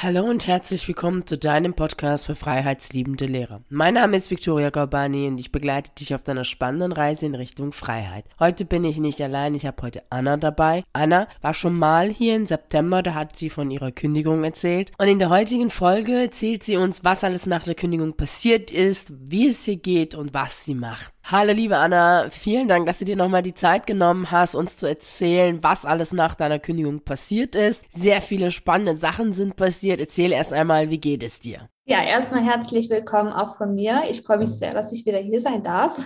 Hallo 0.00 0.22
und 0.22 0.46
herzlich 0.46 0.86
willkommen 0.86 1.26
zu 1.26 1.36
deinem 1.36 1.74
Podcast 1.74 2.26
für 2.26 2.36
freiheitsliebende 2.36 3.26
Lehrer. 3.26 3.62
Mein 3.68 3.94
Name 3.94 4.16
ist 4.16 4.30
Victoria 4.30 4.70
Gorbani 4.70 5.26
und 5.26 5.40
ich 5.40 5.50
begleite 5.50 5.90
dich 5.98 6.14
auf 6.14 6.22
deiner 6.22 6.44
spannenden 6.44 6.92
Reise 6.92 7.26
in 7.26 7.34
Richtung 7.34 7.72
Freiheit. 7.72 8.24
Heute 8.38 8.64
bin 8.64 8.84
ich 8.84 8.98
nicht 8.98 9.20
allein, 9.20 9.56
ich 9.56 9.66
habe 9.66 9.82
heute 9.82 10.04
Anna 10.08 10.36
dabei. 10.36 10.84
Anna 10.92 11.26
war 11.40 11.52
schon 11.52 11.76
mal 11.76 12.10
hier 12.10 12.36
im 12.36 12.46
September, 12.46 13.02
da 13.02 13.14
hat 13.14 13.34
sie 13.34 13.50
von 13.50 13.72
ihrer 13.72 13.90
Kündigung 13.90 14.44
erzählt. 14.44 14.92
Und 14.98 15.08
in 15.08 15.18
der 15.18 15.30
heutigen 15.30 15.68
Folge 15.68 16.12
erzählt 16.12 16.62
sie 16.62 16.76
uns, 16.76 17.02
was 17.02 17.24
alles 17.24 17.46
nach 17.46 17.64
der 17.64 17.74
Kündigung 17.74 18.12
passiert 18.12 18.70
ist, 18.70 19.12
wie 19.18 19.48
es 19.48 19.66
ihr 19.66 19.78
geht 19.78 20.14
und 20.14 20.32
was 20.32 20.64
sie 20.64 20.76
macht. 20.76 21.12
Hallo 21.30 21.52
liebe 21.52 21.76
Anna, 21.76 22.30
vielen 22.30 22.68
Dank, 22.68 22.86
dass 22.86 23.00
du 23.00 23.04
dir 23.04 23.16
nochmal 23.16 23.42
die 23.42 23.52
Zeit 23.52 23.86
genommen 23.86 24.30
hast, 24.30 24.54
uns 24.54 24.78
zu 24.78 24.86
erzählen, 24.86 25.58
was 25.60 25.84
alles 25.84 26.12
nach 26.12 26.34
deiner 26.34 26.58
Kündigung 26.58 27.00
passiert 27.00 27.54
ist. 27.54 27.84
Sehr 27.90 28.22
viele 28.22 28.50
spannende 28.50 28.96
Sachen 28.96 29.34
sind 29.34 29.54
passiert. 29.54 29.87
Erzähl 29.96 30.32
erst 30.32 30.52
einmal, 30.52 30.90
wie 30.90 30.98
geht 30.98 31.22
es 31.22 31.40
dir? 31.40 31.68
Ja, 31.86 32.04
erstmal 32.04 32.42
herzlich 32.42 32.90
willkommen 32.90 33.32
auch 33.32 33.56
von 33.56 33.74
mir. 33.74 34.02
Ich 34.10 34.20
freue 34.20 34.36
mich 34.36 34.50
sehr, 34.50 34.74
dass 34.74 34.92
ich 34.92 35.06
wieder 35.06 35.18
hier 35.18 35.40
sein 35.40 35.62
darf. 35.62 35.96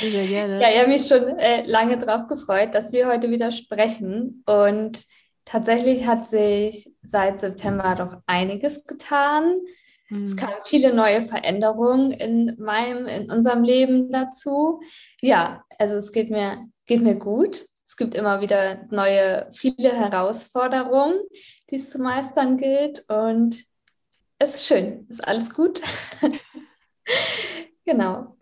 Sehr 0.00 0.26
gerne. 0.26 0.58
Ja, 0.58 0.70
ich 0.70 0.78
habe 0.78 0.88
mich 0.88 1.06
schon 1.06 1.38
äh, 1.38 1.62
lange 1.66 1.98
darauf 1.98 2.28
gefreut, 2.28 2.74
dass 2.74 2.94
wir 2.94 3.06
heute 3.06 3.30
wieder 3.30 3.52
sprechen. 3.52 4.42
Und 4.46 5.02
tatsächlich 5.44 6.06
hat 6.06 6.24
sich 6.24 6.90
seit 7.02 7.40
September 7.40 7.94
doch 7.94 8.22
einiges 8.26 8.86
getan. 8.86 9.56
Es 10.08 10.32
mhm. 10.32 10.36
kamen 10.36 10.54
viele 10.64 10.94
neue 10.94 11.20
Veränderungen 11.20 12.10
in 12.12 12.56
meinem, 12.58 13.06
in 13.06 13.30
unserem 13.30 13.64
Leben 13.64 14.10
dazu. 14.10 14.80
Ja, 15.20 15.62
also 15.78 15.96
es 15.96 16.12
geht 16.12 16.30
mir, 16.30 16.66
geht 16.86 17.02
mir 17.02 17.16
gut. 17.16 17.66
Es 17.86 17.98
gibt 17.98 18.14
immer 18.14 18.40
wieder 18.40 18.86
neue, 18.90 19.48
viele 19.52 19.92
Herausforderungen, 19.92 21.14
die 21.72 21.76
es 21.76 21.90
zu 21.90 21.98
meistern 21.98 22.56
gilt. 22.56 23.04
Und 23.08 23.64
es 24.38 24.54
ist 24.54 24.66
schön, 24.66 25.06
es 25.08 25.16
ist 25.16 25.26
alles 25.26 25.52
gut. 25.52 25.82
genau. 27.84 28.36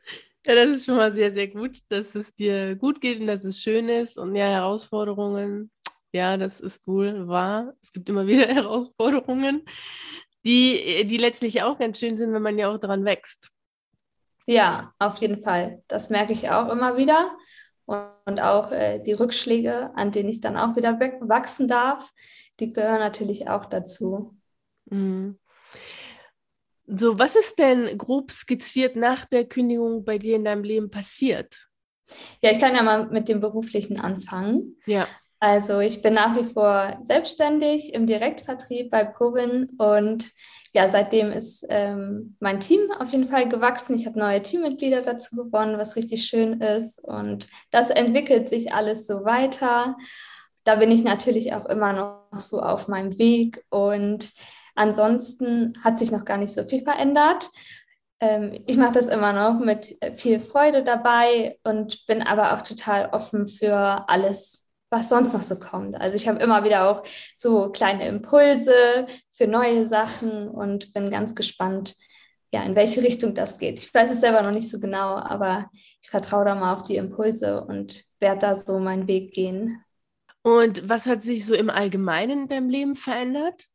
Ja, 0.46 0.54
das 0.54 0.66
ist 0.66 0.84
schon 0.84 0.96
mal 0.96 1.12
sehr, 1.12 1.32
sehr 1.32 1.48
gut, 1.48 1.78
dass 1.88 2.14
es 2.14 2.34
dir 2.34 2.76
gut 2.76 3.00
geht 3.00 3.20
und 3.20 3.26
dass 3.26 3.44
es 3.44 3.60
schön 3.60 3.88
ist 3.88 4.18
und 4.18 4.36
ja, 4.36 4.46
Herausforderungen. 4.46 5.70
Ja, 6.12 6.36
das 6.36 6.60
ist 6.60 6.86
wohl 6.86 7.28
wahr. 7.28 7.72
Es 7.80 7.92
gibt 7.92 8.08
immer 8.10 8.26
wieder 8.26 8.46
Herausforderungen 8.54 9.64
die, 10.44 11.06
die 11.06 11.16
letztlich 11.16 11.62
auch 11.62 11.78
ganz 11.78 11.98
schön 11.98 12.16
sind, 12.16 12.32
wenn 12.32 12.42
man 12.42 12.58
ja 12.58 12.68
auch 12.68 12.78
daran 12.78 13.04
wächst. 13.04 13.50
Ja, 14.46 14.94
auf 14.98 15.18
jeden 15.18 15.42
Fall. 15.42 15.82
Das 15.86 16.10
merke 16.10 16.32
ich 16.32 16.50
auch 16.50 16.68
immer 16.70 16.96
wieder. 16.96 17.36
Und 17.86 18.40
auch 18.40 18.70
äh, 18.70 19.00
die 19.00 19.12
Rückschläge, 19.12 19.90
an 19.96 20.12
denen 20.12 20.28
ich 20.28 20.40
dann 20.40 20.56
auch 20.56 20.76
wieder 20.76 20.98
wachsen 20.98 21.66
darf, 21.66 22.12
die 22.60 22.72
gehören 22.72 23.00
natürlich 23.00 23.48
auch 23.48 23.66
dazu. 23.66 24.36
Mhm. 24.86 25.38
So, 26.86 27.18
was 27.18 27.36
ist 27.36 27.58
denn 27.58 27.96
grob 27.98 28.32
skizziert 28.32 28.96
nach 28.96 29.24
der 29.24 29.44
Kündigung 29.44 30.04
bei 30.04 30.18
dir 30.18 30.36
in 30.36 30.44
deinem 30.44 30.64
Leben 30.64 30.90
passiert? 30.90 31.68
Ja, 32.42 32.50
ich 32.50 32.58
kann 32.58 32.74
ja 32.74 32.82
mal 32.82 33.08
mit 33.10 33.28
dem 33.28 33.40
Beruflichen 33.40 34.00
anfangen. 34.00 34.76
Ja. 34.86 35.06
Also 35.38 35.80
ich 35.80 36.02
bin 36.02 36.12
nach 36.12 36.36
wie 36.36 36.44
vor 36.44 36.98
selbstständig 37.02 37.94
im 37.94 38.06
Direktvertrieb 38.06 38.90
bei 38.90 39.04
Provin 39.04 39.70
und 39.78 40.30
ja, 40.72 40.88
seitdem 40.88 41.32
ist 41.32 41.64
ähm, 41.70 42.36
mein 42.40 42.60
Team 42.60 42.92
auf 42.98 43.10
jeden 43.10 43.28
Fall 43.28 43.48
gewachsen. 43.48 43.94
Ich 43.94 44.06
habe 44.06 44.18
neue 44.18 44.42
Teammitglieder 44.42 45.00
dazu 45.00 45.36
gewonnen, 45.36 45.78
was 45.78 45.96
richtig 45.96 46.26
schön 46.26 46.60
ist 46.60 47.02
und 47.02 47.48
das 47.70 47.90
entwickelt 47.90 48.48
sich 48.48 48.74
alles 48.74 49.06
so 49.06 49.24
weiter. 49.24 49.96
Da 50.64 50.76
bin 50.76 50.90
ich 50.90 51.04
natürlich 51.04 51.54
auch 51.54 51.66
immer 51.66 51.92
noch 51.92 52.38
so 52.38 52.60
auf 52.60 52.88
meinem 52.88 53.18
Weg 53.18 53.64
und 53.70 54.32
ansonsten 54.74 55.74
hat 55.82 55.98
sich 55.98 56.12
noch 56.12 56.24
gar 56.24 56.36
nicht 56.36 56.52
so 56.52 56.64
viel 56.64 56.82
verändert. 56.82 57.50
Ähm, 58.20 58.62
ich 58.66 58.76
mache 58.76 58.92
das 58.92 59.06
immer 59.06 59.32
noch 59.32 59.58
mit 59.58 59.96
viel 60.16 60.40
Freude 60.40 60.84
dabei 60.84 61.58
und 61.64 62.06
bin 62.06 62.22
aber 62.22 62.54
auch 62.54 62.62
total 62.62 63.08
offen 63.12 63.48
für 63.48 64.08
alles, 64.08 64.66
was 64.90 65.08
sonst 65.08 65.32
noch 65.32 65.42
so 65.42 65.56
kommt. 65.56 65.98
Also 66.00 66.16
ich 66.16 66.28
habe 66.28 66.40
immer 66.40 66.64
wieder 66.64 66.90
auch 66.90 67.02
so 67.36 67.70
kleine 67.70 68.06
Impulse 68.06 69.06
für 69.32 69.46
neue 69.46 69.86
Sachen 69.88 70.48
und 70.48 70.92
bin 70.92 71.10
ganz 71.10 71.34
gespannt, 71.34 71.96
ja, 72.52 72.62
in 72.64 72.74
welche 72.74 73.02
Richtung 73.02 73.34
das 73.34 73.58
geht. 73.58 73.78
Ich 73.78 73.94
weiß 73.94 74.10
es 74.10 74.20
selber 74.20 74.42
noch 74.42 74.50
nicht 74.50 74.70
so 74.70 74.80
genau, 74.80 75.16
aber 75.16 75.70
ich 76.02 76.10
vertraue 76.10 76.44
da 76.44 76.54
mal 76.54 76.74
auf 76.74 76.82
die 76.82 76.96
Impulse 76.96 77.64
und 77.64 78.04
werde 78.18 78.40
da 78.40 78.56
so 78.56 78.78
meinen 78.80 79.06
Weg 79.06 79.32
gehen. 79.32 79.82
Und 80.42 80.88
was 80.88 81.06
hat 81.06 81.22
sich 81.22 81.44
so 81.44 81.54
im 81.54 81.70
Allgemeinen 81.70 82.42
in 82.42 82.48
deinem 82.48 82.68
Leben 82.68 82.94
verändert? 82.94 83.66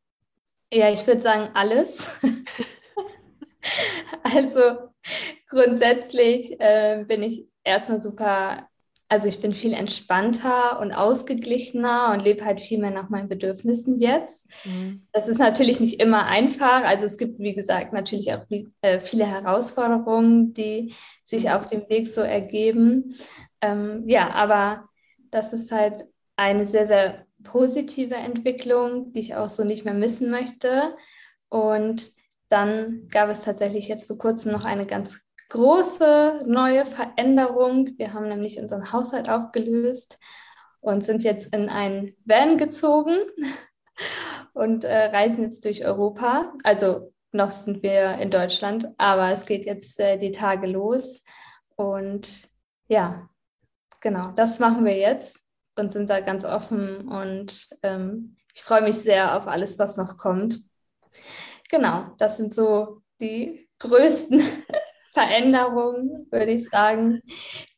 Ja, 0.74 0.92
ich 0.92 1.06
würde 1.06 1.22
sagen, 1.22 1.52
alles. 1.54 2.20
also 4.24 4.90
grundsätzlich 5.48 6.60
äh, 6.60 7.06
bin 7.08 7.24
ich 7.24 7.48
erstmal 7.64 8.00
super 8.00 8.68
also 9.08 9.30
ich 9.30 9.40
bin 9.40 9.52
viel 9.52 9.74
entspannter 9.74 10.80
und 10.80 10.92
ausgeglichener 10.92 12.12
und 12.12 12.24
lebe 12.24 12.44
halt 12.44 12.60
viel 12.60 12.80
mehr 12.80 12.92
nach 12.92 13.10
meinen 13.10 13.30
Bedürfnissen 13.30 14.00
jetzt. 14.00 14.48
Mhm. 14.64 15.08
Das 15.14 15.28
ist 15.28 15.38
natürlich 15.38 15.80
nicht 15.80 16.02
immer 16.02 16.26
einfach. 16.26 16.84
Also 16.84 17.06
es 17.06 17.18
gibt, 17.18 17.40
wie 17.40 17.54
gesagt, 17.54 17.94
natürlich 17.94 18.34
auch 18.34 18.46
äh, 18.82 19.00
viele 19.00 19.28
Herausforderungen, 19.28 20.54
die 20.54 20.94
sich 21.24 21.52
auf 21.52 21.68
dem 21.68 21.88
Weg 21.88 22.08
so 22.08 22.22
ergeben. 22.22 23.16
Ähm, 23.62 24.04
ja, 24.08 24.32
aber 24.32 24.90
das 25.30 25.54
ist 25.54 25.72
halt 25.72 26.06
eine 26.36 26.66
sehr, 26.66 26.88
sehr 26.88 27.26
positive 27.44 28.16
Entwicklung, 28.16 29.14
die 29.14 29.20
ich 29.20 29.36
auch 29.36 29.48
so 29.48 29.64
nicht 29.64 29.86
mehr 29.86 29.94
missen 29.94 30.30
möchte. 30.30 30.96
Und 31.50 32.12
dann 32.50 33.08
gab 33.10 33.30
es 33.30 33.44
tatsächlich 33.44 33.88
jetzt 33.88 34.08
vor 34.08 34.18
kurzem 34.18 34.52
noch 34.52 34.66
eine 34.66 34.86
ganz 34.86 35.22
große 35.50 36.44
neue 36.46 36.86
Veränderung. 36.86 37.92
Wir 37.98 38.14
haben 38.14 38.28
nämlich 38.28 38.60
unseren 38.60 38.92
Haushalt 38.92 39.30
aufgelöst 39.30 40.20
und 40.82 41.06
sind 41.06 41.24
jetzt 41.24 41.54
in 41.54 41.70
ein 41.70 42.14
Van 42.26 42.58
gezogen 42.58 43.18
und 44.54 44.84
äh, 44.84 45.06
reisen 45.06 45.44
jetzt 45.44 45.66
durch 45.66 45.86
Europa. 45.86 46.54
Also 46.64 47.14
noch 47.32 47.52
sind 47.52 47.84
wir 47.84 48.18
in 48.20 48.32
Deutschland, 48.32 48.90
aber 48.98 49.32
es 49.32 49.46
geht 49.46 49.66
jetzt 49.66 50.00
äh, 50.00 50.18
die 50.18 50.32
Tage 50.32 50.68
los. 50.68 51.24
Und 51.76 52.50
ja, 52.88 53.30
genau, 54.00 54.32
das 54.36 54.60
machen 54.60 54.86
wir 54.86 54.98
jetzt 54.98 55.45
und 55.76 55.92
sind 55.92 56.10
da 56.10 56.20
ganz 56.22 56.46
offen 56.46 57.08
und 57.08 57.68
ähm, 57.84 58.38
ich 58.54 58.64
freue 58.64 58.82
mich 58.82 58.98
sehr 58.98 59.36
auf 59.38 59.48
alles, 59.48 59.78
was 59.80 59.98
noch 59.98 60.18
kommt. 60.18 60.60
Genau, 61.70 62.06
das 62.18 62.38
sind 62.38 62.54
so 62.54 63.02
die 63.20 63.70
größten 63.80 64.42
Veränderungen, 65.12 66.28
würde 66.32 66.52
ich 66.52 66.70
sagen. 66.70 67.22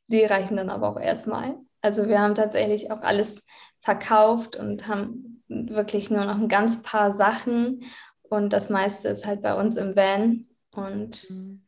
Die 0.08 0.24
reichen 0.24 0.58
dann 0.58 0.70
aber 0.70 0.90
auch 0.90 1.00
erstmal. 1.00 1.58
Also 1.82 2.08
wir 2.08 2.22
haben 2.22 2.36
tatsächlich 2.36 2.92
auch 2.92 3.02
alles 3.02 3.44
verkauft 3.82 4.56
und 4.56 4.88
haben 4.88 5.44
wirklich 5.48 6.10
nur 6.10 6.26
noch 6.26 6.38
ein 6.38 6.50
ganz 6.50 6.84
paar 6.84 7.14
Sachen 7.14 7.84
und 8.30 8.54
das 8.54 8.70
meiste 8.70 9.08
ist 9.08 9.26
halt 9.26 9.42
bei 9.42 9.54
uns 9.54 9.78
im 9.78 9.96
Van 9.96 10.46
und 10.72 11.30
mhm. 11.30 11.66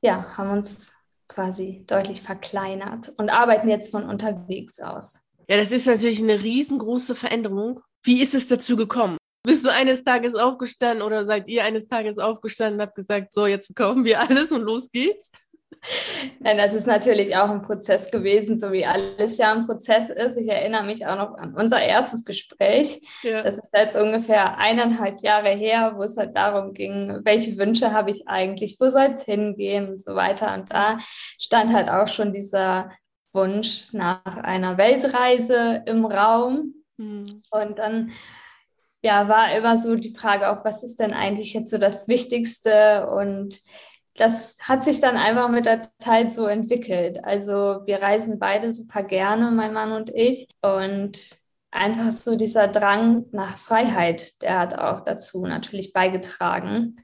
ja, 0.00 0.36
haben 0.36 0.50
uns 0.50 0.92
quasi 1.28 1.84
deutlich 1.86 2.22
verkleinert 2.22 3.12
und 3.16 3.30
arbeiten 3.30 3.68
jetzt 3.68 3.90
von 3.90 4.08
unterwegs 4.08 4.80
aus. 4.80 5.20
Ja, 5.50 5.56
das 5.56 5.72
ist 5.72 5.86
natürlich 5.86 6.20
eine 6.20 6.42
riesengroße 6.42 7.14
Veränderung. 7.14 7.80
Wie 8.02 8.20
ist 8.20 8.34
es 8.34 8.48
dazu 8.48 8.76
gekommen? 8.76 9.16
Bist 9.42 9.64
du 9.64 9.70
eines 9.70 10.04
Tages 10.04 10.34
aufgestanden 10.34 11.02
oder 11.02 11.24
seid 11.24 11.48
ihr 11.48 11.64
eines 11.64 11.88
Tages 11.88 12.18
aufgestanden 12.18 12.74
und 12.74 12.82
habt 12.82 12.96
gesagt, 12.96 13.32
so, 13.32 13.46
jetzt 13.46 13.66
verkaufen 13.66 14.04
wir 14.04 14.20
alles 14.20 14.52
und 14.52 14.62
los 14.62 14.90
geht's? 14.90 15.30
Nein, 16.40 16.58
das 16.58 16.74
ist 16.74 16.86
natürlich 16.86 17.36
auch 17.36 17.48
ein 17.48 17.62
Prozess 17.62 18.10
gewesen, 18.10 18.58
so 18.58 18.72
wie 18.72 18.84
alles 18.84 19.38
ja 19.38 19.52
ein 19.52 19.66
Prozess 19.66 20.10
ist. 20.10 20.36
Ich 20.36 20.48
erinnere 20.48 20.84
mich 20.84 21.06
auch 21.06 21.16
noch 21.16 21.38
an 21.38 21.54
unser 21.54 21.80
erstes 21.80 22.24
Gespräch. 22.24 23.00
Ja. 23.22 23.42
Das 23.42 23.56
ist 23.56 23.62
jetzt 23.74 23.96
ungefähr 23.96 24.58
eineinhalb 24.58 25.22
Jahre 25.22 25.50
her, 25.50 25.94
wo 25.96 26.02
es 26.02 26.16
halt 26.16 26.34
darum 26.36 26.74
ging, 26.74 27.20
welche 27.24 27.56
Wünsche 27.56 27.92
habe 27.92 28.10
ich 28.10 28.28
eigentlich, 28.28 28.76
wo 28.80 28.88
soll 28.88 29.10
es 29.12 29.22
hingehen 29.22 29.88
und 29.88 30.02
so 30.02 30.14
weiter. 30.14 30.52
Und 30.54 30.72
da 30.72 30.98
stand 31.38 31.72
halt 31.72 31.90
auch 31.90 32.08
schon 32.08 32.32
dieser 32.32 32.90
Wunsch 33.32 33.92
nach 33.92 34.24
einer 34.24 34.78
Weltreise 34.78 35.82
im 35.86 36.04
Raum. 36.04 36.74
Mhm. 36.96 37.42
Und 37.50 37.78
dann 37.78 38.12
ja, 39.02 39.28
war 39.28 39.56
immer 39.56 39.78
so 39.78 39.94
die 39.94 40.14
Frage 40.14 40.50
auch, 40.50 40.64
was 40.64 40.82
ist 40.82 40.98
denn 41.00 41.12
eigentlich 41.12 41.52
jetzt 41.54 41.70
so 41.70 41.78
das 41.78 42.08
Wichtigste? 42.08 43.08
Und 43.10 43.60
das 44.16 44.56
hat 44.60 44.84
sich 44.84 45.00
dann 45.00 45.16
einfach 45.16 45.48
mit 45.48 45.66
der 45.66 45.82
Zeit 45.98 46.32
so 46.32 46.46
entwickelt. 46.46 47.24
Also 47.24 47.80
wir 47.86 48.02
reisen 48.02 48.38
beide 48.38 48.72
super 48.72 49.02
gerne, 49.04 49.50
mein 49.52 49.72
Mann 49.72 49.92
und 49.92 50.10
ich. 50.10 50.48
Und 50.60 51.38
einfach 51.70 52.10
so 52.10 52.36
dieser 52.36 52.66
Drang 52.68 53.26
nach 53.30 53.56
Freiheit, 53.56 54.42
der 54.42 54.58
hat 54.58 54.78
auch 54.78 55.04
dazu 55.04 55.46
natürlich 55.46 55.92
beigetragen. 55.92 56.96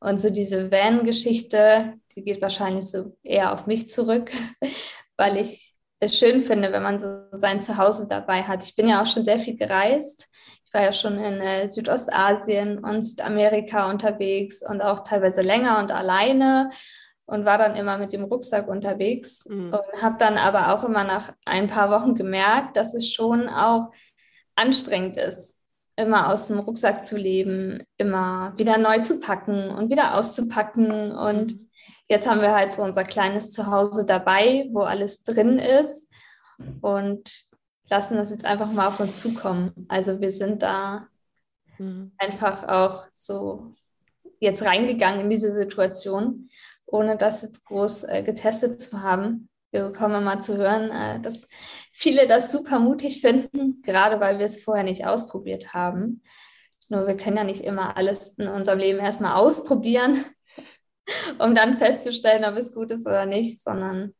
Und 0.00 0.20
so 0.20 0.30
diese 0.30 0.72
Van-Geschichte, 0.72 1.94
die 2.16 2.24
geht 2.24 2.40
wahrscheinlich 2.40 2.86
so 2.86 3.16
eher 3.22 3.52
auf 3.52 3.66
mich 3.66 3.90
zurück, 3.90 4.32
weil 5.16 5.36
ich 5.36 5.71
es 6.02 6.18
schön 6.18 6.42
finde, 6.42 6.72
wenn 6.72 6.82
man 6.82 6.98
so 6.98 7.06
sein 7.30 7.62
Zuhause 7.62 8.08
dabei 8.08 8.42
hat. 8.42 8.64
Ich 8.64 8.74
bin 8.74 8.88
ja 8.88 9.00
auch 9.00 9.06
schon 9.06 9.24
sehr 9.24 9.38
viel 9.38 9.56
gereist 9.56 10.28
Ich 10.66 10.74
war 10.74 10.82
ja 10.82 10.92
schon 10.92 11.16
in 11.16 11.40
äh, 11.40 11.66
Südostasien 11.66 12.78
und 12.78 13.02
Südamerika 13.02 13.88
unterwegs 13.88 14.62
und 14.68 14.80
auch 14.80 15.04
teilweise 15.04 15.42
länger 15.42 15.78
und 15.78 15.92
alleine 15.92 16.70
und 17.26 17.44
war 17.44 17.56
dann 17.56 17.76
immer 17.76 17.98
mit 17.98 18.12
dem 18.12 18.24
Rucksack 18.24 18.66
unterwegs 18.66 19.46
mhm. 19.48 19.72
und 19.72 20.02
habe 20.02 20.16
dann 20.18 20.38
aber 20.38 20.74
auch 20.74 20.82
immer 20.82 21.04
nach 21.04 21.32
ein 21.44 21.68
paar 21.68 21.90
Wochen 21.90 22.16
gemerkt, 22.16 22.76
dass 22.76 22.94
es 22.94 23.12
schon 23.12 23.48
auch 23.48 23.92
anstrengend 24.56 25.16
ist, 25.16 25.60
immer 25.94 26.32
aus 26.32 26.48
dem 26.48 26.58
Rucksack 26.58 27.06
zu 27.06 27.16
leben, 27.16 27.84
immer 27.96 28.54
wieder 28.56 28.76
neu 28.76 28.98
zu 28.98 29.20
packen 29.20 29.70
und 29.70 29.88
wieder 29.88 30.18
auszupacken. 30.18 31.12
Und 31.12 31.52
mhm. 31.52 31.70
Jetzt 32.12 32.28
haben 32.28 32.42
wir 32.42 32.54
halt 32.54 32.74
so 32.74 32.82
unser 32.82 33.04
kleines 33.04 33.50
Zuhause 33.52 34.04
dabei, 34.06 34.68
wo 34.70 34.82
alles 34.82 35.24
drin 35.24 35.58
ist 35.58 36.08
und 36.82 37.46
lassen 37.88 38.16
das 38.16 38.30
jetzt 38.30 38.44
einfach 38.44 38.70
mal 38.70 38.88
auf 38.88 39.00
uns 39.00 39.20
zukommen. 39.20 39.86
Also 39.88 40.20
wir 40.20 40.30
sind 40.30 40.62
da 40.62 41.08
mhm. 41.78 42.12
einfach 42.18 42.68
auch 42.68 43.06
so 43.12 43.74
jetzt 44.40 44.64
reingegangen 44.64 45.22
in 45.22 45.30
diese 45.30 45.54
Situation, 45.54 46.50
ohne 46.86 47.16
das 47.16 47.42
jetzt 47.42 47.64
groß 47.64 48.04
äh, 48.04 48.22
getestet 48.22 48.80
zu 48.80 49.02
haben. 49.02 49.48
Wir 49.70 49.84
bekommen 49.84 50.16
immer 50.16 50.42
zu 50.42 50.58
hören, 50.58 50.90
äh, 50.90 51.20
dass 51.20 51.48
viele 51.92 52.26
das 52.26 52.52
super 52.52 52.78
mutig 52.78 53.22
finden, 53.22 53.80
gerade 53.82 54.20
weil 54.20 54.38
wir 54.38 54.46
es 54.46 54.62
vorher 54.62 54.84
nicht 54.84 55.06
ausprobiert 55.06 55.72
haben. 55.72 56.22
Nur 56.90 57.06
wir 57.06 57.16
können 57.16 57.38
ja 57.38 57.44
nicht 57.44 57.64
immer 57.64 57.96
alles 57.96 58.34
in 58.36 58.48
unserem 58.48 58.80
Leben 58.80 58.98
erstmal 58.98 59.36
ausprobieren, 59.36 60.26
um 61.38 61.54
dann 61.54 61.76
festzustellen, 61.76 62.44
ob 62.44 62.56
es 62.56 62.74
gut 62.74 62.90
ist 62.90 63.06
oder 63.06 63.26
nicht, 63.26 63.62
sondern 63.62 64.14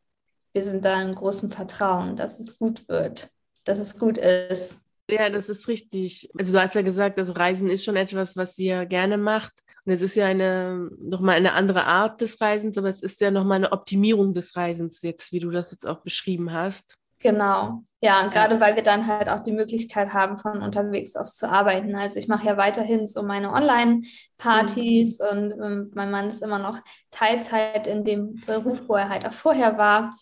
wir 0.52 0.62
sind 0.62 0.84
da 0.84 1.02
in 1.02 1.14
großem 1.14 1.50
Vertrauen, 1.50 2.16
dass 2.16 2.38
es 2.38 2.58
gut 2.58 2.86
wird, 2.88 3.30
dass 3.64 3.78
es 3.78 3.98
gut 3.98 4.18
ist. 4.18 4.78
Ja, 5.10 5.30
das 5.30 5.48
ist 5.48 5.68
richtig. 5.68 6.30
Also 6.38 6.52
du 6.52 6.60
hast 6.60 6.74
ja 6.74 6.82
gesagt, 6.82 7.18
also 7.18 7.32
Reisen 7.32 7.68
ist 7.68 7.84
schon 7.84 7.96
etwas, 7.96 8.36
was 8.36 8.58
ihr 8.58 8.86
gerne 8.86 9.18
macht. 9.18 9.52
Und 9.84 9.92
es 9.92 10.00
ist 10.00 10.14
ja 10.14 10.26
eine 10.26 10.90
nochmal 11.00 11.36
eine 11.36 11.54
andere 11.54 11.84
Art 11.84 12.20
des 12.20 12.40
Reisens, 12.40 12.78
aber 12.78 12.88
es 12.88 13.02
ist 13.02 13.20
ja 13.20 13.30
nochmal 13.30 13.56
eine 13.56 13.72
Optimierung 13.72 14.32
des 14.32 14.56
Reisens 14.56 15.02
jetzt, 15.02 15.32
wie 15.32 15.40
du 15.40 15.50
das 15.50 15.72
jetzt 15.72 15.86
auch 15.86 16.02
beschrieben 16.02 16.52
hast. 16.52 16.96
Genau, 17.22 17.82
ja, 18.04 18.20
und 18.24 18.32
gerade 18.32 18.58
weil 18.58 18.74
wir 18.74 18.82
dann 18.82 19.06
halt 19.06 19.28
auch 19.28 19.44
die 19.44 19.52
Möglichkeit 19.52 20.12
haben, 20.12 20.36
von 20.36 20.60
unterwegs 20.60 21.14
aus 21.14 21.36
zu 21.36 21.48
arbeiten. 21.48 21.94
Also 21.94 22.18
ich 22.18 22.26
mache 22.26 22.46
ja 22.46 22.56
weiterhin 22.56 23.06
so 23.06 23.22
meine 23.22 23.52
Online-Partys 23.52 25.20
mhm. 25.20 25.26
und 25.30 25.52
ähm, 25.52 25.90
mein 25.94 26.10
Mann 26.10 26.26
ist 26.26 26.42
immer 26.42 26.58
noch 26.58 26.80
Teilzeit 27.12 27.86
in 27.86 28.04
dem 28.04 28.34
Beruf, 28.44 28.80
wo 28.88 28.96
er 28.96 29.08
halt 29.08 29.24
auch 29.24 29.32
vorher 29.32 29.78
war. 29.78 30.18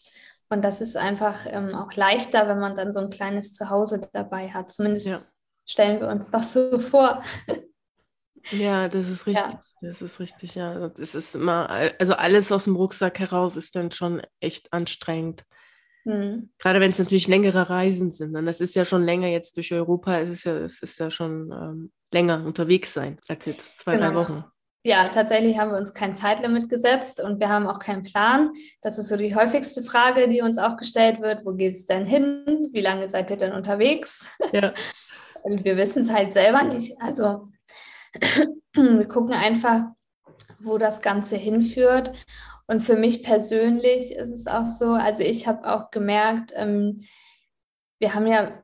Und 0.51 0.63
das 0.63 0.83
ist 0.83 0.99
einfach 0.99 1.47
ähm, 1.47 1.75
auch 1.75 1.95
leichter, 1.95 2.49
wenn 2.49 2.59
man 2.59 2.75
dann 2.75 2.93
so 2.93 3.01
ein 3.01 3.09
kleines 3.09 3.55
Zuhause 3.55 4.07
dabei 4.13 4.51
hat. 4.51 4.71
Zumindest 4.71 5.07
ja. 5.07 5.21
stellen 5.65 6.01
wir 6.01 6.09
uns 6.09 6.31
das 6.31 6.53
so 6.53 6.79
vor. 6.79 7.23
Ja, 8.51 8.89
das 8.89 9.09
ist 9.09 9.27
richtig. 9.27 9.53
Ja. 9.53 9.61
Das 9.81 10.03
ist 10.03 10.21
richtig, 10.21 10.55
ja. 10.55 10.89
Das 10.89 11.15
ist 11.15 11.35
immer, 11.35 11.71
also 11.99 12.13
alles 12.15 12.53
aus 12.53 12.65
dem 12.65 12.77
Rucksack 12.77 13.19
heraus 13.21 13.57
ist 13.57 13.75
dann 13.75 13.91
schon 13.91 14.21
echt 14.41 14.73
anstrengend. 14.73 15.45
Mhm. 16.05 16.51
Gerade 16.59 16.81
wenn 16.81 16.91
es 16.91 16.99
natürlich 16.99 17.29
längere 17.29 17.69
Reisen 17.69 18.13
sind. 18.13 18.37
Und 18.37 18.47
das 18.47 18.61
ist 18.61 18.75
ja 18.75 18.85
schon 18.85 19.05
länger 19.05 19.29
jetzt 19.29 19.57
durch 19.57 19.73
Europa, 19.73 20.19
es 20.19 20.31
ist 20.31 20.45
ja, 20.45 20.57
es 20.59 20.83
ist 20.83 20.99
ja 20.99 21.11
schon 21.11 21.51
ähm, 21.53 21.93
länger 22.13 22.45
unterwegs 22.45 22.93
sein 22.93 23.19
als 23.29 23.47
jetzt 23.47 23.81
zwei, 23.81 23.93
genau. 23.93 24.09
drei 24.09 24.15
Wochen. 24.15 24.45
Ja, 24.83 25.09
tatsächlich 25.09 25.59
haben 25.59 25.73
wir 25.73 25.79
uns 25.79 25.93
kein 25.93 26.15
Zeitlimit 26.15 26.71
gesetzt 26.71 27.23
und 27.23 27.39
wir 27.39 27.51
haben 27.51 27.67
auch 27.67 27.81
keinen 27.81 28.03
Plan. 28.03 28.51
Das 28.81 28.97
ist 28.97 29.09
so 29.09 29.17
die 29.19 29.35
häufigste 29.35 29.83
Frage, 29.83 30.27
die 30.27 30.41
uns 30.41 30.57
auch 30.57 30.79
gestellt 30.79 31.21
wird. 31.21 31.45
Wo 31.45 31.53
geht 31.53 31.75
es 31.75 31.85
denn 31.85 32.07
hin? 32.07 32.71
Wie 32.73 32.81
lange 32.81 33.07
seid 33.07 33.29
ihr 33.31 33.37
denn 33.37 33.53
unterwegs? 33.53 34.31
Ja. 34.53 34.73
und 35.43 35.65
wir 35.65 35.77
wissen 35.77 36.03
es 36.03 36.13
halt 36.13 36.33
selber 36.33 36.63
nicht. 36.63 36.95
Also 36.99 37.49
wir 38.75 39.07
gucken 39.07 39.35
einfach, 39.35 39.85
wo 40.61 40.79
das 40.79 41.03
Ganze 41.03 41.37
hinführt. 41.37 42.13
Und 42.71 42.83
für 42.83 42.95
mich 42.95 43.25
persönlich 43.25 44.13
ist 44.13 44.31
es 44.31 44.47
auch 44.47 44.65
so, 44.65 44.93
also 44.93 45.25
ich 45.25 45.49
habe 45.49 45.69
auch 45.69 45.91
gemerkt, 45.91 46.53
ähm, 46.55 47.05
wir 47.99 48.15
haben 48.15 48.29
ja 48.29 48.63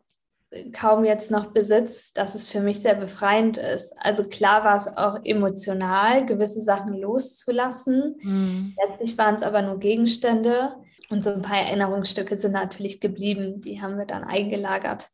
kaum 0.73 1.05
jetzt 1.05 1.33
noch 1.33 1.47
Besitz, 1.47 2.13
dass 2.13 2.37
es 2.37 2.49
für 2.49 2.61
mich 2.61 2.81
sehr 2.81 2.95
befreiend 2.95 3.59
ist. 3.59 3.93
Also 3.99 4.29
klar 4.29 4.63
war 4.63 4.77
es 4.77 4.97
auch 4.97 5.19
emotional, 5.25 6.25
gewisse 6.25 6.61
Sachen 6.61 6.95
loszulassen. 6.95 8.15
Mhm. 8.23 8.77
Letztlich 8.87 9.19
waren 9.19 9.35
es 9.35 9.43
aber 9.43 9.63
nur 9.63 9.81
Gegenstände 9.81 10.77
und 11.11 11.25
so 11.25 11.33
ein 11.33 11.43
paar 11.43 11.59
Erinnerungsstücke 11.59 12.37
sind 12.37 12.53
natürlich 12.53 13.01
geblieben. 13.01 13.61
Die 13.61 13.83
haben 13.83 13.99
wir 13.99 14.07
dann 14.07 14.23
eingelagert. 14.23 15.09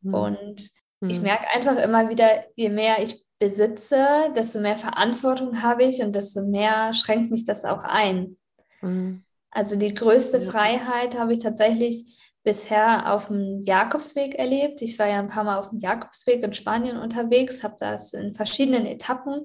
Mhm. 0.00 0.14
Und 0.14 0.70
mhm. 1.00 1.10
ich 1.10 1.20
merke 1.20 1.48
einfach 1.52 1.82
immer 1.82 2.08
wieder, 2.08 2.44
je 2.54 2.68
mehr 2.68 3.02
ich 3.02 3.20
besitze, 3.38 4.32
desto 4.36 4.60
mehr 4.60 4.78
Verantwortung 4.78 5.62
habe 5.62 5.84
ich 5.84 6.00
und 6.00 6.14
desto 6.14 6.42
mehr 6.42 6.92
schränkt 6.94 7.30
mich 7.30 7.44
das 7.44 7.64
auch 7.64 7.84
ein. 7.84 8.36
Mhm. 8.80 9.24
Also 9.50 9.76
die 9.76 9.94
größte 9.94 10.38
ja. 10.38 10.50
Freiheit 10.50 11.18
habe 11.18 11.32
ich 11.32 11.38
tatsächlich 11.38 12.04
bisher 12.42 13.12
auf 13.12 13.28
dem 13.28 13.62
Jakobsweg 13.62 14.34
erlebt. 14.36 14.82
Ich 14.82 14.98
war 14.98 15.06
ja 15.06 15.18
ein 15.18 15.28
paar 15.28 15.44
Mal 15.44 15.58
auf 15.58 15.70
dem 15.70 15.78
Jakobsweg 15.78 16.42
in 16.42 16.54
Spanien 16.54 16.98
unterwegs, 16.98 17.62
habe 17.62 17.76
das 17.78 18.12
in 18.12 18.34
verschiedenen 18.34 18.86
Etappen 18.86 19.44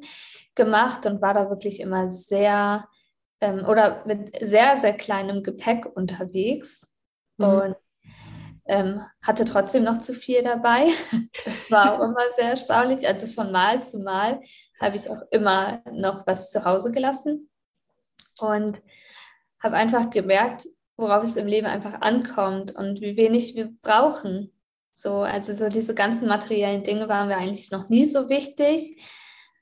gemacht 0.56 1.06
und 1.06 1.22
war 1.22 1.34
da 1.34 1.50
wirklich 1.50 1.80
immer 1.80 2.10
sehr 2.10 2.88
ähm, 3.42 3.66
oder 3.68 4.04
mit 4.06 4.32
sehr, 4.42 4.78
sehr 4.78 4.94
kleinem 4.94 5.44
Gepäck 5.44 5.86
unterwegs. 5.96 6.94
Mhm. 7.38 7.46
Und 7.46 7.76
ähm, 8.66 9.02
hatte 9.22 9.46
trotzdem 9.46 9.84
noch 9.84 10.02
zu 10.02 10.14
viel 10.14 10.44
dabei. 10.44 10.90
Das 11.46 11.70
war 11.70 11.94
auch 11.94 12.00
immer 12.00 12.22
sehr 12.36 12.52
erstaunlich. 12.52 13.08
Also 13.08 13.28
von 13.28 13.52
Mal 13.52 13.84
zu 13.84 14.00
Mal 14.00 14.40
habe 14.80 14.96
ich 14.96 15.10
auch 15.10 15.22
immer 15.32 15.82
noch 15.92 16.26
was 16.26 16.52
zu 16.52 16.64
Hause 16.64 16.92
gelassen 16.92 17.50
und 18.40 18.80
habe 19.62 19.76
einfach 19.76 20.10
gemerkt, 20.10 20.68
worauf 20.96 21.24
es 21.24 21.36
im 21.36 21.48
Leben 21.48 21.68
einfach 21.68 22.02
ankommt 22.02 22.76
und 22.76 23.02
wie 23.02 23.18
wenig 23.18 23.56
wir 23.56 23.74
brauchen. 23.82 24.52
So, 24.94 25.22
also 25.22 25.54
so 25.54 25.70
diese 25.70 25.96
ganzen 25.96 26.28
materiellen 26.28 26.84
Dinge 26.84 27.10
waren 27.10 27.28
mir 27.28 27.38
eigentlich 27.38 27.72
noch 27.72 27.90
nie 27.90 28.06
so 28.06 28.30
wichtig, 28.30 29.02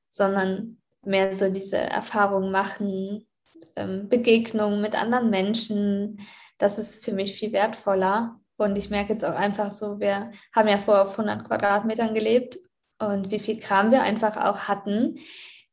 sondern 0.10 0.78
mehr 1.04 1.36
so 1.36 1.50
diese 1.50 1.78
Erfahrungen 1.78 2.52
machen, 2.52 3.28
ähm, 3.76 4.10
Begegnungen 4.10 4.82
mit 4.82 4.96
anderen 4.96 5.30
Menschen. 5.30 6.20
Das 6.58 6.78
ist 6.78 7.04
für 7.04 7.14
mich 7.14 7.34
viel 7.34 7.54
wertvoller. 7.54 8.41
Und 8.62 8.78
ich 8.78 8.92
merke 8.92 9.14
jetzt 9.14 9.26
auch 9.26 9.34
einfach 9.34 9.72
so, 9.72 10.00
wir 10.00 10.32
haben 10.56 10.68
ja 10.68 10.78
vorher 10.78 11.04
auf 11.04 11.18
100 11.18 11.48
Quadratmetern 11.48 12.14
gelebt 12.14 12.58
und 13.00 13.32
wie 13.32 13.40
viel 13.40 13.60
Kram 13.60 13.90
wir 13.90 14.04
einfach 14.04 14.38
auch 14.38 14.68
hatten, 14.68 15.18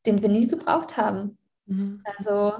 den 0.07 0.23
wir 0.23 0.31
nie 0.31 0.49
gebraucht 0.49 0.97
haben. 0.97 1.37
Mhm. 1.67 2.03
Also 2.17 2.55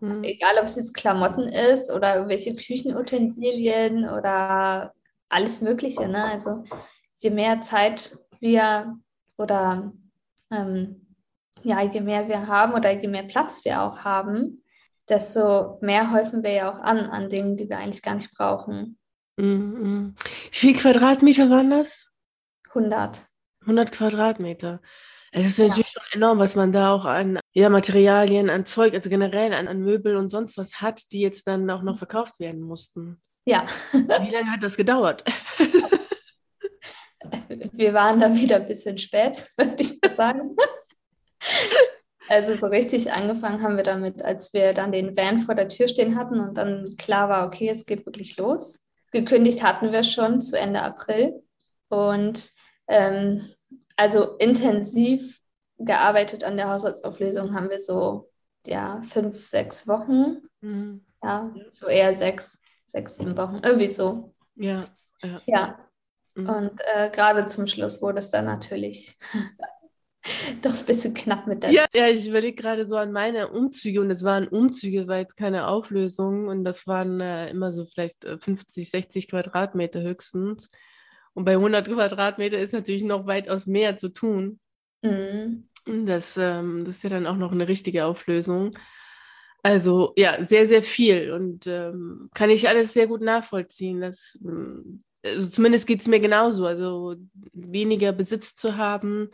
mhm. 0.00 0.24
egal, 0.24 0.56
ob 0.58 0.64
es 0.64 0.74
jetzt 0.74 0.92
Klamotten 0.92 1.46
ist 1.46 1.92
oder 1.92 2.16
irgendwelche 2.16 2.56
Küchenutensilien 2.56 4.08
oder 4.08 4.92
alles 5.28 5.60
Mögliche. 5.60 6.08
Ne? 6.08 6.24
Also 6.24 6.64
je 7.18 7.30
mehr 7.30 7.60
Zeit 7.60 8.18
wir 8.40 8.98
oder 9.38 9.92
ähm, 10.50 11.16
ja, 11.62 11.80
je 11.80 12.00
mehr 12.00 12.26
wir 12.26 12.48
haben 12.48 12.74
oder 12.74 12.90
je 12.90 13.06
mehr 13.06 13.22
Platz 13.22 13.64
wir 13.64 13.82
auch 13.82 13.98
haben, 13.98 14.63
desto 15.08 15.78
mehr 15.80 16.12
häufen 16.12 16.42
wir 16.42 16.52
ja 16.52 16.72
auch 16.72 16.80
an, 16.80 16.98
an 16.98 17.28
Dingen, 17.28 17.56
die 17.56 17.68
wir 17.68 17.78
eigentlich 17.78 18.02
gar 18.02 18.14
nicht 18.14 18.34
brauchen. 18.34 18.98
Mhm. 19.36 20.14
Wie 20.50 20.56
viele 20.56 20.78
Quadratmeter 20.78 21.50
waren 21.50 21.70
das? 21.70 22.06
100. 22.68 23.26
100 23.62 23.92
Quadratmeter. 23.92 24.80
Es 25.32 25.46
ist 25.46 25.58
natürlich 25.58 25.92
ja. 25.92 26.00
schon 26.00 26.20
enorm, 26.20 26.38
was 26.38 26.54
man 26.54 26.70
da 26.70 26.94
auch 26.94 27.04
an 27.04 27.40
ja, 27.52 27.68
Materialien, 27.68 28.50
an 28.50 28.64
Zeug, 28.64 28.94
also 28.94 29.10
generell 29.10 29.52
an, 29.52 29.66
an 29.66 29.80
Möbel 29.80 30.14
und 30.16 30.30
sonst 30.30 30.56
was 30.56 30.80
hat, 30.80 31.10
die 31.10 31.20
jetzt 31.20 31.48
dann 31.48 31.68
auch 31.70 31.82
noch 31.82 31.98
verkauft 31.98 32.38
werden 32.38 32.60
mussten. 32.60 33.20
Ja. 33.44 33.66
Wie 33.92 34.30
lange 34.30 34.52
hat 34.52 34.62
das 34.62 34.76
gedauert? 34.76 35.24
Wir 37.48 37.94
waren 37.94 38.20
da 38.20 38.32
wieder 38.34 38.56
ein 38.56 38.68
bisschen 38.68 38.98
spät, 38.98 39.44
würde 39.56 39.76
ich 39.78 39.98
mal 40.00 40.10
sagen. 40.10 40.56
Also 42.28 42.56
so 42.56 42.66
richtig 42.66 43.12
angefangen 43.12 43.62
haben 43.62 43.76
wir 43.76 43.84
damit, 43.84 44.22
als 44.22 44.52
wir 44.54 44.72
dann 44.72 44.92
den 44.92 45.16
Van 45.16 45.40
vor 45.40 45.54
der 45.54 45.68
Tür 45.68 45.88
stehen 45.88 46.16
hatten 46.16 46.40
und 46.40 46.56
dann 46.56 46.96
klar 46.96 47.28
war, 47.28 47.46
okay, 47.46 47.68
es 47.68 47.84
geht 47.84 48.06
wirklich 48.06 48.36
los. 48.36 48.80
Gekündigt 49.12 49.62
hatten 49.62 49.92
wir 49.92 50.02
schon 50.02 50.40
zu 50.40 50.58
Ende 50.58 50.82
April 50.82 51.42
und 51.88 52.50
ähm, 52.88 53.44
also 53.96 54.36
intensiv 54.38 55.40
gearbeitet 55.78 56.44
an 56.44 56.56
der 56.56 56.70
Haushaltsauflösung 56.70 57.54
haben 57.54 57.70
wir 57.70 57.78
so 57.78 58.30
ja 58.66 59.02
fünf, 59.02 59.44
sechs 59.44 59.86
Wochen. 59.86 60.42
Mhm. 60.60 61.04
Ja, 61.22 61.54
so 61.70 61.86
eher 61.86 62.14
sechs, 62.14 62.58
sechs, 62.86 63.16
sieben 63.16 63.36
Wochen, 63.36 63.60
irgendwie 63.62 63.88
so. 63.88 64.34
Ja. 64.56 64.84
Ja. 65.22 65.40
ja. 65.46 65.78
Mhm. 66.34 66.48
Und 66.48 66.80
äh, 66.94 67.10
gerade 67.10 67.46
zum 67.46 67.66
Schluss 67.66 68.02
wurde 68.02 68.18
es 68.18 68.30
dann 68.30 68.46
natürlich 68.46 69.16
doch 70.62 70.78
ein 70.78 70.86
bisschen 70.86 71.14
knapp 71.14 71.46
mit 71.46 71.62
der. 71.62 71.70
Ja, 71.70 71.86
ja 71.94 72.08
ich 72.08 72.26
überlege 72.28 72.60
gerade 72.60 72.86
so 72.86 72.96
an 72.96 73.12
meine 73.12 73.48
Umzüge 73.48 74.00
und 74.00 74.10
es 74.10 74.24
waren 74.24 74.48
Umzüge, 74.48 75.06
war 75.06 75.18
jetzt 75.18 75.36
keine 75.36 75.68
Auflösung 75.68 76.48
und 76.48 76.64
das 76.64 76.86
waren 76.86 77.20
äh, 77.20 77.50
immer 77.50 77.72
so 77.72 77.84
vielleicht 77.86 78.24
50, 78.24 78.86
äh, 78.86 78.90
60 78.90 79.28
Quadratmeter 79.28 80.02
höchstens. 80.02 80.68
Und 81.34 81.44
bei 81.44 81.54
100 81.54 81.88
Quadratmeter 81.88 82.58
ist 82.58 82.72
natürlich 82.72 83.02
noch 83.02 83.26
weitaus 83.26 83.66
mehr 83.66 83.96
zu 83.96 84.08
tun. 84.08 84.60
Mhm. 85.02 85.68
Das, 86.06 86.36
ähm, 86.36 86.84
das 86.84 86.96
ist 86.96 87.04
ja 87.04 87.10
dann 87.10 87.26
auch 87.26 87.36
noch 87.36 87.52
eine 87.52 87.68
richtige 87.68 88.06
Auflösung. 88.06 88.70
Also 89.62 90.12
ja, 90.16 90.44
sehr, 90.44 90.66
sehr 90.66 90.82
viel 90.82 91.32
und 91.32 91.66
ähm, 91.66 92.28
kann 92.34 92.50
ich 92.50 92.68
alles 92.68 92.92
sehr 92.92 93.06
gut 93.06 93.22
nachvollziehen. 93.22 94.00
Das, 94.02 94.38
also 95.24 95.48
zumindest 95.48 95.86
geht 95.86 96.02
es 96.02 96.08
mir 96.08 96.20
genauso. 96.20 96.66
Also 96.66 97.16
weniger 97.52 98.12
Besitz 98.12 98.54
zu 98.54 98.76
haben, 98.76 99.30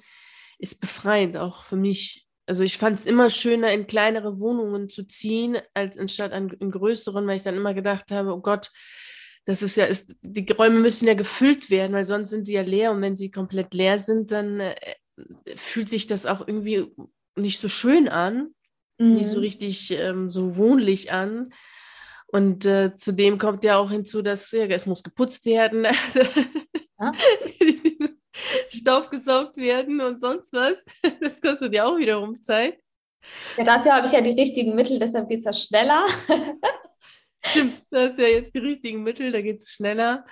ist 0.61 0.81
befreiend, 0.81 1.37
auch 1.37 1.65
für 1.65 1.77
mich. 1.77 2.27
Also 2.47 2.65
ich 2.65 2.79
fand 2.79 2.99
es 2.99 3.07
immer 3.07 3.31
schöner, 3.31 3.73
in 3.73 3.87
kleinere 3.87 4.41
Wohnungen 4.41 4.89
zu 4.89 5.05
ziehen, 5.05 5.59
als 5.75 5.97
anstatt 5.97 6.33
an, 6.33 6.51
in 6.61 6.71
größeren, 6.71 7.27
weil 7.27 7.37
ich 7.37 7.45
dann 7.45 7.57
immer 7.57 7.75
gedacht 7.75 8.11
habe, 8.11 8.35
oh 8.35 8.41
Gott, 8.41 8.71
das 9.45 9.63
ist 9.63 9.77
ja, 9.77 9.85
ist, 9.85 10.17
die 10.23 10.51
Räume 10.53 10.81
müssen 10.81 11.07
ja 11.07 11.15
gefüllt 11.15 11.71
werden, 11.71 11.93
weil 11.93 12.05
sonst 12.05 12.31
sind 12.31 12.47
sie 12.47 12.55
ja 12.55 12.63
leer 12.63 12.93
und 12.93 13.01
wenn 13.03 13.17
sie 13.17 13.31
komplett 13.31 13.73
leer 13.73 13.99
sind, 13.99 14.33
dann 14.33 14.61
äh, 14.61 14.75
fühlt 15.57 15.89
sich 15.89 16.07
das 16.07 16.27
auch 16.27 16.47
irgendwie 16.47 16.87
nicht 17.37 17.61
so 17.61 17.69
schön 17.69 18.09
an 18.09 18.55
mhm. 19.01 19.15
nicht 19.15 19.29
so 19.29 19.39
mhm. 19.39 19.43
richtig 19.43 19.91
ähm, 19.93 20.29
so 20.29 20.57
wohnlich 20.57 21.13
an. 21.13 21.53
Und 22.27 22.65
äh, 22.65 22.95
zudem 22.95 23.39
kommt 23.39 23.65
ja 23.65 23.79
auch 23.79 23.91
hinzu, 23.91 24.23
dass 24.23 24.53
ja, 24.53 24.67
es 24.67 24.87
muss 24.87 25.03
geputzt 25.03 25.47
werden, 25.47 25.85
ja. 27.01 27.13
Staub 28.71 29.11
gesaugt 29.11 29.57
werden 29.57 30.01
und 30.01 30.21
sonst 30.21 30.53
was. 30.53 30.85
Das 31.21 31.41
kostet 31.41 31.75
ja 31.75 31.85
auch 31.87 31.99
wiederum 31.99 32.41
Zeit. 32.41 32.79
Ja, 33.57 33.65
dafür 33.65 33.95
habe 33.95 34.07
ich 34.07 34.13
ja 34.13 34.21
die 34.21 34.39
richtigen 34.39 34.75
Mittel, 34.75 34.99
deshalb 34.99 35.29
geht 35.29 35.41
es 35.41 35.45
ja 35.45 35.53
schneller. 35.53 36.07
Stimmt, 37.45 37.87
du 37.91 37.99
hast 37.99 38.19
ja 38.19 38.27
jetzt 38.27 38.55
die 38.55 38.59
richtigen 38.59 39.03
Mittel, 39.03 39.33
da 39.33 39.41
geht 39.41 39.61
es 39.61 39.71
schneller. 39.73 40.27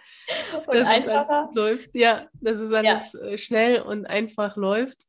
Und 0.67 0.77
einfacher. 0.77 1.51
läuft. 1.55 1.91
Ja, 1.95 2.29
dass 2.35 2.61
es 2.61 2.73
alles 2.73 3.13
ja. 3.13 3.21
Äh, 3.21 3.39
schnell 3.39 3.81
und 3.81 4.07
einfach 4.07 4.57
läuft. 4.57 5.05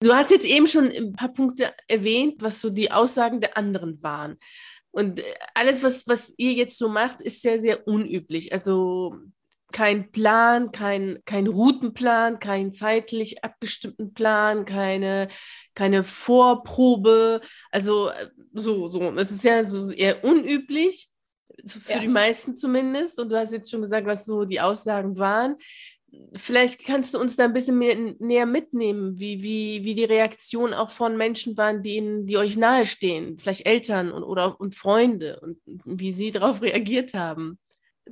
Du 0.00 0.14
hast 0.14 0.30
jetzt 0.30 0.46
eben 0.46 0.66
schon 0.66 0.90
ein 0.90 1.12
paar 1.12 1.32
Punkte 1.32 1.74
erwähnt, 1.88 2.40
was 2.40 2.60
so 2.60 2.70
die 2.70 2.90
Aussagen 2.90 3.40
der 3.40 3.56
anderen 3.56 4.02
waren. 4.02 4.38
Und 4.92 5.20
äh, 5.20 5.24
alles, 5.54 5.82
was, 5.82 6.06
was 6.06 6.32
ihr 6.36 6.52
jetzt 6.52 6.78
so 6.78 6.88
macht, 6.88 7.20
ist 7.20 7.42
sehr, 7.42 7.60
sehr 7.60 7.86
unüblich. 7.86 8.52
Also 8.52 9.16
kein 9.72 10.10
Plan, 10.10 10.70
kein, 10.70 11.18
kein 11.24 11.46
Routenplan, 11.46 12.38
kein 12.38 12.72
zeitlich 12.72 13.44
abgestimmten 13.44 14.12
Plan, 14.12 14.64
keine, 14.64 15.28
keine 15.74 16.04
Vorprobe. 16.04 17.40
Also 17.70 18.08
äh, 18.08 18.28
so, 18.52 18.88
so. 18.88 19.00
Es 19.16 19.30
ist 19.30 19.44
ja 19.44 19.64
so 19.64 19.90
eher 19.90 20.24
unüblich, 20.24 21.08
für 21.66 21.92
ja. 21.92 21.98
die 21.98 22.08
meisten 22.08 22.56
zumindest. 22.56 23.18
Und 23.20 23.30
du 23.30 23.38
hast 23.38 23.52
jetzt 23.52 23.70
schon 23.70 23.82
gesagt, 23.82 24.06
was 24.06 24.24
so 24.24 24.44
die 24.44 24.60
Aussagen 24.60 25.18
waren 25.18 25.56
vielleicht 26.34 26.84
kannst 26.84 27.14
du 27.14 27.18
uns 27.18 27.36
da 27.36 27.44
ein 27.44 27.52
bisschen 27.52 27.78
mehr, 27.78 27.96
näher 28.18 28.46
mitnehmen, 28.46 29.18
wie, 29.18 29.42
wie, 29.42 29.84
wie 29.84 29.94
die 29.94 30.04
Reaktion 30.04 30.74
auch 30.74 30.90
von 30.90 31.16
Menschen 31.16 31.56
waren, 31.56 31.82
die, 31.82 32.02
die 32.24 32.36
euch 32.36 32.56
nahestehen, 32.56 33.36
vielleicht 33.36 33.66
Eltern 33.66 34.10
und, 34.12 34.24
oder, 34.24 34.60
und 34.60 34.74
Freunde 34.74 35.40
und 35.40 35.58
wie 35.84 36.12
sie 36.12 36.30
darauf 36.30 36.62
reagiert 36.62 37.14
haben. 37.14 37.58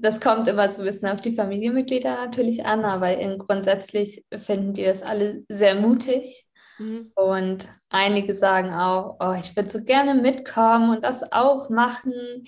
Das 0.00 0.21
kommt 0.21 0.49
immer 0.49 0.71
so 0.73 0.83
ein 0.83 0.87
bisschen 0.87 1.09
auf 1.11 1.21
die 1.21 1.35
Familienmitglieder 1.35 2.14
natürlich 2.14 2.64
an, 2.64 2.85
aber 2.85 3.14
grundsätzlich 3.38 4.25
finden 4.37 4.73
die 4.73 4.85
das 4.85 5.02
alle 5.02 5.45
sehr 5.49 5.75
mutig. 5.75 6.49
Mhm. 6.78 7.11
Und 7.14 7.69
einige 7.90 8.35
sagen 8.35 8.73
auch, 8.73 9.17
oh, 9.21 9.35
ich 9.38 9.55
würde 9.57 9.69
so 9.69 9.83
gerne 9.83 10.14
mitkommen 10.14 10.90
und 10.90 11.05
das 11.05 11.33
auch 11.33 11.71
machen. 11.71 12.45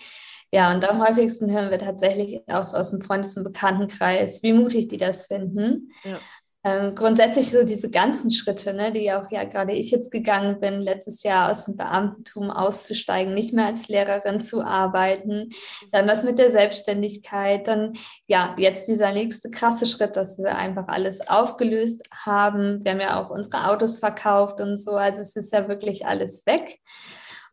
Ja, 0.52 0.72
und 0.72 0.88
am 0.88 1.02
häufigsten 1.06 1.50
hören 1.50 1.70
wir 1.70 1.78
tatsächlich 1.78 2.40
aus, 2.48 2.74
aus 2.74 2.90
dem 2.90 3.02
Freundes- 3.02 3.36
und 3.36 3.44
Bekanntenkreis, 3.44 4.42
wie 4.42 4.52
mutig 4.52 4.88
die 4.88 4.98
das 4.98 5.26
finden. 5.26 5.92
Ja. 6.04 6.18
Ähm, 6.62 6.94
grundsätzlich 6.94 7.50
so 7.50 7.64
diese 7.64 7.88
ganzen 7.88 8.30
Schritte, 8.30 8.74
ne, 8.74 8.92
die 8.92 9.10
auch 9.12 9.30
ja 9.30 9.44
gerade 9.44 9.72
ich 9.72 9.90
jetzt 9.90 10.10
gegangen 10.10 10.60
bin, 10.60 10.82
letztes 10.82 11.22
Jahr 11.22 11.50
aus 11.50 11.64
dem 11.64 11.76
Beamtentum 11.76 12.50
auszusteigen, 12.50 13.32
nicht 13.32 13.54
mehr 13.54 13.64
als 13.64 13.88
Lehrerin 13.88 14.40
zu 14.40 14.62
arbeiten, 14.62 15.48
dann 15.90 16.06
das 16.06 16.22
mit 16.22 16.38
der 16.38 16.50
Selbstständigkeit, 16.50 17.66
dann 17.66 17.94
ja, 18.26 18.54
jetzt 18.58 18.88
dieser 18.88 19.12
nächste 19.12 19.50
krasse 19.50 19.86
Schritt, 19.86 20.16
dass 20.16 20.36
wir 20.36 20.54
einfach 20.54 20.88
alles 20.88 21.26
aufgelöst 21.28 22.06
haben. 22.12 22.84
Wir 22.84 22.92
haben 22.92 23.00
ja 23.00 23.22
auch 23.22 23.30
unsere 23.30 23.70
Autos 23.70 23.98
verkauft 23.98 24.60
und 24.60 24.76
so, 24.76 24.92
also 24.92 25.22
es 25.22 25.34
ist 25.36 25.54
ja 25.54 25.66
wirklich 25.66 26.04
alles 26.04 26.44
weg. 26.44 26.78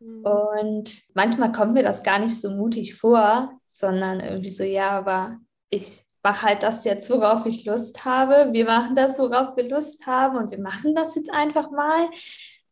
Mhm. 0.00 0.22
Und 0.22 1.02
manchmal 1.14 1.52
kommt 1.52 1.72
mir 1.72 1.82
das 1.82 2.02
gar 2.02 2.18
nicht 2.18 2.38
so 2.38 2.50
mutig 2.50 2.94
vor, 2.96 3.58
sondern 3.68 4.20
irgendwie 4.20 4.50
so, 4.50 4.64
ja, 4.64 4.90
aber 4.90 5.38
ich 5.70 6.04
mache 6.22 6.46
halt 6.46 6.62
das 6.62 6.84
jetzt, 6.84 7.10
worauf 7.10 7.46
ich 7.46 7.64
Lust 7.64 8.04
habe. 8.04 8.52
Wir 8.52 8.64
machen 8.64 8.94
das, 8.94 9.18
worauf 9.18 9.56
wir 9.56 9.68
Lust 9.68 10.06
haben 10.06 10.36
und 10.36 10.50
wir 10.50 10.60
machen 10.60 10.94
das 10.94 11.14
jetzt 11.14 11.32
einfach 11.32 11.70
mal, 11.70 12.08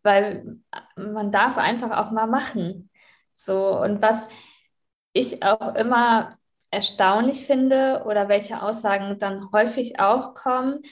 weil 0.03 0.59
man 0.97 1.33
darf 1.33 1.59
einfach 1.59 1.97
auch 1.99 2.11
mal 2.11 2.27
machen. 2.27 2.91
So, 3.33 3.81
und 3.81 4.03
was 4.03 4.29
ich 5.13 5.43
auch 5.43 5.75
immer 5.75 6.31
erstaunlich 6.71 7.47
finde 7.47 8.03
oder 8.07 8.29
welche 8.29 8.63
Aussagen 8.63 9.19
dann 9.19 9.51
häufig 9.53 10.01
auch 10.01 10.35
kommen, 10.35 10.83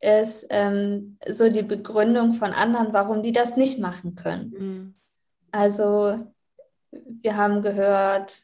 ist 0.00 0.46
ähm, 0.50 1.18
so 1.26 1.50
die 1.50 1.62
Begründung 1.62 2.32
von 2.32 2.52
anderen, 2.52 2.92
warum 2.92 3.22
die 3.22 3.32
das 3.32 3.56
nicht 3.56 3.78
machen 3.78 4.16
können. 4.16 4.50
Mhm. 4.50 4.94
Also 5.52 6.32
wir 6.90 7.36
haben 7.36 7.62
gehört, 7.62 8.34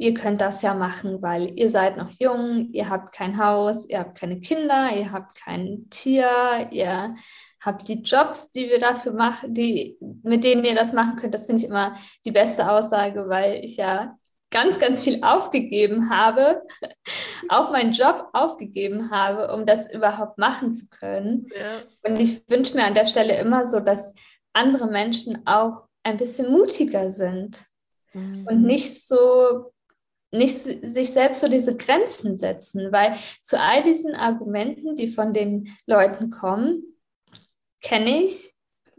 ihr 0.00 0.14
könnt 0.14 0.40
das 0.40 0.62
ja 0.62 0.72
machen, 0.72 1.20
weil 1.20 1.58
ihr 1.58 1.68
seid 1.68 1.98
noch 1.98 2.08
jung, 2.18 2.70
ihr 2.72 2.88
habt 2.88 3.14
kein 3.14 3.36
Haus, 3.36 3.86
ihr 3.86 3.98
habt 3.98 4.18
keine 4.18 4.40
Kinder, 4.40 4.96
ihr 4.96 5.12
habt 5.12 5.36
kein 5.36 5.90
Tier, 5.90 6.68
ihr 6.70 7.14
habt 7.62 7.86
die 7.86 8.00
Jobs, 8.00 8.50
die 8.50 8.70
wir 8.70 8.80
dafür 8.80 9.12
machen, 9.12 9.52
die, 9.52 9.98
mit 10.22 10.42
denen 10.42 10.64
ihr 10.64 10.74
das 10.74 10.94
machen 10.94 11.16
könnt. 11.16 11.34
Das 11.34 11.44
finde 11.44 11.60
ich 11.60 11.68
immer 11.68 11.96
die 12.24 12.32
beste 12.32 12.70
Aussage, 12.70 13.28
weil 13.28 13.62
ich 13.62 13.76
ja 13.76 14.16
ganz, 14.50 14.78
ganz 14.78 15.02
viel 15.02 15.22
aufgegeben 15.22 16.08
habe, 16.08 16.62
auch 17.50 17.70
meinen 17.70 17.92
Job 17.92 18.30
aufgegeben 18.32 19.10
habe, 19.10 19.52
um 19.52 19.66
das 19.66 19.92
überhaupt 19.92 20.38
machen 20.38 20.72
zu 20.72 20.88
können. 20.88 21.46
Ja. 21.54 21.82
Und 22.10 22.18
ich 22.18 22.48
wünsche 22.48 22.74
mir 22.74 22.86
an 22.86 22.94
der 22.94 23.06
Stelle 23.06 23.38
immer 23.38 23.66
so, 23.66 23.80
dass 23.80 24.14
andere 24.54 24.86
Menschen 24.86 25.46
auch 25.46 25.84
ein 26.04 26.16
bisschen 26.16 26.50
mutiger 26.50 27.12
sind 27.12 27.66
mhm. 28.14 28.46
und 28.48 28.62
nicht 28.62 29.06
so, 29.06 29.72
nicht 30.32 30.54
sich 30.60 31.10
selbst 31.12 31.40
so 31.40 31.48
diese 31.48 31.76
Grenzen 31.76 32.36
setzen, 32.36 32.92
weil 32.92 33.16
zu 33.42 33.60
all 33.60 33.82
diesen 33.82 34.14
Argumenten, 34.14 34.96
die 34.96 35.08
von 35.08 35.34
den 35.34 35.74
Leuten 35.86 36.30
kommen, 36.30 36.82
kenne 37.80 38.24
ich 38.24 38.52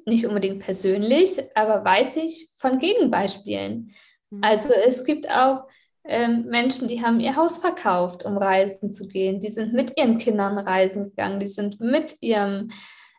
nicht 0.06 0.26
unbedingt 0.26 0.60
persönlich, 0.60 1.38
aber 1.56 1.86
weiß 1.86 2.18
ich 2.18 2.50
von 2.56 2.80
Gegenbeispielen. 2.80 3.94
Mhm. 4.30 4.42
Also 4.42 4.70
es 4.70 5.06
gibt 5.06 5.30
auch 5.32 5.68
ähm, 6.04 6.46
Menschen, 6.50 6.88
die 6.88 7.04
haben 7.04 7.20
ihr 7.20 7.36
Haus 7.36 7.60
verkauft, 7.60 8.26
um 8.26 8.38
reisen 8.38 8.92
zu 8.92 9.08
gehen. 9.08 9.40
Die 9.40 9.50
sind 9.50 9.74
mit 9.74 9.98
ihren 9.98 10.18
Kindern 10.18 10.58
reisen 10.58 11.06
gegangen, 11.06 11.40
die 11.40 11.48
sind 11.48 11.80
mit 11.80 12.16
ihrem 12.22 12.72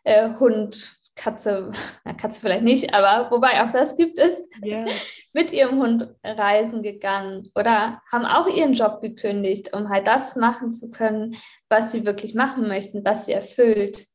äh, 0.03 0.29
Hund 0.39 0.97
Katze, 1.15 1.71
na, 2.03 2.13
Katze 2.13 2.41
vielleicht 2.41 2.63
nicht, 2.63 2.93
aber 2.93 3.29
wobei 3.31 3.63
auch 3.63 3.71
das 3.71 3.95
gibt 3.97 4.17
es, 4.17 4.47
yeah. 4.63 4.85
mit 5.33 5.51
ihrem 5.51 5.79
Hund 5.79 6.09
reisen 6.23 6.81
gegangen 6.81 7.43
oder 7.55 8.01
haben 8.11 8.25
auch 8.25 8.47
ihren 8.47 8.73
Job 8.73 9.01
gekündigt, 9.01 9.73
um 9.73 9.89
halt 9.89 10.07
das 10.07 10.35
machen 10.35 10.71
zu 10.71 10.89
können, 10.91 11.35
was 11.69 11.91
sie 11.91 12.05
wirklich 12.05 12.33
machen 12.33 12.67
möchten, 12.67 13.05
was 13.05 13.25
sie 13.25 13.33
erfüllt. 13.33 14.05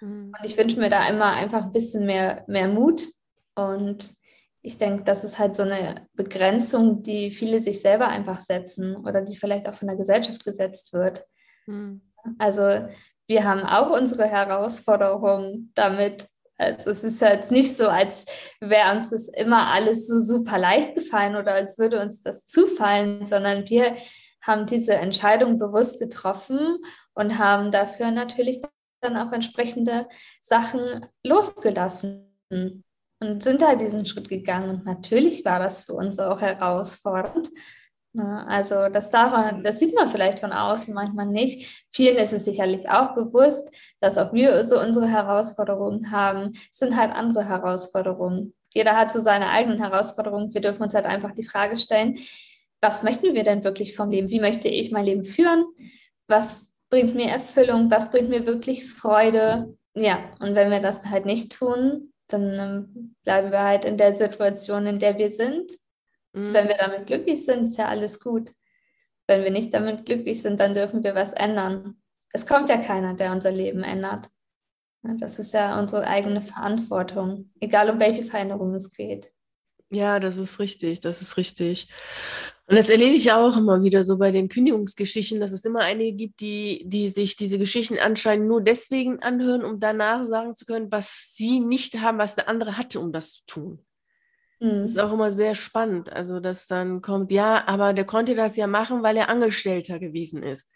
Mhm. 0.00 0.32
Und 0.38 0.44
ich 0.46 0.56
wünsche 0.56 0.78
mir 0.78 0.90
da 0.90 1.08
immer 1.08 1.32
einfach 1.32 1.64
ein 1.64 1.72
bisschen 1.72 2.06
mehr, 2.06 2.44
mehr 2.46 2.68
Mut. 2.68 3.02
Und 3.54 4.12
ich 4.62 4.78
denke, 4.78 5.04
das 5.04 5.24
ist 5.24 5.38
halt 5.38 5.54
so 5.56 5.62
eine 5.62 6.06
Begrenzung, 6.14 7.02
die 7.02 7.30
viele 7.30 7.60
sich 7.60 7.80
selber 7.80 8.08
einfach 8.08 8.40
setzen 8.40 8.96
oder 8.96 9.22
die 9.22 9.36
vielleicht 9.36 9.68
auch 9.68 9.74
von 9.74 9.88
der 9.88 9.96
Gesellschaft 9.96 10.44
gesetzt 10.44 10.92
wird. 10.92 11.24
Mhm. 11.66 12.02
Also 12.38 12.88
wir 13.28 13.44
haben 13.44 13.62
auch 13.62 13.90
unsere 13.90 14.26
Herausforderungen 14.26 15.72
damit, 15.74 16.26
also 16.58 16.90
es 16.90 17.04
ist 17.04 17.20
jetzt 17.20 17.50
nicht 17.50 17.76
so, 17.76 17.88
als 17.88 18.24
wäre 18.60 18.96
uns 18.96 19.10
das 19.10 19.28
immer 19.28 19.70
alles 19.70 20.08
so 20.08 20.18
super 20.20 20.58
leicht 20.58 20.94
gefallen 20.94 21.36
oder 21.36 21.54
als 21.54 21.78
würde 21.78 22.00
uns 22.00 22.22
das 22.22 22.46
zufallen, 22.46 23.26
sondern 23.26 23.68
wir 23.68 23.96
haben 24.42 24.66
diese 24.66 24.94
Entscheidung 24.94 25.58
bewusst 25.58 25.98
getroffen 25.98 26.78
und 27.14 27.38
haben 27.38 27.70
dafür 27.72 28.10
natürlich 28.10 28.60
dann 29.00 29.16
auch 29.16 29.32
entsprechende 29.32 30.08
Sachen 30.40 31.06
losgelassen 31.22 32.32
und 32.50 33.42
sind 33.42 33.60
da 33.60 33.74
diesen 33.74 34.06
Schritt 34.06 34.28
gegangen. 34.28 34.70
Und 34.70 34.86
natürlich 34.86 35.44
war 35.44 35.58
das 35.58 35.82
für 35.82 35.94
uns 35.94 36.18
auch 36.18 36.40
herausfordernd. 36.40 37.48
Also 38.18 38.88
das 38.88 39.10
darf 39.10 39.32
man, 39.32 39.62
das 39.62 39.78
sieht 39.78 39.94
man 39.94 40.08
vielleicht 40.08 40.40
von 40.40 40.52
außen 40.52 40.94
manchmal 40.94 41.26
nicht. 41.26 41.86
Vielen 41.90 42.16
ist 42.16 42.32
es 42.32 42.44
sicherlich 42.44 42.88
auch 42.88 43.14
bewusst, 43.14 43.68
dass 44.00 44.18
auch 44.18 44.32
wir 44.32 44.64
so 44.64 44.80
unsere 44.80 45.08
Herausforderungen 45.08 46.10
haben. 46.10 46.52
Es 46.70 46.78
sind 46.78 46.96
halt 46.96 47.12
andere 47.12 47.48
Herausforderungen. 47.48 48.54
Jeder 48.74 48.96
hat 48.96 49.12
so 49.12 49.22
seine 49.22 49.48
eigenen 49.48 49.78
Herausforderungen. 49.78 50.52
Wir 50.52 50.60
dürfen 50.60 50.82
uns 50.82 50.94
halt 50.94 51.06
einfach 51.06 51.32
die 51.32 51.44
Frage 51.44 51.76
stellen, 51.76 52.18
was 52.80 53.02
möchten 53.02 53.34
wir 53.34 53.42
denn 53.42 53.64
wirklich 53.64 53.96
vom 53.96 54.10
Leben? 54.10 54.30
Wie 54.30 54.40
möchte 54.40 54.68
ich 54.68 54.92
mein 54.92 55.06
Leben 55.06 55.24
führen? 55.24 55.64
Was 56.28 56.76
bringt 56.90 57.14
mir 57.14 57.28
Erfüllung, 57.28 57.90
was 57.90 58.10
bringt 58.10 58.28
mir 58.28 58.46
wirklich 58.46 58.90
Freude. 58.90 59.76
Ja, 59.94 60.18
und 60.40 60.54
wenn 60.54 60.70
wir 60.70 60.80
das 60.80 61.06
halt 61.06 61.26
nicht 61.26 61.52
tun, 61.52 62.12
dann 62.28 62.58
ähm, 62.58 63.14
bleiben 63.24 63.50
wir 63.50 63.62
halt 63.62 63.84
in 63.84 63.96
der 63.96 64.14
Situation, 64.14 64.86
in 64.86 64.98
der 64.98 65.18
wir 65.18 65.30
sind. 65.30 65.70
Mhm. 66.36 66.52
Wenn 66.52 66.68
wir 66.68 66.76
damit 66.76 67.06
glücklich 67.06 67.44
sind, 67.44 67.64
ist 67.64 67.78
ja 67.78 67.88
alles 67.88 68.20
gut. 68.20 68.52
Wenn 69.26 69.42
wir 69.42 69.50
nicht 69.50 69.72
damit 69.74 70.04
glücklich 70.04 70.42
sind, 70.42 70.60
dann 70.60 70.74
dürfen 70.74 71.02
wir 71.02 71.14
was 71.14 71.32
ändern. 71.32 72.00
Es 72.32 72.46
kommt 72.46 72.68
ja 72.68 72.76
keiner, 72.76 73.14
der 73.14 73.32
unser 73.32 73.50
Leben 73.50 73.82
ändert. 73.82 74.28
Das 75.02 75.38
ist 75.38 75.54
ja 75.54 75.78
unsere 75.78 76.06
eigene 76.06 76.42
Verantwortung, 76.42 77.50
egal 77.60 77.90
um 77.90 78.00
welche 78.00 78.24
Veränderung 78.24 78.74
es 78.74 78.90
geht. 78.90 79.32
Ja, 79.90 80.18
das 80.18 80.36
ist 80.36 80.58
richtig, 80.58 81.00
das 81.00 81.22
ist 81.22 81.36
richtig. 81.36 81.88
Und 82.66 82.76
das 82.76 82.90
erlebe 82.90 83.14
ich 83.14 83.30
auch 83.30 83.56
immer 83.56 83.82
wieder 83.82 84.04
so 84.04 84.18
bei 84.18 84.32
den 84.32 84.48
Kündigungsgeschichten, 84.48 85.38
dass 85.38 85.52
es 85.52 85.64
immer 85.64 85.80
einige 85.80 86.16
gibt, 86.16 86.40
die, 86.40 86.82
die 86.86 87.10
sich 87.10 87.36
diese 87.36 87.58
Geschichten 87.58 87.98
anscheinend 87.98 88.48
nur 88.48 88.60
deswegen 88.60 89.22
anhören, 89.22 89.64
um 89.64 89.78
danach 89.78 90.24
sagen 90.24 90.54
zu 90.54 90.64
können, 90.64 90.90
was 90.90 91.34
sie 91.36 91.60
nicht 91.60 92.00
haben, 92.00 92.18
was 92.18 92.34
der 92.34 92.48
andere 92.48 92.76
hatte, 92.76 92.98
um 92.98 93.12
das 93.12 93.34
zu 93.34 93.42
tun. 93.46 93.86
Mhm. 94.60 94.80
Das 94.82 94.90
ist 94.90 94.98
auch 95.00 95.12
immer 95.12 95.32
sehr 95.32 95.54
spannend. 95.54 96.12
Also, 96.12 96.40
dass 96.40 96.66
dann 96.66 97.02
kommt, 97.02 97.30
ja, 97.32 97.66
aber 97.66 97.92
der 97.92 98.04
konnte 98.04 98.34
das 98.34 98.56
ja 98.56 98.66
machen, 98.66 99.02
weil 99.02 99.16
er 99.16 99.28
Angestellter 99.28 99.98
gewesen 99.98 100.42
ist. 100.42 100.68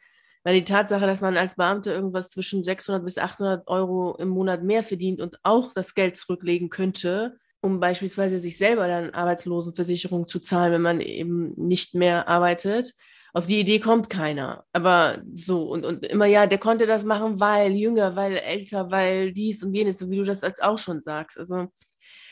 Weil 0.43 0.55
die 0.55 0.65
Tatsache, 0.65 1.07
dass 1.07 1.21
man 1.21 1.37
als 1.37 1.57
Beamte 1.57 1.93
irgendwas 1.93 2.31
zwischen 2.31 2.65
600 2.65 3.05
bis 3.05 3.19
800 3.19 3.69
Euro 3.69 4.17
im 4.19 4.29
Monat 4.29 4.63
mehr 4.63 4.83
verdient 4.83 5.21
und 5.21 5.39
auch 5.43 5.73
das 5.75 5.95
Geld 5.95 6.17
zurücklegen 6.17 6.71
könnte, 6.71 7.37
um 7.61 7.79
beispielsweise 7.79 8.39
sich 8.39 8.57
selber 8.57 8.89
dann 8.89 9.11
Arbeitslosenversicherung 9.11 10.27
zu 10.27 10.39
zahlen, 10.41 10.73
wenn 10.73 10.83
man 10.83 11.01
eben 11.01 11.53
nicht 11.57 11.95
mehr 11.95 12.27
arbeitet. 12.29 12.95
Auf 13.35 13.47
die 13.47 13.61
Idee 13.61 13.81
kommt 13.81 14.09
keiner. 14.11 14.65
Aber 14.73 15.19
so 15.35 15.63
und, 15.71 15.85
und 15.85 16.07
immer, 16.07 16.25
ja, 16.27 16.47
der 16.47 16.59
konnte 16.59 16.87
das 16.87 17.05
machen, 17.05 17.39
weil 17.39 17.73
jünger, 17.73 18.17
weil 18.17 18.37
älter, 18.39 18.91
weil 18.91 19.33
dies 19.33 19.63
und 19.63 19.73
jenes, 19.75 19.99
so 19.99 20.09
wie 20.11 20.17
du 20.17 20.25
das 20.25 20.43
als 20.43 20.61
auch 20.61 20.79
schon 20.79 21.03
sagst. 21.03 21.39
Also 21.39 21.69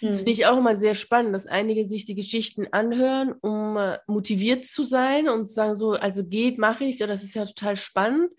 das 0.01 0.17
finde 0.17 0.33
hm. 0.33 0.39
ich 0.39 0.47
auch 0.47 0.59
immer 0.59 0.77
sehr 0.77 0.95
spannend, 0.95 1.35
dass 1.35 1.47
einige 1.47 1.85
sich 1.85 2.05
die 2.05 2.15
Geschichten 2.15 2.67
anhören, 2.71 3.33
um 3.41 3.77
äh, 3.77 3.99
motiviert 4.07 4.65
zu 4.65 4.83
sein 4.83 5.29
und 5.29 5.51
sagen 5.51 5.75
so, 5.75 5.93
also 5.93 6.25
geht, 6.25 6.59
mache 6.59 6.85
ich, 6.85 6.99
das 6.99 7.23
ist 7.23 7.35
ja 7.35 7.45
total 7.45 7.77
spannend. 7.77 8.31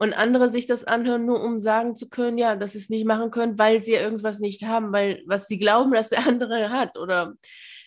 Und 0.00 0.12
andere 0.12 0.48
sich 0.48 0.66
das 0.68 0.84
anhören, 0.84 1.26
nur 1.26 1.42
um 1.42 1.58
sagen 1.58 1.96
zu 1.96 2.08
können, 2.08 2.38
ja, 2.38 2.54
dass 2.54 2.72
sie 2.72 2.78
es 2.78 2.88
nicht 2.88 3.04
machen 3.04 3.32
können, 3.32 3.58
weil 3.58 3.82
sie 3.82 3.94
ja 3.94 4.00
irgendwas 4.00 4.38
nicht 4.38 4.64
haben, 4.64 4.92
weil 4.92 5.24
was 5.26 5.48
sie 5.48 5.58
glauben, 5.58 5.90
dass 5.90 6.10
der 6.10 6.26
andere 6.28 6.70
hat. 6.70 6.96
Oder 6.96 7.34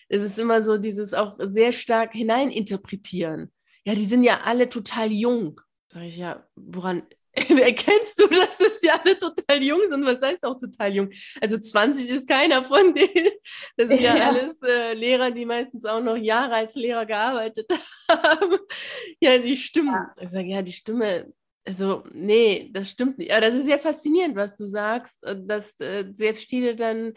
es 0.08 0.22
ist 0.22 0.38
immer 0.38 0.62
so 0.62 0.76
dieses 0.76 1.14
auch 1.14 1.38
sehr 1.40 1.72
stark 1.72 2.12
hineininterpretieren. 2.12 3.50
Ja, 3.84 3.94
die 3.94 4.04
sind 4.04 4.24
ja 4.24 4.40
alle 4.44 4.68
total 4.68 5.10
jung. 5.10 5.60
Sag 5.88 6.02
ich 6.02 6.18
ja, 6.18 6.46
woran 6.54 7.02
erkennst 7.34 8.20
du, 8.20 8.26
dass 8.26 8.58
das 8.58 8.82
ja 8.82 9.00
alle 9.02 9.18
total 9.18 9.62
jung 9.62 9.80
sind? 9.86 10.04
Was 10.04 10.20
heißt 10.20 10.44
auch 10.44 10.58
total 10.58 10.94
jung? 10.94 11.10
Also 11.40 11.58
20 11.58 12.10
ist 12.10 12.28
keiner 12.28 12.62
von 12.62 12.92
denen. 12.92 13.30
Das 13.76 13.88
sind 13.88 14.00
ja, 14.00 14.16
ja 14.16 14.28
alles 14.28 14.60
äh, 14.62 14.92
Lehrer, 14.92 15.30
die 15.30 15.46
meistens 15.46 15.84
auch 15.86 16.02
noch 16.02 16.16
Jahre 16.16 16.54
als 16.54 16.74
Lehrer 16.74 17.06
gearbeitet 17.06 17.66
haben. 18.08 18.58
Ja, 19.20 19.38
die 19.38 19.56
Stimme. 19.56 19.92
Ja. 19.92 20.14
Ich 20.20 20.30
sage, 20.30 20.48
ja, 20.48 20.62
die 20.62 20.72
Stimme, 20.72 21.32
also 21.64 22.02
nee, 22.12 22.68
das 22.72 22.90
stimmt 22.90 23.18
nicht. 23.18 23.30
Ja, 23.30 23.40
das 23.40 23.54
ist 23.54 23.66
sehr 23.66 23.78
faszinierend, 23.78 24.36
was 24.36 24.56
du 24.56 24.66
sagst, 24.66 25.18
dass 25.22 25.78
äh, 25.80 26.04
sehr 26.12 26.34
viele 26.34 26.74
dann 26.74 27.14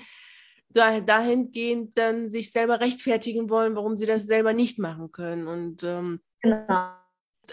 dahingehend 0.69 1.97
dann 1.97 2.29
sich 2.31 2.51
selber 2.51 2.79
rechtfertigen 2.79 3.49
wollen, 3.49 3.75
warum 3.75 3.97
sie 3.97 4.05
das 4.05 4.23
selber 4.23 4.53
nicht 4.53 4.77
machen 4.77 5.11
können. 5.11 5.47
Und 5.47 5.83
ähm, 5.83 6.19
genau. 6.41 6.91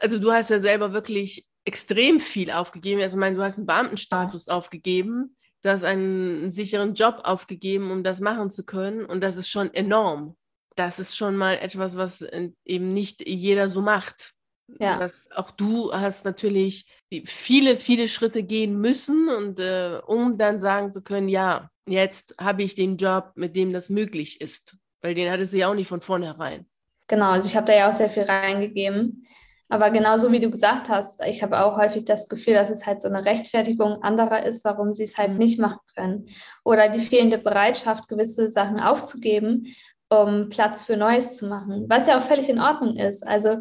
also 0.00 0.18
du 0.18 0.32
hast 0.32 0.50
ja 0.50 0.58
selber 0.58 0.92
wirklich 0.92 1.46
extrem 1.64 2.20
viel 2.20 2.50
aufgegeben. 2.50 3.00
Also, 3.00 3.16
ich 3.16 3.20
meine, 3.20 3.36
du 3.36 3.42
hast 3.42 3.58
einen 3.58 3.66
Beamtenstatus 3.66 4.48
aufgegeben, 4.48 5.36
du 5.62 5.70
hast 5.70 5.84
einen 5.84 6.50
sicheren 6.50 6.94
Job 6.94 7.20
aufgegeben, 7.24 7.90
um 7.90 8.02
das 8.02 8.20
machen 8.20 8.50
zu 8.50 8.64
können. 8.64 9.04
Und 9.04 9.22
das 9.22 9.36
ist 9.36 9.48
schon 9.48 9.72
enorm. 9.72 10.36
Das 10.76 10.98
ist 10.98 11.16
schon 11.16 11.36
mal 11.36 11.54
etwas, 11.54 11.96
was 11.96 12.22
eben 12.64 12.88
nicht 12.88 13.28
jeder 13.28 13.68
so 13.68 13.82
macht. 13.82 14.32
Ja. 14.78 14.98
Das, 14.98 15.30
auch 15.32 15.50
du 15.50 15.92
hast 15.92 16.24
natürlich 16.24 16.86
viele, 17.26 17.76
viele 17.76 18.08
Schritte 18.08 18.42
gehen 18.42 18.80
müssen, 18.80 19.28
und 19.28 19.60
äh, 19.60 20.00
um 20.06 20.36
dann 20.38 20.58
sagen 20.58 20.92
zu 20.92 21.02
können, 21.02 21.28
ja, 21.28 21.68
jetzt 21.86 22.34
habe 22.40 22.62
ich 22.62 22.74
den 22.74 22.96
Job, 22.96 23.32
mit 23.34 23.54
dem 23.54 23.72
das 23.72 23.88
möglich 23.88 24.40
ist. 24.40 24.76
Weil 25.02 25.14
den 25.14 25.30
hattest 25.30 25.52
du 25.52 25.58
ja 25.58 25.68
auch 25.68 25.74
nicht 25.74 25.88
von 25.88 26.00
vornherein. 26.00 26.66
Genau, 27.08 27.30
also 27.32 27.48
ich 27.48 27.56
habe 27.56 27.66
da 27.66 27.74
ja 27.74 27.90
auch 27.90 27.94
sehr 27.94 28.08
viel 28.08 28.22
reingegeben. 28.22 29.26
Aber 29.72 29.90
genauso 29.90 30.30
wie 30.32 30.40
du 30.40 30.50
gesagt 30.50 30.90
hast, 30.90 31.24
ich 31.24 31.42
habe 31.42 31.64
auch 31.64 31.78
häufig 31.78 32.04
das 32.04 32.28
Gefühl, 32.28 32.52
dass 32.52 32.68
es 32.68 32.84
halt 32.84 33.00
so 33.00 33.08
eine 33.08 33.24
Rechtfertigung 33.24 34.02
anderer 34.02 34.44
ist, 34.44 34.66
warum 34.66 34.92
sie 34.92 35.04
es 35.04 35.16
halt 35.16 35.38
nicht 35.38 35.58
machen 35.58 35.80
können. 35.96 36.28
Oder 36.62 36.90
die 36.90 37.00
fehlende 37.00 37.38
Bereitschaft, 37.38 38.06
gewisse 38.06 38.50
Sachen 38.50 38.80
aufzugeben, 38.80 39.74
um 40.10 40.50
Platz 40.50 40.82
für 40.82 40.98
Neues 40.98 41.38
zu 41.38 41.46
machen. 41.46 41.86
Was 41.88 42.06
ja 42.06 42.18
auch 42.18 42.22
völlig 42.22 42.50
in 42.50 42.60
Ordnung 42.60 42.98
ist. 42.98 43.26
Also 43.26 43.60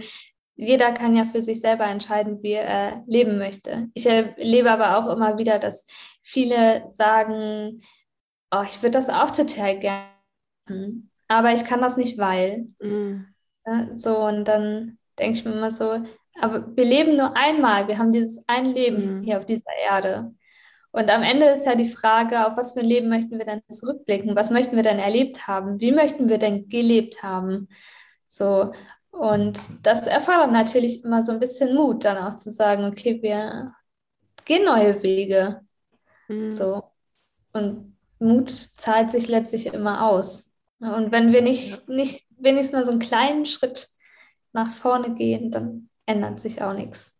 jeder 0.57 0.91
kann 0.91 1.15
ja 1.15 1.23
für 1.23 1.41
sich 1.41 1.61
selber 1.61 1.85
entscheiden, 1.85 2.43
wie 2.43 2.55
er 2.55 3.05
leben 3.07 3.37
möchte. 3.37 3.87
Ich 3.93 4.05
erlebe 4.05 4.69
aber 4.69 4.97
auch 4.97 5.15
immer 5.15 5.37
wieder, 5.37 5.59
dass 5.59 5.85
viele 6.21 6.89
sagen, 6.91 7.79
oh, 8.53 8.63
ich 8.69 8.83
würde 8.83 8.97
das 8.97 9.07
auch 9.07 9.31
total 9.31 9.79
gerne, 9.79 11.07
aber 11.29 11.53
ich 11.53 11.63
kann 11.63 11.79
das 11.79 11.95
nicht, 11.95 12.17
weil. 12.17 12.67
Mhm. 12.81 13.33
so, 13.93 14.19
und 14.19 14.43
dann 14.43 14.97
denke 15.21 15.37
ich 15.37 15.45
mir 15.45 15.53
immer 15.53 15.71
so, 15.71 16.03
aber 16.39 16.75
wir 16.75 16.85
leben 16.85 17.15
nur 17.17 17.35
einmal, 17.37 17.87
wir 17.87 17.97
haben 17.97 18.11
dieses 18.11 18.43
ein 18.47 18.73
Leben 18.73 19.19
mhm. 19.19 19.23
hier 19.23 19.37
auf 19.37 19.45
dieser 19.45 19.71
Erde. 19.83 20.33
Und 20.91 21.09
am 21.09 21.23
Ende 21.23 21.45
ist 21.45 21.65
ja 21.65 21.75
die 21.75 21.87
Frage, 21.87 22.45
auf 22.45 22.57
was 22.57 22.73
für 22.73 22.81
ein 22.81 22.85
Leben 22.85 23.07
möchten 23.07 23.37
wir 23.37 23.45
denn 23.45 23.61
zurückblicken? 23.69 24.35
Was 24.35 24.49
möchten 24.49 24.75
wir 24.75 24.83
denn 24.83 24.99
erlebt 24.99 25.47
haben? 25.47 25.79
Wie 25.79 25.93
möchten 25.93 26.27
wir 26.27 26.37
denn 26.37 26.67
gelebt 26.67 27.23
haben? 27.23 27.69
So. 28.27 28.73
Und 29.11 29.59
das 29.83 30.07
erfordert 30.07 30.51
natürlich 30.51 31.03
immer 31.03 31.21
so 31.21 31.31
ein 31.31 31.39
bisschen 31.39 31.75
Mut, 31.75 32.03
dann 32.03 32.17
auch 32.17 32.37
zu 32.37 32.51
sagen, 32.51 32.85
okay, 32.85 33.21
wir 33.21 33.73
gehen 34.43 34.65
neue 34.65 35.01
Wege. 35.01 35.61
Mhm. 36.27 36.53
So. 36.53 36.83
Und 37.53 37.97
Mut 38.19 38.49
zahlt 38.49 39.11
sich 39.11 39.29
letztlich 39.29 39.67
immer 39.67 40.07
aus. 40.07 40.51
Und 40.79 41.11
wenn 41.11 41.31
wir 41.31 41.41
nicht, 41.41 41.87
nicht 41.87 42.25
wenigstens 42.37 42.79
mal 42.79 42.85
so 42.85 42.91
einen 42.91 42.99
kleinen 42.99 43.45
Schritt 43.45 43.90
nach 44.53 44.71
vorne 44.71 45.15
gehen, 45.15 45.51
dann 45.51 45.89
ändert 46.05 46.39
sich 46.39 46.61
auch 46.61 46.73
nichts. 46.73 47.17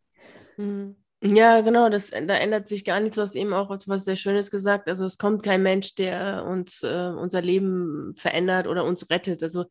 Mhm. 0.58 0.96
Ja, 1.24 1.62
genau, 1.62 1.90
das, 1.90 2.10
da 2.10 2.34
ändert 2.34 2.68
sich 2.68 2.84
gar 2.84 3.00
nichts. 3.00 3.16
Du 3.16 3.22
hast 3.22 3.36
eben 3.36 3.54
auch 3.54 3.70
was 3.86 4.06
sehr 4.06 4.16
Schönes 4.16 4.50
gesagt. 4.50 4.90
Also 4.90 5.06
es 5.06 5.20
kommt 5.20 5.44
kein 5.44 5.62
Mensch, 5.62 5.94
der 5.94 6.46
uns 6.46 6.82
äh, 6.82 7.14
unser 7.16 7.44
Leben 7.44 8.16
verändert 8.16 8.66
oder 8.66 8.84
uns 8.86 9.08
rettet. 9.12 9.44
Also 9.44 9.66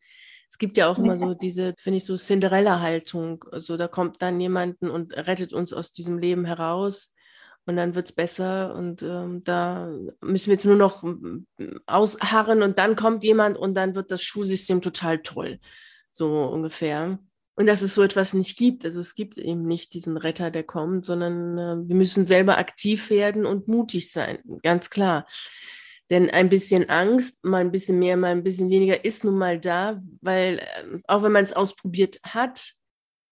es 0.49 0.59
gibt 0.59 0.77
ja 0.77 0.89
auch 0.89 0.99
immer 0.99 1.19
so 1.19 1.35
diese, 1.35 1.75
finde 1.77 1.99
ich, 1.99 2.05
so 2.05 2.17
Cinderella-Haltung. 2.17 3.45
Also 3.51 3.77
da 3.77 3.89
kommt 3.89 4.23
dann 4.23 4.41
jemanden 4.41 4.91
und 4.91 5.13
rettet 5.13 5.53
uns 5.53 5.73
aus 5.73 5.91
diesem 5.91 6.19
Leben 6.19 6.45
heraus 6.45 7.15
und 7.67 7.77
dann 7.77 7.95
wird 7.95 8.07
es 8.07 8.13
besser 8.13 8.75
und 8.75 9.03
ähm, 9.03 9.45
da 9.45 9.89
müssen 10.21 10.47
wir 10.47 10.55
jetzt 10.55 10.65
nur 10.65 10.77
noch 10.77 11.05
ausharren 11.87 12.63
und 12.63 12.79
dann 12.79 12.97
kommt 12.97 13.23
jemand 13.23 13.59
und 13.59 13.75
dann 13.75 13.95
wird 13.95 14.11
das 14.11 14.23
Schulsystem 14.23 14.83
total 14.83 15.21
toll. 15.23 15.61
So 16.11 16.45
ungefähr. 16.45 17.19
Und 17.57 17.67
dass 17.67 17.83
es 17.83 17.95
so 17.95 18.03
etwas 18.03 18.33
nicht 18.33 18.57
gibt. 18.57 18.85
Also 18.87 19.01
es 19.01 19.15
gibt 19.15 19.37
eben 19.37 19.67
nicht 19.67 19.93
diesen 19.93 20.17
Retter, 20.17 20.51
der 20.51 20.63
kommt, 20.63 21.05
sondern 21.05 21.59
äh, 21.59 21.89
wir 21.89 21.97
müssen 21.97 22.25
selber 22.25 22.59
aktiv 22.59 23.11
werden 23.11 23.45
und 23.45 23.69
mutig 23.69 24.11
sein, 24.11 24.39
ganz 24.63 24.89
klar. 24.89 25.27
Denn 26.11 26.29
ein 26.29 26.49
bisschen 26.49 26.91
Angst, 26.91 27.45
mal 27.45 27.61
ein 27.61 27.71
bisschen 27.71 27.99
mehr, 27.99 28.17
mal 28.17 28.33
ein 28.33 28.43
bisschen 28.43 28.69
weniger, 28.71 29.05
ist 29.05 29.25
nun 29.25 29.39
mal 29.39 29.61
da, 29.61 30.03
weil 30.21 30.59
äh, 30.59 30.99
auch 31.07 31.23
wenn 31.23 31.33
man 31.33 31.45
es 31.45 31.53
ausprobiert 31.53 32.19
hat, 32.25 32.73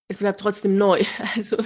es 0.09 0.19
bleibt 0.19 0.41
trotzdem 0.41 0.77
neu. 0.77 1.03
Also 1.37 1.57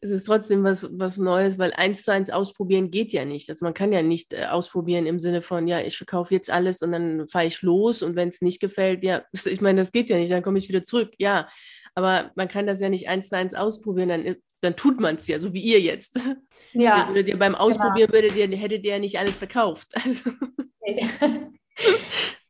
es 0.00 0.10
ist 0.10 0.24
trotzdem 0.24 0.64
was, 0.64 0.88
was 0.92 1.18
Neues, 1.18 1.58
weil 1.58 1.72
eins 1.74 2.02
zu 2.02 2.12
eins 2.12 2.30
ausprobieren 2.30 2.90
geht 2.90 3.12
ja 3.12 3.24
nicht. 3.24 3.50
Also 3.50 3.64
man 3.64 3.74
kann 3.74 3.92
ja 3.92 4.02
nicht 4.02 4.32
äh, 4.32 4.46
ausprobieren 4.46 5.06
im 5.06 5.20
Sinne 5.20 5.42
von, 5.42 5.68
ja, 5.68 5.80
ich 5.80 5.98
verkaufe 5.98 6.34
jetzt 6.34 6.50
alles 6.50 6.80
und 6.80 6.92
dann 6.92 7.28
fahre 7.28 7.46
ich 7.46 7.60
los 7.62 8.02
und 8.02 8.16
wenn 8.16 8.30
es 8.30 8.40
nicht 8.40 8.60
gefällt, 8.60 9.04
ja, 9.04 9.24
ich 9.44 9.60
meine, 9.60 9.80
das 9.80 9.92
geht 9.92 10.10
ja 10.10 10.16
nicht, 10.16 10.32
dann 10.32 10.42
komme 10.42 10.58
ich 10.58 10.68
wieder 10.68 10.84
zurück. 10.84 11.12
Ja, 11.18 11.48
aber 11.94 12.30
man 12.34 12.48
kann 12.48 12.66
das 12.66 12.80
ja 12.80 12.88
nicht 12.88 13.08
eins 13.08 13.28
zu 13.28 13.36
eins 13.36 13.54
ausprobieren, 13.54 14.08
dann, 14.08 14.24
ist, 14.24 14.40
dann 14.60 14.76
tut 14.76 15.00
man 15.00 15.16
es 15.16 15.28
ja, 15.28 15.38
so 15.38 15.52
wie 15.52 15.60
ihr 15.60 15.80
jetzt. 15.80 16.20
Ja. 16.72 17.08
Würdet 17.08 17.28
ihr 17.28 17.38
beim 17.38 17.54
Ausprobieren 17.54 18.10
genau. 18.10 18.22
würdet 18.22 18.36
ihr, 18.36 18.56
hättet 18.56 18.84
ihr 18.84 18.92
ja 18.92 18.98
nicht 18.98 19.18
alles 19.18 19.38
verkauft. 19.38 19.88
Also. 20.04 20.30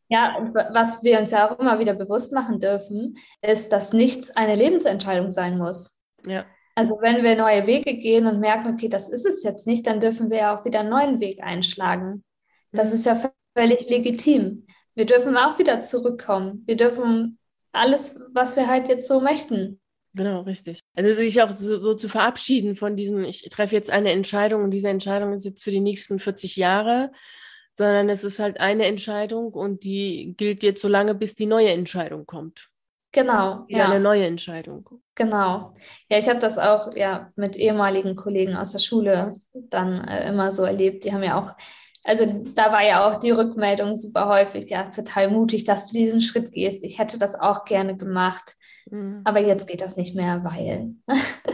Ja, 0.09 0.51
was 0.73 1.03
wir 1.03 1.19
uns 1.19 1.31
ja 1.31 1.51
auch 1.51 1.59
immer 1.59 1.79
wieder 1.79 1.95
bewusst 1.95 2.33
machen 2.33 2.61
dürfen, 2.61 3.17
ist, 3.41 3.73
dass 3.73 3.93
nichts 3.93 4.31
eine 4.31 4.57
Lebensentscheidung 4.57 5.31
sein 5.31 5.57
muss. 5.57 6.01
Ja. 6.27 6.45
Also 6.75 6.99
wenn 7.01 7.23
wir 7.23 7.37
neue 7.37 7.67
Wege 7.67 7.97
gehen 7.97 8.27
und 8.27 8.41
merken, 8.41 8.75
okay, 8.75 8.89
das 8.89 9.09
ist 9.09 9.27
es 9.27 9.43
jetzt 9.43 9.67
nicht, 9.67 9.87
dann 9.87 10.01
dürfen 10.01 10.31
wir 10.31 10.39
ja 10.39 10.57
auch 10.57 10.65
wieder 10.65 10.81
einen 10.81 10.91
neuen 10.91 11.21
Weg 11.21 11.43
einschlagen. 11.43 12.25
Das 12.73 12.91
mhm. 12.91 12.95
ist 12.95 13.07
ja 13.07 13.33
völlig 13.57 13.89
legitim. 13.89 14.67
Wir 14.95 15.07
dürfen 15.07 15.37
auch 15.37 15.59
wieder 15.59 15.81
zurückkommen. 15.81 16.63
Wir 16.67 16.77
dürfen 16.77 17.39
alles, 17.73 18.21
was 18.33 18.57
wir 18.57 18.69
halt 18.69 18.89
jetzt 18.89 19.09
so 19.09 19.21
möchten, 19.21 19.81
Genau, 20.15 20.43
richtig. 20.43 20.81
Also 20.95 21.15
sich 21.15 21.41
auch 21.41 21.53
so, 21.53 21.81
so, 21.81 21.95
zu 21.95 22.09
verabschieden 22.09 22.77
von 22.77 22.97
diesem, 22.97 23.25
ich 23.25 23.49
treffe 23.51 23.75
jetzt 23.75 23.91
eine 23.91 24.13
Entscheidung 24.13 24.63
und 24.63 24.71
diese 24.71 24.89
Entscheidung 24.89 25.33
ist 25.33 25.45
jetzt 25.45 25.65
für 25.65 25.71
die 25.71 25.81
nächsten 25.81 26.19
40 26.19 26.57
Jahre, 26.57 27.13
sondern 27.75 28.11
es 28.11 28.23
ist 28.23 28.39
halt 28.39 28.61
eine 28.61 28.85
Entscheidung 28.87 29.55
und 29.55 29.85
die 29.85 30.35
gilt 30.37 30.63
jetzt 30.63 30.83
so 30.83 30.89
lange, 30.89 31.15
bis 31.15 31.35
die 31.35 31.47
neue 31.47 31.71
Entscheidung 31.71 32.27
kommt. 32.27 32.69
Genau. 33.13 33.65
Wieder 33.69 33.79
ja. 33.79 33.91
eine 33.91 34.01
neue 34.01 34.27
Entscheidung. 34.27 34.89
Genau. 35.15 35.75
Ja, 36.09 36.19
ich 36.19 36.29
habe 36.29 36.41
das 36.41 36.59
auch 36.59 36.95
ja 36.95 37.31
mit 37.37 37.57
ehemaligen 37.57 38.17
Kollegen 38.17 38.57
aus 38.57 38.73
der 38.73 38.79
Schule 38.79 39.35
dann 39.53 40.05
äh, 40.05 40.29
immer 40.29 40.53
so 40.53 40.65
erlebt. 40.65 41.05
Die 41.05 41.13
haben 41.13 41.23
ja 41.23 41.39
auch, 41.39 41.53
also 42.05 42.27
da 42.55 42.73
war 42.73 42.85
ja 42.85 43.07
auch 43.07 43.21
die 43.21 43.31
Rückmeldung 43.31 43.95
super 43.95 44.29
häufig, 44.29 44.71
ja, 44.71 44.85
total 44.85 45.31
mutig, 45.31 45.65
dass 45.65 45.89
du 45.89 45.95
diesen 45.95 46.21
Schritt 46.21 46.53
gehst. 46.53 46.83
Ich 46.83 46.99
hätte 46.99 47.19
das 47.19 47.39
auch 47.39 47.65
gerne 47.65 47.97
gemacht, 47.97 48.57
mhm. 48.91 49.21
aber 49.25 49.41
jetzt 49.41 49.67
geht 49.67 49.81
das 49.81 49.97
nicht 49.97 50.15
mehr, 50.15 50.43
weil. 50.45 50.95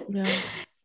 Ja. 0.09 0.25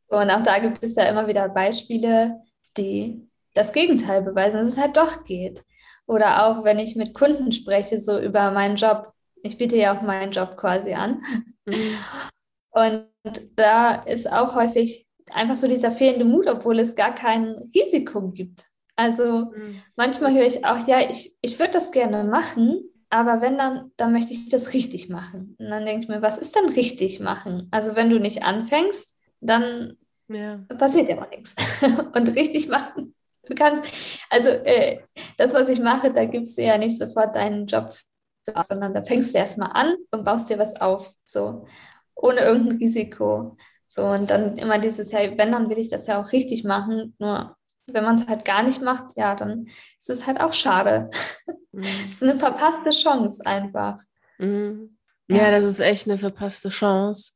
Und 0.10 0.30
auch 0.30 0.43
da 0.43 0.60
gibt 0.60 0.84
es 0.84 0.95
ja 0.95 1.06
immer 1.06 1.28
wieder 1.28 1.49
Beispiele, 1.49 2.41
die 2.78 3.28
das 3.56 3.73
Gegenteil 3.73 4.21
beweisen, 4.21 4.60
dass 4.60 4.67
es 4.67 4.78
halt 4.78 4.95
doch 4.95 5.23
geht. 5.23 5.63
Oder 6.06 6.45
auch 6.45 6.63
wenn 6.63 6.78
ich 6.78 6.95
mit 6.95 7.15
Kunden 7.15 7.52
spreche, 7.52 7.99
so 7.99 8.19
über 8.19 8.52
meinen 8.52 8.76
Job. 8.76 9.12
Ich 9.41 9.58
biete 9.58 9.76
ja 9.76 9.95
auch 9.95 10.04
meinen 10.04 10.32
Job 10.32 10.56
quasi 10.58 10.93
an. 10.93 11.21
Mhm. 11.65 11.97
Und 12.71 13.08
da 13.56 13.95
ist 14.04 14.32
auch 14.32 14.56
häufig 14.56 15.08
einfach 15.32 15.56
so 15.56 15.67
dieser 15.67 15.91
fehlende 15.91 16.26
Mut, 16.26 16.47
obwohl 16.47 16.80
es 16.80 16.95
gar 16.95 17.15
kein 17.15 17.71
Risiko 17.73 18.30
gibt. 18.30 18.67
Also 18.95 19.51
mhm. 19.56 19.82
manchmal 19.95 20.34
höre 20.34 20.45
ich 20.45 20.65
auch, 20.65 20.88
ja, 20.88 21.10
ich, 21.10 21.36
ich 21.41 21.60
würde 21.60 21.73
das 21.73 21.91
gerne 21.91 22.23
machen, 22.23 22.84
aber 23.10 23.41
wenn 23.41 23.58
dann, 23.58 23.91
dann 23.97 24.12
möchte 24.12 24.34
ich 24.34 24.49
das 24.49 24.73
richtig 24.73 25.10
machen. 25.10 25.56
Und 25.60 25.69
dann 25.69 25.86
denke 25.86 26.03
ich 26.03 26.10
mir, 26.10 26.21
was 26.21 26.38
ist 26.38 26.56
denn 26.56 26.69
richtig 26.69 27.19
machen? 27.19 27.67
Also 27.71 27.95
wenn 27.95 28.10
du 28.10 28.19
nicht 28.19 28.43
anfängst, 28.43 29.17
dann 29.39 29.97
ja. 30.27 30.58
passiert 30.77 31.10
ja 31.10 31.21
auch 31.21 31.29
nichts. 31.29 31.56
Und 32.15 32.27
richtig 32.29 32.67
machen, 32.67 33.15
du 33.47 33.56
kannst, 33.56 33.84
also 34.29 34.49
äh, 34.49 35.01
das, 35.38 35.53
was 35.53 35.69
ich 35.69 35.79
mache, 35.79 36.12
da 36.12 36.25
gibst 36.25 36.58
du 36.58 36.63
ja 36.63 36.77
nicht 36.77 36.97
sofort 36.97 37.36
deinen 37.36 37.67
Job, 37.67 37.95
sondern 38.67 38.93
da 38.93 39.03
fängst 39.03 39.34
du 39.34 39.38
erstmal 39.38 39.71
an 39.73 39.95
und 40.12 40.25
baust 40.25 40.49
dir 40.49 40.60
was 40.60 40.79
auf. 40.82 41.13
So 41.23 41.65
ohne 42.15 42.41
irgendein 42.41 42.77
Risiko. 42.77 43.58
So, 43.88 44.06
und 44.06 44.29
dann 44.29 44.56
immer 44.58 44.79
dieses, 44.79 45.12
ja, 45.12 45.19
wenn, 45.38 45.51
dann 45.51 45.69
will 45.69 45.77
ich 45.77 45.89
das 45.89 46.08
ja 46.08 46.21
auch 46.21 46.32
richtig 46.32 46.63
machen. 46.63 47.15
Nur 47.19 47.56
wenn 47.88 48.04
man 48.04 48.15
es 48.15 48.28
halt 48.28 48.46
gar 48.46 48.63
nicht 48.63 48.82
macht, 48.82 49.17
ja, 49.17 49.36
dann 49.36 49.67
ist 50.00 50.10
es 50.10 50.28
halt 50.28 50.39
auch 50.39 50.54
schade. 50.54 51.10
Mhm. 51.72 51.84
Es 51.84 52.13
ist 52.13 52.24
eine 52.24 52.36
verpasste 52.36 52.91
Chance 52.91 53.46
einfach. 53.46 54.00
Mhm. 54.38 54.98
Ja, 55.28 55.38
ja, 55.38 55.52
das 55.52 55.65
ist 55.65 55.80
echt 55.80 56.08
eine 56.08 56.17
verpasste 56.17 56.69
Chance. 56.69 57.32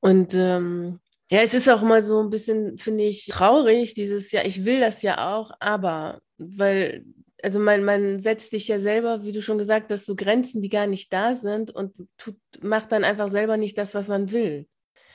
Und 0.00 0.34
ähm, 0.34 1.00
ja, 1.30 1.40
es 1.40 1.54
ist 1.54 1.68
auch 1.68 1.82
mal 1.82 2.02
so 2.02 2.20
ein 2.20 2.30
bisschen, 2.30 2.76
finde 2.76 3.04
ich, 3.04 3.26
traurig, 3.26 3.94
dieses, 3.94 4.30
ja, 4.32 4.44
ich 4.44 4.64
will 4.64 4.80
das 4.80 5.00
ja 5.02 5.34
auch, 5.34 5.50
aber, 5.60 6.20
weil 6.36 7.04
also 7.42 7.58
man, 7.58 7.84
man 7.84 8.20
setzt 8.20 8.52
dich 8.52 8.68
ja 8.68 8.78
selber, 8.78 9.24
wie 9.24 9.32
du 9.32 9.42
schon 9.42 9.58
gesagt 9.58 9.92
hast, 9.92 10.06
so 10.06 10.16
Grenzen, 10.16 10.62
die 10.62 10.70
gar 10.70 10.86
nicht 10.86 11.12
da 11.12 11.34
sind 11.34 11.70
und 11.70 11.92
tut, 12.16 12.36
macht 12.62 12.90
dann 12.90 13.04
einfach 13.04 13.28
selber 13.28 13.58
nicht 13.58 13.76
das, 13.76 13.94
was 13.94 14.08
man 14.08 14.30
will. 14.30 14.66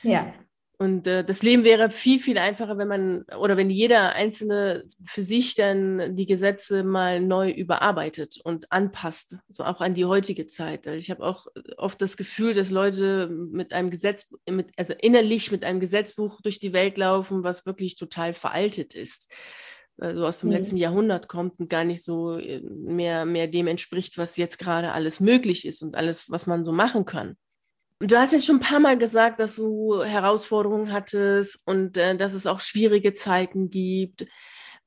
Ja. 0.02 0.32
Und 0.80 1.06
äh, 1.06 1.22
das 1.22 1.42
Leben 1.42 1.62
wäre 1.62 1.90
viel, 1.90 2.18
viel 2.18 2.38
einfacher, 2.38 2.78
wenn 2.78 2.88
man 2.88 3.24
oder 3.38 3.58
wenn 3.58 3.68
jeder 3.68 4.14
Einzelne 4.14 4.84
für 5.04 5.22
sich 5.22 5.54
dann 5.54 6.16
die 6.16 6.24
Gesetze 6.24 6.84
mal 6.84 7.20
neu 7.20 7.50
überarbeitet 7.50 8.40
und 8.44 8.72
anpasst, 8.72 9.36
so 9.50 9.64
auch 9.64 9.82
an 9.82 9.92
die 9.92 10.06
heutige 10.06 10.46
Zeit. 10.46 10.86
Ich 10.86 11.10
habe 11.10 11.22
auch 11.22 11.48
oft 11.76 12.00
das 12.00 12.16
Gefühl, 12.16 12.54
dass 12.54 12.70
Leute 12.70 13.28
mit 13.28 13.74
einem 13.74 13.90
Gesetz, 13.90 14.32
mit, 14.48 14.70
also 14.78 14.94
innerlich 14.98 15.52
mit 15.52 15.66
einem 15.66 15.80
Gesetzbuch 15.80 16.40
durch 16.40 16.58
die 16.58 16.72
Welt 16.72 16.96
laufen, 16.96 17.44
was 17.44 17.66
wirklich 17.66 17.96
total 17.96 18.32
veraltet 18.32 18.94
ist 18.94 19.30
also 19.98 20.26
aus 20.26 20.40
dem 20.40 20.48
mhm. 20.48 20.56
letzten 20.56 20.76
Jahrhundert 20.78 21.28
kommt 21.28 21.60
und 21.60 21.68
gar 21.68 21.84
nicht 21.84 22.02
so 22.02 22.38
äh, 22.38 22.60
mehr, 22.60 23.26
mehr 23.26 23.48
dem 23.48 23.66
entspricht, 23.66 24.16
was 24.18 24.38
jetzt 24.38 24.58
gerade 24.58 24.92
alles 24.92 25.20
möglich 25.20 25.66
ist 25.66 25.82
und 25.82 25.94
alles, 25.94 26.30
was 26.30 26.46
man 26.46 26.64
so 26.64 26.72
machen 26.72 27.04
kann. 27.04 27.36
Du 28.02 28.16
hast 28.16 28.32
jetzt 28.32 28.46
schon 28.46 28.56
ein 28.56 28.60
paar 28.60 28.80
Mal 28.80 28.96
gesagt, 28.96 29.40
dass 29.40 29.56
du 29.56 30.02
Herausforderungen 30.02 30.90
hattest 30.90 31.60
und 31.66 31.98
äh, 31.98 32.16
dass 32.16 32.32
es 32.32 32.46
auch 32.46 32.60
schwierige 32.60 33.12
Zeiten 33.12 33.68
gibt. 33.68 34.26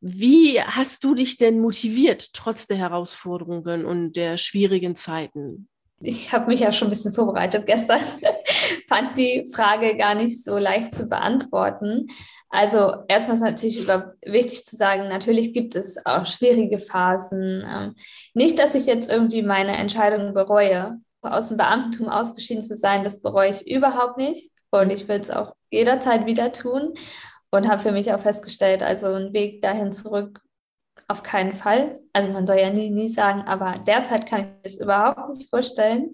Wie 0.01 0.59
hast 0.59 1.03
du 1.03 1.13
dich 1.13 1.37
denn 1.37 1.59
motiviert, 1.59 2.33
trotz 2.33 2.65
der 2.65 2.77
Herausforderungen 2.77 3.85
und 3.85 4.13
der 4.13 4.37
schwierigen 4.37 4.95
Zeiten? 4.95 5.69
Ich 5.99 6.33
habe 6.33 6.47
mich 6.47 6.61
ja 6.61 6.71
schon 6.71 6.87
ein 6.87 6.89
bisschen 6.89 7.13
vorbereitet 7.13 7.67
gestern, 7.67 7.99
fand 8.89 9.15
die 9.15 9.47
Frage 9.53 9.95
gar 9.95 10.15
nicht 10.15 10.43
so 10.43 10.57
leicht 10.57 10.93
zu 10.93 11.07
beantworten. 11.07 12.07
Also 12.49 12.95
erstmal 13.07 13.37
ist 13.37 13.43
natürlich 13.43 13.87
wichtig 14.25 14.65
zu 14.65 14.75
sagen, 14.75 15.07
natürlich 15.07 15.53
gibt 15.53 15.75
es 15.75 16.03
auch 16.05 16.25
schwierige 16.25 16.79
Phasen. 16.79 17.63
Ähm, 17.65 17.95
nicht, 18.33 18.57
dass 18.57 18.73
ich 18.73 18.87
jetzt 18.87 19.09
irgendwie 19.09 19.43
meine 19.43 19.77
Entscheidung 19.77 20.33
bereue, 20.33 20.99
aus 21.23 21.47
dem 21.47 21.57
Beamtentum 21.57 22.09
ausgeschieden 22.09 22.63
zu 22.63 22.75
sein, 22.75 23.03
das 23.03 23.21
bereue 23.21 23.51
ich 23.51 23.67
überhaupt 23.67 24.17
nicht. 24.17 24.51
Und 24.71 24.89
ich 24.89 25.07
will 25.07 25.19
es 25.19 25.29
auch 25.29 25.53
jederzeit 25.69 26.25
wieder 26.25 26.51
tun 26.51 26.93
und 27.51 27.69
habe 27.69 27.81
für 27.81 27.91
mich 27.91 28.11
auch 28.11 28.19
festgestellt, 28.19 28.81
also 28.81 29.13
ein 29.13 29.33
Weg 29.33 29.61
dahin 29.61 29.91
zurück 29.91 30.41
auf 31.07 31.23
keinen 31.23 31.53
Fall. 31.53 31.99
Also 32.13 32.31
man 32.31 32.45
soll 32.45 32.57
ja 32.57 32.69
nie, 32.69 32.89
nie 32.89 33.07
sagen, 33.07 33.41
aber 33.41 33.79
derzeit 33.85 34.25
kann 34.25 34.41
ich 34.41 34.45
mir 34.47 34.59
das 34.63 34.77
überhaupt 34.77 35.29
nicht 35.29 35.49
vorstellen. 35.49 36.13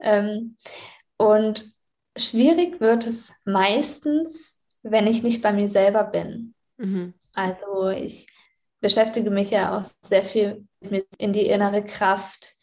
Ähm, 0.00 0.56
und 1.16 1.72
schwierig 2.16 2.80
wird 2.80 3.06
es 3.06 3.34
meistens, 3.44 4.62
wenn 4.82 5.06
ich 5.06 5.22
nicht 5.22 5.42
bei 5.42 5.52
mir 5.52 5.68
selber 5.68 6.04
bin. 6.04 6.54
Mhm. 6.76 7.14
Also 7.32 7.88
ich 7.88 8.26
beschäftige 8.80 9.30
mich 9.30 9.50
ja 9.50 9.78
auch 9.78 9.84
sehr 10.02 10.22
viel 10.22 10.66
mit 10.80 11.06
in 11.18 11.32
die 11.32 11.46
innere 11.46 11.84
Kraft. 11.84 12.54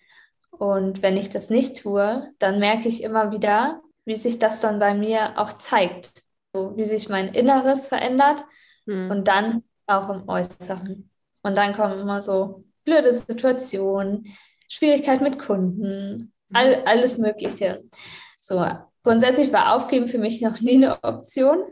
Und 0.61 1.01
wenn 1.01 1.17
ich 1.17 1.29
das 1.29 1.49
nicht 1.49 1.81
tue, 1.81 2.31
dann 2.37 2.59
merke 2.59 2.87
ich 2.87 3.01
immer 3.01 3.31
wieder, 3.31 3.81
wie 4.05 4.15
sich 4.15 4.37
das 4.37 4.59
dann 4.59 4.77
bei 4.77 4.93
mir 4.93 5.39
auch 5.39 5.53
zeigt. 5.53 6.21
So, 6.53 6.77
wie 6.77 6.83
sich 6.85 7.09
mein 7.09 7.29
Inneres 7.29 7.87
verändert 7.87 8.45
mhm. 8.85 9.09
und 9.09 9.27
dann 9.27 9.63
auch 9.87 10.11
im 10.11 10.29
Äußeren. 10.29 11.09
Und 11.41 11.57
dann 11.57 11.73
kommen 11.73 11.99
immer 11.99 12.21
so 12.21 12.63
blöde 12.85 13.11
Situationen, 13.11 14.37
Schwierigkeiten 14.69 15.23
mit 15.23 15.39
Kunden, 15.39 16.31
all, 16.53 16.77
mhm. 16.77 16.83
alles 16.85 17.17
Mögliche. 17.17 17.81
So, 18.39 18.63
grundsätzlich 19.01 19.51
war 19.51 19.75
Aufgeben 19.75 20.07
für 20.07 20.19
mich 20.19 20.41
noch 20.41 20.61
nie 20.61 20.75
eine 20.75 21.03
Option. 21.03 21.63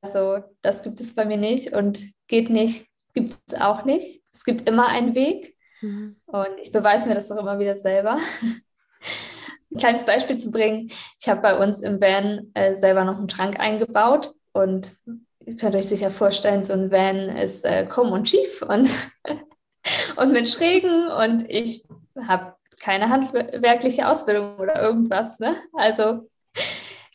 Also 0.00 0.44
das 0.62 0.82
gibt 0.82 1.00
es 1.00 1.12
bei 1.12 1.24
mir 1.24 1.38
nicht 1.38 1.72
und 1.72 1.98
geht 2.28 2.50
nicht, 2.50 2.86
gibt 3.14 3.36
es 3.48 3.60
auch 3.60 3.84
nicht. 3.84 4.22
Es 4.32 4.44
gibt 4.44 4.68
immer 4.68 4.86
einen 4.86 5.16
Weg 5.16 5.57
mhm. 5.80 6.16
und 6.26 6.58
ich 6.62 6.72
beweise 6.72 7.08
mir 7.08 7.14
das 7.14 7.30
auch 7.30 7.40
immer 7.40 7.58
wieder 7.58 7.76
selber. 7.76 8.18
Ein 9.70 9.78
kleines 9.78 10.06
Beispiel 10.06 10.38
zu 10.38 10.50
bringen, 10.50 10.90
ich 11.20 11.28
habe 11.28 11.42
bei 11.42 11.58
uns 11.58 11.80
im 11.80 12.00
Van 12.00 12.50
äh, 12.54 12.76
selber 12.76 13.04
noch 13.04 13.18
einen 13.18 13.28
Schrank 13.28 13.60
eingebaut 13.60 14.32
und 14.52 14.96
ihr 15.44 15.56
könnt 15.56 15.76
euch 15.76 15.88
sicher 15.88 16.10
vorstellen, 16.10 16.64
so 16.64 16.72
ein 16.72 16.90
Van 16.90 17.16
ist 17.36 17.66
äh, 17.66 17.84
krumm 17.84 18.12
und 18.12 18.28
schief 18.28 18.62
und, 18.62 18.88
und 20.16 20.32
mit 20.32 20.48
Schrägen 20.48 21.08
und 21.08 21.50
ich 21.50 21.84
habe 22.26 22.54
keine 22.80 23.10
handwerkliche 23.10 24.08
Ausbildung 24.08 24.56
oder 24.56 24.80
irgendwas. 24.80 25.38
Ne? 25.38 25.54
Also 25.74 26.28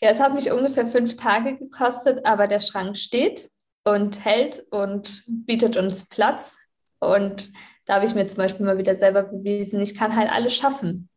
ja, 0.02 0.10
es 0.10 0.20
hat 0.20 0.34
mich 0.34 0.52
ungefähr 0.52 0.86
fünf 0.86 1.16
Tage 1.16 1.58
gekostet, 1.58 2.26
aber 2.26 2.48
der 2.48 2.60
Schrank 2.60 2.98
steht 2.98 3.50
und 3.86 4.24
hält 4.26 4.62
und 4.72 5.24
bietet 5.28 5.78
uns 5.78 6.10
Platz. 6.10 6.58
Und 7.00 7.52
da 7.86 7.96
habe 7.96 8.06
ich 8.06 8.16
mir 8.16 8.26
zum 8.28 8.38
Beispiel 8.38 8.66
mal 8.66 8.78
wieder 8.78 8.96
selber 8.96 9.24
bewiesen, 9.24 9.82
ich 9.82 9.96
kann 9.96 10.16
halt 10.16 10.32
alles 10.32 10.56
schaffen, 10.56 11.10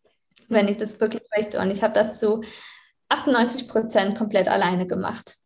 wenn 0.48 0.68
ich 0.68 0.76
das 0.76 1.00
wirklich 1.00 1.22
möchte. 1.36 1.60
Und 1.60 1.70
ich 1.70 1.82
habe 1.82 1.94
das 1.94 2.18
zu 2.18 2.42
98 3.08 3.68
Prozent 3.68 4.18
komplett 4.18 4.48
alleine 4.48 4.86
gemacht. 4.86 5.36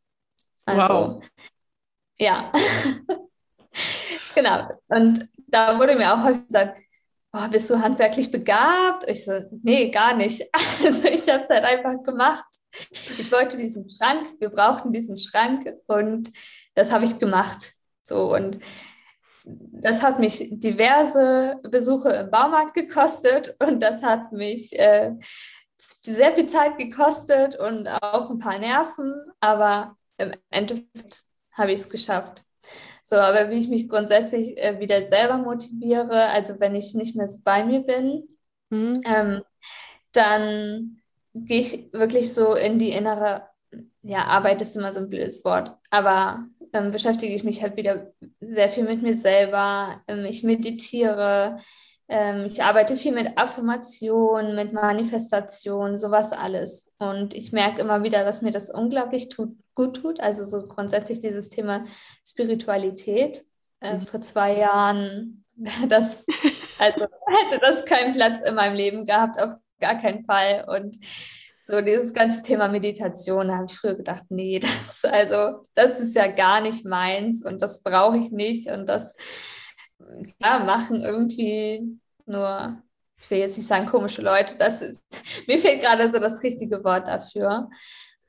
Also, 0.64 0.94
wow. 0.94 1.24
ja. 2.18 2.52
genau. 4.34 4.68
Und 4.88 5.28
da 5.48 5.78
wurde 5.78 5.96
mir 5.96 6.14
auch 6.14 6.24
häufig 6.24 6.46
gesagt, 6.46 6.78
oh, 7.32 7.48
bist 7.48 7.68
du 7.70 7.80
handwerklich 7.80 8.30
begabt? 8.30 9.08
Ich 9.08 9.24
so, 9.24 9.40
nee, 9.62 9.90
gar 9.90 10.14
nicht. 10.14 10.42
Also 10.84 11.08
ich 11.08 11.28
habe 11.28 11.42
es 11.42 11.50
halt 11.50 11.64
einfach 11.64 12.02
gemacht. 12.02 12.44
Ich 13.18 13.30
wollte 13.30 13.58
diesen 13.58 13.86
Schrank, 13.90 14.34
wir 14.38 14.48
brauchten 14.48 14.92
diesen 14.92 15.18
Schrank 15.18 15.68
und 15.86 16.30
das 16.74 16.92
habe 16.92 17.04
ich 17.04 17.18
gemacht. 17.18 17.74
So 18.02 18.34
und 18.34 18.60
das 19.82 20.02
hat 20.02 20.18
mich 20.18 20.48
diverse 20.50 21.60
Besuche 21.70 22.10
im 22.10 22.30
Baumarkt 22.30 22.74
gekostet 22.74 23.56
und 23.66 23.82
das 23.82 24.02
hat 24.02 24.32
mich 24.32 24.78
äh, 24.78 25.12
sehr 25.76 26.34
viel 26.34 26.46
Zeit 26.46 26.78
gekostet 26.78 27.56
und 27.56 27.88
auch 27.88 28.30
ein 28.30 28.38
paar 28.38 28.58
Nerven, 28.58 29.14
aber 29.40 29.96
im 30.18 30.32
Endeffekt 30.50 31.22
habe 31.52 31.72
ich 31.72 31.80
es 31.80 31.88
geschafft. 31.88 32.42
So, 33.02 33.16
aber 33.16 33.50
wie 33.50 33.58
ich 33.58 33.68
mich 33.68 33.88
grundsätzlich 33.88 34.56
äh, 34.58 34.78
wieder 34.78 35.02
selber 35.02 35.38
motiviere, 35.38 36.26
also 36.26 36.60
wenn 36.60 36.74
ich 36.74 36.94
nicht 36.94 37.16
mehr 37.16 37.26
so 37.26 37.38
bei 37.42 37.64
mir 37.64 37.80
bin, 37.80 38.28
mhm. 38.68 39.00
ähm, 39.04 39.42
dann 40.12 41.00
gehe 41.34 41.60
ich 41.60 41.92
wirklich 41.92 42.32
so 42.32 42.54
in 42.54 42.78
die 42.78 42.90
innere 42.90 43.48
ja, 44.02 44.24
Arbeit 44.24 44.62
ist 44.62 44.76
immer 44.76 44.92
so 44.92 45.00
ein 45.00 45.10
blödes 45.10 45.44
Wort, 45.44 45.76
aber 45.90 46.44
ähm, 46.72 46.90
beschäftige 46.90 47.34
ich 47.34 47.44
mich 47.44 47.62
halt 47.62 47.76
wieder 47.76 48.12
sehr 48.40 48.68
viel 48.68 48.84
mit 48.84 49.02
mir 49.02 49.16
selber. 49.16 50.02
Ähm, 50.08 50.24
ich 50.24 50.42
meditiere, 50.42 51.58
ähm, 52.08 52.46
ich 52.46 52.62
arbeite 52.62 52.96
viel 52.96 53.12
mit 53.12 53.38
Affirmation, 53.38 54.54
mit 54.54 54.72
Manifestation, 54.72 55.96
sowas 55.96 56.32
alles. 56.32 56.90
Und 56.98 57.34
ich 57.34 57.52
merke 57.52 57.80
immer 57.80 58.02
wieder, 58.02 58.24
dass 58.24 58.42
mir 58.42 58.52
das 58.52 58.70
unglaublich 58.70 59.28
tut, 59.28 59.56
gut 59.74 59.96
tut. 59.96 60.20
Also 60.20 60.44
so 60.44 60.66
grundsätzlich 60.66 61.20
dieses 61.20 61.48
Thema 61.48 61.84
Spiritualität. 62.26 63.44
Äh, 63.80 63.98
mhm. 63.98 64.06
Vor 64.06 64.20
zwei 64.20 64.56
Jahren 64.56 65.44
das, 65.88 66.24
also 66.78 67.06
hätte 67.26 67.60
das 67.60 67.84
keinen 67.84 68.14
Platz 68.14 68.40
in 68.40 68.54
meinem 68.54 68.74
Leben 68.74 69.04
gehabt, 69.04 69.40
auf 69.40 69.54
gar 69.78 69.98
keinen 70.00 70.24
Fall. 70.24 70.64
Und 70.68 70.98
so 71.62 71.82
dieses 71.82 72.14
ganze 72.14 72.40
Thema 72.40 72.68
Meditation, 72.68 73.48
da 73.48 73.56
habe 73.56 73.66
ich 73.68 73.76
früher 73.76 73.94
gedacht, 73.94 74.24
nee, 74.30 74.58
das, 74.58 75.04
also, 75.04 75.66
das 75.74 76.00
ist 76.00 76.16
ja 76.16 76.26
gar 76.26 76.60
nicht 76.62 76.86
meins 76.86 77.44
und 77.44 77.60
das 77.60 77.82
brauche 77.82 78.16
ich 78.16 78.30
nicht. 78.30 78.68
Und 78.70 78.88
das 78.88 79.16
ja, 80.40 80.60
machen 80.60 81.02
irgendwie 81.02 82.00
nur, 82.24 82.82
ich 83.20 83.30
will 83.30 83.38
jetzt 83.38 83.58
nicht 83.58 83.66
sagen 83.66 83.86
komische 83.86 84.22
Leute, 84.22 84.56
das 84.58 84.80
ist, 84.80 85.04
mir 85.46 85.58
fehlt 85.58 85.82
gerade 85.82 86.10
so 86.10 86.18
das 86.18 86.42
richtige 86.42 86.82
Wort 86.82 87.08
dafür. 87.08 87.68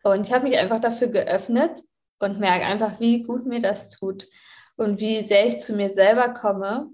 Und 0.04 0.28
ich 0.28 0.34
habe 0.34 0.50
mich 0.50 0.58
einfach 0.58 0.82
dafür 0.82 1.08
geöffnet 1.08 1.80
und 2.20 2.40
merke 2.40 2.66
einfach, 2.66 3.00
wie 3.00 3.24
gut 3.24 3.46
mir 3.46 3.62
das 3.62 3.90
tut 3.92 4.28
und 4.76 5.00
wie 5.00 5.22
sehr 5.22 5.48
ich 5.48 5.60
zu 5.60 5.74
mir 5.74 5.92
selber 5.92 6.30
komme 6.34 6.90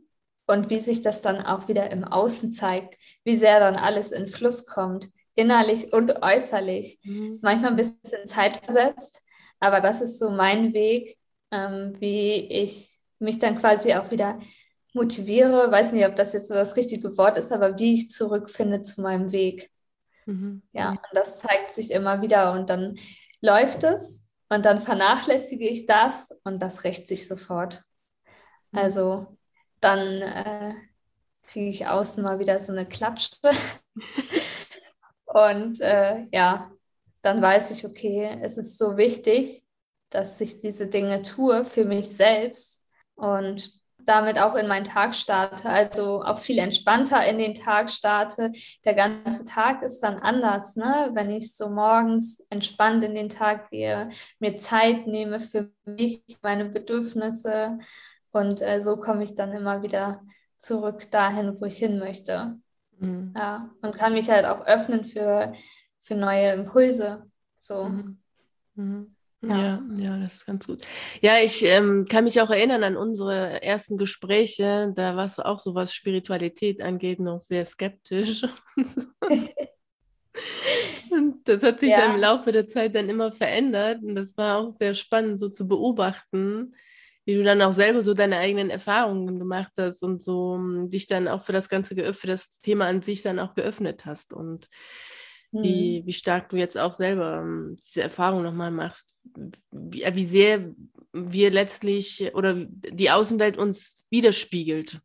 und 0.46 0.70
wie 0.70 0.80
sich 0.80 1.02
das 1.02 1.22
dann 1.24 1.44
auch 1.44 1.68
wieder 1.68 1.92
im 1.92 2.04
Außen 2.04 2.52
zeigt, 2.52 2.98
wie 3.24 3.36
sehr 3.36 3.60
dann 3.60 3.76
alles 3.76 4.12
in 4.12 4.28
Fluss 4.28 4.68
kommt, 4.68 5.10
innerlich 5.38 5.94
und 5.94 6.22
äußerlich. 6.24 7.00
Mhm. 7.04 7.40
Manchmal 7.42 7.72
ein 7.72 7.78
bisschen 7.78 8.26
Zeit 8.26 8.58
versetzt, 8.66 9.22
aber 9.60 9.80
das 9.80 10.02
ist 10.02 10.20
so 10.20 10.30
mein 10.30 10.74
Weg, 10.74 11.18
ähm, 11.52 11.96
wie 12.00 12.34
ich 12.34 13.00
mich 13.20 13.40
dann 13.40 13.58
quasi 13.58 13.94
auch 13.94 14.12
wieder 14.12 14.40
motiviere. 14.94 15.72
Weiß 15.72 15.94
nicht, 15.94 16.06
ob 16.06 16.16
das 16.16 16.34
jetzt 16.34 16.50
so 16.50 16.54
das 16.54 16.76
richtige 16.76 17.18
Wort 17.18 17.38
ist, 17.38 17.52
aber 17.54 17.78
wie 17.78 17.94
ich 17.94 18.10
zurückfinde 18.10 18.82
zu 18.82 19.02
meinem 19.02 19.32
Weg. 19.32 19.72
Mhm. 20.26 20.64
Ja, 20.74 20.90
und 20.90 21.00
das 21.14 21.40
zeigt 21.40 21.74
sich 21.74 21.92
immer 21.92 22.22
wieder 22.22 22.52
und 22.54 22.70
dann 22.70 22.98
läuft 23.42 23.84
es 23.84 24.26
und 24.50 24.66
dann 24.66 24.82
vernachlässige 24.82 25.68
ich 25.68 25.86
das 25.86 26.32
und 26.44 26.60
das 26.60 26.84
rächt 26.84 27.08
sich 27.08 27.28
sofort. 27.28 27.84
Mhm. 28.72 28.80
Also 28.80 29.38
dann 29.80 30.00
äh, 30.00 30.74
kriege 31.44 31.70
ich 31.70 31.88
außen 31.88 32.24
mal 32.24 32.40
wieder 32.40 32.58
so 32.58 32.74
eine 32.74 32.88
Klatsche. 32.88 33.36
Und 35.38 35.82
äh, 35.82 36.26
ja, 36.32 36.72
dann 37.22 37.44
weiß 37.44 37.70
ich, 37.70 37.86
okay, 37.86 38.40
es 38.42 38.58
ist 38.58 38.80
so 38.80 38.98
wichtig, 38.98 39.64
dass 40.10 40.42
ich 40.42 40.62
diese 40.62 40.88
Dinge 40.88 41.22
tue 41.22 41.64
für 41.64 41.86
mich 41.86 42.10
selbst 42.10 42.84
und 43.14 43.72
damit 44.00 44.42
auch 44.42 44.56
in 44.56 44.68
meinen 44.68 44.86
Tag 44.86 45.14
starte, 45.14 45.70
also 45.70 46.24
auch 46.24 46.40
viel 46.40 46.58
entspannter 46.58 47.24
in 47.28 47.38
den 47.38 47.54
Tag 47.54 47.92
starte. 47.92 48.52
Der 48.84 48.96
ganze 48.96 49.46
Tag 49.46 49.84
ist 49.84 50.00
dann 50.00 50.18
anders, 50.20 50.76
ne? 50.76 51.12
wenn 51.14 51.30
ich 51.30 51.56
so 51.56 51.70
morgens 51.70 52.40
entspannt 52.50 53.04
in 53.04 53.14
den 53.14 53.30
Tag 53.30 53.70
gehe, 53.70 54.10
mir 54.40 54.58
Zeit 54.58 55.06
nehme 55.06 55.40
für 55.40 55.70
mich, 55.86 56.24
meine 56.42 56.66
Bedürfnisse 56.66 57.78
und 58.32 58.62
äh, 58.64 58.82
so 58.82 58.98
komme 58.98 59.24
ich 59.24 59.36
dann 59.36 59.52
immer 59.52 59.84
wieder 59.84 60.24
zurück 60.58 61.12
dahin, 61.12 61.62
wo 61.62 61.66
ich 61.66 61.78
hin 61.78 62.00
möchte. 62.00 62.58
Mhm. 63.00 63.34
Ja, 63.36 63.70
und 63.82 63.96
kann 63.96 64.14
mich 64.14 64.30
halt 64.30 64.46
auch 64.46 64.66
öffnen 64.66 65.04
für, 65.04 65.54
für 66.00 66.16
neue 66.16 66.54
Impulse. 66.54 67.24
So. 67.60 67.86
Mhm. 67.86 68.18
Mhm. 68.76 69.16
Ja. 69.44 69.58
ja. 69.58 69.84
ja, 69.98 70.18
das 70.18 70.36
ist 70.36 70.46
ganz 70.46 70.66
gut. 70.66 70.82
Ja, 71.22 71.34
ich 71.44 71.64
ähm, 71.64 72.06
kann 72.10 72.24
mich 72.24 72.42
auch 72.42 72.50
erinnern 72.50 72.84
an 72.84 72.98
unsere 72.98 73.62
ersten 73.62 73.98
Gespräche. 73.98 74.92
Da 74.96 75.16
warst 75.16 75.38
du 75.38 75.46
auch 75.46 75.60
so, 75.60 75.76
was 75.76 75.94
Spiritualität 75.94 76.82
angeht, 76.82 77.20
noch 77.20 77.42
sehr 77.42 77.66
skeptisch. 77.66 78.44
und 81.12 81.48
das 81.48 81.62
hat 81.62 81.80
sich 81.80 81.90
ja. 81.92 82.02
dann 82.02 82.16
im 82.16 82.22
Laufe 82.22 82.52
der 82.52 82.68
Zeit 82.68 82.96
dann 82.96 83.10
immer 83.10 83.32
verändert. 83.32 84.02
Und 84.02 84.16
das 84.16 84.36
war 84.38 84.58
auch 84.58 84.76
sehr 84.78 84.96
spannend, 84.96 85.40
so 85.40 85.50
zu 85.50 85.68
beobachten, 85.68 86.74
wie 87.28 87.36
du 87.36 87.44
dann 87.44 87.62
auch 87.62 87.74
selber 87.74 88.04
so 88.04 88.14
deine 88.14 88.38
eigenen 88.38 88.70
Erfahrungen 88.70 89.38
gemacht 89.38 89.74
hast 89.78 90.02
und 90.02 90.24
so 90.24 90.54
um, 90.54 90.90
dich 90.90 91.08
dann 91.08 91.28
auch 91.28 91.44
für 91.44 91.52
das 91.52 91.68
Ganze, 91.68 92.14
für 92.14 92.28
das 92.28 92.62
Thema 92.62 92.86
an 92.86 93.02
sich 93.02 93.22
dann 93.22 93.38
auch 93.38 93.54
geöffnet 93.54 94.06
hast 94.06 94.32
und 94.32 94.70
mhm. 95.52 95.62
wie, 95.62 96.04
wie 96.06 96.14
stark 96.14 96.48
du 96.48 96.56
jetzt 96.56 96.78
auch 96.78 96.94
selber 96.94 97.42
ähm, 97.42 97.76
diese 97.86 98.02
Erfahrung 98.02 98.44
nochmal 98.44 98.72
machst, 98.72 99.18
wie, 99.72 100.06
wie 100.10 100.26
sehr 100.26 100.74
wir 101.12 101.52
letztlich 101.52 102.32
oder 102.34 102.66
die 102.66 103.12
Außenwelt 103.12 103.58
uns 103.58 104.06
widerspiegelt. 104.10 105.02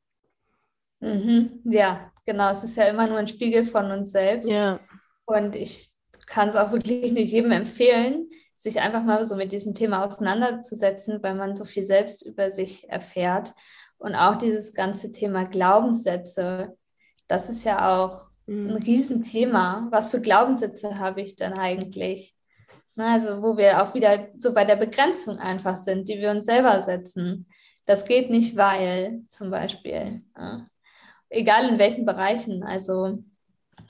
Mhm. 1.00 1.60
Ja, 1.64 2.12
genau. 2.24 2.52
Es 2.52 2.62
ist 2.62 2.76
ja 2.76 2.84
immer 2.84 3.08
nur 3.08 3.18
ein 3.18 3.26
Spiegel 3.26 3.64
von 3.64 3.90
uns 3.90 4.12
selbst. 4.12 4.48
Ja. 4.48 4.78
Und 5.24 5.56
ich 5.56 5.90
kann 6.26 6.50
es 6.50 6.54
auch 6.54 6.70
wirklich 6.70 7.10
nicht 7.10 7.32
jedem 7.32 7.50
empfehlen, 7.50 8.28
sich 8.62 8.80
einfach 8.80 9.02
mal 9.02 9.24
so 9.24 9.34
mit 9.34 9.50
diesem 9.50 9.74
Thema 9.74 10.04
auseinanderzusetzen, 10.04 11.20
weil 11.20 11.34
man 11.34 11.56
so 11.56 11.64
viel 11.64 11.84
selbst 11.84 12.24
über 12.24 12.52
sich 12.52 12.88
erfährt. 12.88 13.54
Und 13.98 14.14
auch 14.14 14.36
dieses 14.36 14.72
ganze 14.72 15.10
Thema 15.10 15.44
Glaubenssätze, 15.44 16.76
das 17.26 17.48
ist 17.48 17.64
ja 17.64 17.92
auch 17.92 18.26
mhm. 18.46 18.70
ein 18.70 18.76
Riesenthema. 18.76 19.88
Was 19.90 20.10
für 20.10 20.20
Glaubenssätze 20.20 21.00
habe 21.00 21.22
ich 21.22 21.34
denn 21.34 21.54
eigentlich? 21.54 22.36
Na, 22.94 23.14
also 23.14 23.42
wo 23.42 23.56
wir 23.56 23.82
auch 23.82 23.94
wieder 23.94 24.28
so 24.36 24.54
bei 24.54 24.64
der 24.64 24.76
Begrenzung 24.76 25.38
einfach 25.38 25.76
sind, 25.76 26.08
die 26.08 26.20
wir 26.20 26.30
uns 26.30 26.46
selber 26.46 26.82
setzen. 26.82 27.48
Das 27.84 28.04
geht 28.04 28.30
nicht, 28.30 28.56
weil 28.56 29.22
zum 29.26 29.50
Beispiel. 29.50 30.22
Ja. 30.38 30.68
Egal 31.30 31.68
in 31.68 31.80
welchen 31.80 32.06
Bereichen. 32.06 32.62
Also 32.62 33.24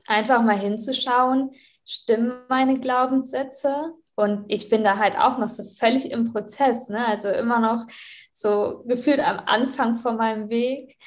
einfach 0.06 0.40
mal 0.40 0.58
hinzuschauen, 0.58 1.50
stimmen 1.84 2.40
meine 2.48 2.80
Glaubenssätze? 2.80 3.92
Und 4.14 4.44
ich 4.48 4.68
bin 4.68 4.84
da 4.84 4.98
halt 4.98 5.18
auch 5.18 5.38
noch 5.38 5.48
so 5.48 5.64
völlig 5.64 6.10
im 6.10 6.32
Prozess, 6.32 6.88
ne? 6.88 7.06
also 7.06 7.28
immer 7.28 7.60
noch 7.60 7.86
so 8.30 8.84
gefühlt 8.86 9.26
am 9.26 9.40
Anfang 9.46 9.94
von 9.94 10.16
meinem 10.16 10.48
Weg. 10.50 10.98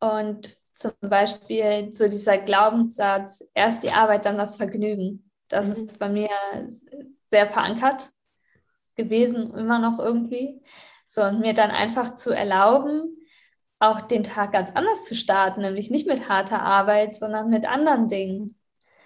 Und 0.00 0.56
zum 0.74 0.92
Beispiel 1.00 1.92
so 1.92 2.08
dieser 2.08 2.38
Glaubenssatz, 2.38 3.44
erst 3.54 3.82
die 3.82 3.90
Arbeit, 3.90 4.24
dann 4.24 4.38
das 4.38 4.56
Vergnügen. 4.56 5.30
Das 5.48 5.66
mhm. 5.66 5.72
ist 5.72 5.98
bei 5.98 6.08
mir 6.08 6.30
sehr 7.30 7.48
verankert 7.48 8.10
gewesen, 8.96 9.54
immer 9.54 9.78
noch 9.78 9.98
irgendwie. 9.98 10.62
So, 11.04 11.22
und 11.22 11.40
mir 11.40 11.54
dann 11.54 11.70
einfach 11.70 12.14
zu 12.14 12.30
erlauben, 12.30 13.16
auch 13.78 14.02
den 14.02 14.24
Tag 14.24 14.52
ganz 14.52 14.72
anders 14.72 15.04
zu 15.04 15.14
starten, 15.14 15.62
nämlich 15.62 15.90
nicht 15.90 16.06
mit 16.06 16.28
harter 16.28 16.62
Arbeit, 16.62 17.16
sondern 17.16 17.48
mit 17.48 17.66
anderen 17.66 18.08
Dingen. 18.08 18.58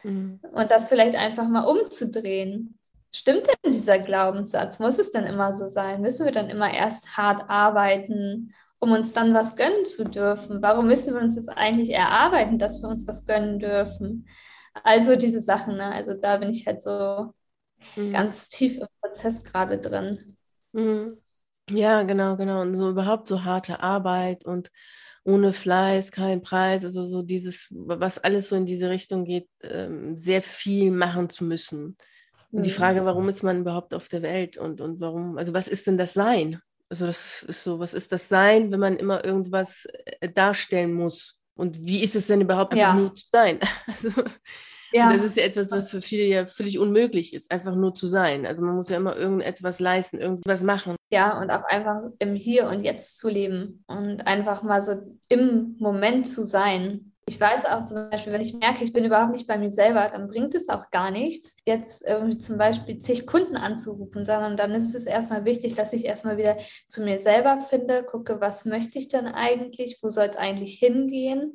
Mhm. 0.03 0.41
Und 0.53 0.71
das 0.71 0.89
vielleicht 0.89 1.15
einfach 1.15 1.49
mal 1.49 1.65
umzudrehen. 1.65 2.79
Stimmt 3.15 3.47
denn 3.47 3.73
dieser 3.73 3.99
Glaubenssatz? 3.99 4.79
Muss 4.79 4.99
es 4.99 5.11
denn 5.11 5.25
immer 5.25 5.53
so 5.53 5.67
sein? 5.67 6.01
Müssen 6.01 6.25
wir 6.25 6.33
dann 6.33 6.49
immer 6.49 6.73
erst 6.73 7.17
hart 7.17 7.49
arbeiten, 7.49 8.53
um 8.79 8.93
uns 8.93 9.13
dann 9.13 9.35
was 9.35 9.55
gönnen 9.55 9.85
zu 9.85 10.05
dürfen? 10.05 10.63
Warum 10.63 10.87
müssen 10.87 11.15
wir 11.15 11.21
uns 11.21 11.37
das 11.37 11.49
eigentlich 11.49 11.91
erarbeiten, 11.91 12.59
dass 12.59 12.83
wir 12.83 12.89
uns 12.89 13.07
was 13.07 13.27
gönnen 13.27 13.59
dürfen? 13.59 14.27
Also 14.83 15.17
diese 15.17 15.43
Sachen, 15.43 15.77
ne? 15.77 15.93
also 15.93 16.15
da 16.15 16.39
bin 16.39 16.51
ich 16.51 16.67
halt 16.67 16.81
so 16.81 17.35
mhm. 17.97 18.13
ganz 18.13 18.49
tief 18.49 18.79
im 18.79 18.87
Prozess 19.03 19.45
gerade 19.45 19.79
drin. 19.79 20.37
Mhm. 20.73 21.09
Ja, 21.71 22.03
genau, 22.05 22.37
genau. 22.37 22.63
Und 22.63 22.75
so 22.77 22.91
überhaupt 22.91 23.29
so 23.29 23.45
harte 23.45 23.81
Arbeit 23.81 24.47
und 24.47 24.71
ohne 25.25 25.53
Fleiß 25.53 26.11
kein 26.11 26.43
Preis, 26.43 26.85
also 26.85 27.07
so 27.07 27.23
dieses, 27.23 27.69
was 27.71 28.19
alles 28.19 28.49
so 28.49 28.57
in 28.57 28.67
diese 28.67 28.91
Richtung 28.91 29.25
geht, 29.25 29.49
ähm, 29.63 30.17
sehr 30.19 30.43
viel 30.43 30.91
machen 30.91 31.29
zu 31.29 31.45
müssen. 31.45 31.97
Und 32.53 32.67
die 32.67 32.71
Frage, 32.71 33.05
warum 33.05 33.29
ist 33.29 33.43
man 33.43 33.61
überhaupt 33.61 33.95
auf 33.95 34.09
der 34.09 34.23
Welt 34.23 34.59
und, 34.59 34.81
und 34.81 35.01
warum, 35.01 35.39
also 35.39 35.55
was 35.55 35.69
ist 35.69 35.87
denn 35.87 35.97
das 35.97 36.13
Sein? 36.13 36.61
Also 36.91 37.07
das 37.07 37.43
ist 37.45 37.65
so, 37.65 37.79
was 37.79 37.95
ist 37.95 38.13
das 38.13 38.29
Sein, 38.29 38.71
wenn 38.71 38.81
man 38.81 38.97
immer 38.97 39.25
irgendwas 39.25 39.87
äh, 40.21 40.29
darstellen 40.29 40.93
muss? 40.93 41.41
Und 41.55 41.87
wie 41.87 42.03
ist 42.03 42.15
es 42.15 42.27
denn 42.27 42.43
überhaupt 42.43 42.73
einfach 42.73 42.95
ja. 42.95 42.95
nur 42.95 43.15
zu 43.15 43.25
sein? 43.33 43.59
Also, 43.87 44.23
ja. 44.93 45.11
Das 45.11 45.25
ist 45.25 45.37
ja 45.39 45.45
etwas, 45.45 45.71
was 45.71 45.91
für 45.91 46.03
viele 46.03 46.25
ja 46.25 46.47
völlig 46.47 46.79
unmöglich 46.79 47.33
ist, 47.33 47.51
einfach 47.51 47.75
nur 47.75 47.95
zu 47.95 48.07
sein. 48.07 48.45
Also 48.45 48.63
man 48.63 48.77
muss 48.77 48.91
ja 48.91 48.99
immer 48.99 49.17
irgendetwas 49.17 49.81
leisten, 49.81 50.19
irgendwas 50.19 50.63
machen. 50.63 50.97
Ja, 51.11 51.41
und 51.41 51.51
auch 51.51 51.65
einfach 51.65 52.11
im 52.19 52.35
Hier 52.35 52.69
und 52.69 52.83
Jetzt 52.83 53.17
zu 53.17 53.31
leben 53.31 53.85
und 53.87 54.27
einfach 54.27 54.63
mal 54.63 54.83
so 54.83 54.97
im 55.29 55.77
Moment 55.79 56.29
zu 56.29 56.47
sein. 56.47 57.12
Ich 57.33 57.41
weiß 57.41 57.65
auch 57.65 57.85
zum 57.85 58.11
Beispiel, 58.11 58.31
wenn 58.35 58.43
ich 58.43 58.53
merke, 58.53 58.85
ich 58.85 58.93
bin 58.93 59.07
überhaupt 59.07 59.33
nicht 59.33 59.47
bei 59.47 59.57
mir 59.57 59.71
selber, 59.71 60.07
dann 60.13 60.29
bringt 60.29 60.55
es 60.55 60.69
auch 60.69 60.91
gar 60.91 61.11
nichts, 61.11 61.57
jetzt 61.65 62.07
irgendwie 62.07 62.37
zum 62.37 62.59
Beispiel 62.59 62.99
zig 62.99 63.27
Kunden 63.27 63.57
anzurufen, 63.57 64.27
sondern 64.27 64.59
dann 64.59 64.73
ist 64.73 64.95
es 64.95 65.07
erstmal 65.07 65.47
wichtig, 65.47 65.75
dass 65.75 65.95
ich 65.95 66.05
erstmal 66.05 66.37
wieder 66.37 66.59
zu 66.89 67.03
mir 67.03 67.19
selber 67.21 67.57
finde, 67.57 68.05
gucke, 68.05 68.43
was 68.43 68.67
möchte 68.67 68.99
ich 68.99 69.09
denn 69.09 69.25
eigentlich, 69.25 70.01
wo 70.03 70.11
soll 70.11 70.27
es 70.27 70.37
eigentlich 70.37 70.75
hingehen, 70.75 71.55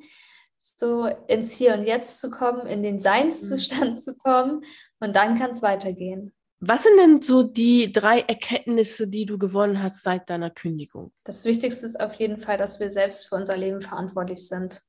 so 0.61 1.05
ins 1.27 1.51
Hier 1.51 1.75
und 1.75 1.83
Jetzt 1.83 2.21
zu 2.21 2.31
kommen, 2.31 2.65
in 2.65 2.81
den 2.81 2.97
Seinszustand 2.97 3.91
mhm. 3.91 3.95
zu 3.97 4.15
kommen 4.15 4.63
und 4.99 5.15
dann 5.15 5.37
kann 5.37 5.51
es 5.51 5.61
weitergehen. 5.61 6.33
Was 6.59 6.81
sind 6.81 6.97
denn 6.97 7.21
so 7.21 7.43
die 7.43 7.93
drei 7.93 8.21
Erkenntnisse, 8.21 9.07
die 9.07 9.27
du 9.27 9.37
gewonnen 9.37 9.83
hast 9.83 10.01
seit 10.01 10.27
deiner 10.27 10.49
Kündigung? 10.49 11.11
Das 11.23 11.45
Wichtigste 11.45 11.85
ist 11.85 12.01
auf 12.01 12.15
jeden 12.15 12.39
Fall, 12.39 12.57
dass 12.57 12.79
wir 12.79 12.91
selbst 12.91 13.27
für 13.27 13.35
unser 13.35 13.57
Leben 13.57 13.79
verantwortlich 13.79 14.47
sind. 14.47 14.81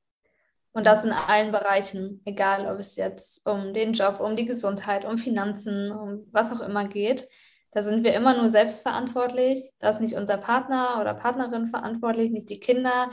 Und 0.73 0.87
das 0.87 1.05
in 1.05 1.13
allen 1.13 1.51
Bereichen, 1.51 2.21
egal 2.25 2.73
ob 2.73 2.79
es 2.79 2.97
jetzt 2.97 3.47
um 3.47 3.75
den 3.75 3.95
Job, 3.95 4.21
um 4.21 4.37
die 4.37 4.47
Gesundheit, 4.47 5.05
um 5.05 5.19
Finanzen, 5.19 5.91
um 5.91 6.27
was 6.31 6.53
auch 6.53 6.61
immer 6.61 6.87
geht. 6.87 7.29
Da 7.73 7.83
sind 7.83 8.05
wir 8.05 8.15
immer 8.15 8.37
nur 8.37 8.49
selbst 8.49 8.83
verantwortlich. 8.83 9.63
Da 9.79 9.91
ist 9.91 10.01
nicht 10.01 10.15
unser 10.15 10.37
Partner 10.37 10.99
oder 11.01 11.15
Partnerin 11.15 11.69
verantwortlich, 11.69 12.31
nicht 12.31 12.51
die 12.51 12.61
Kinder, 12.61 13.11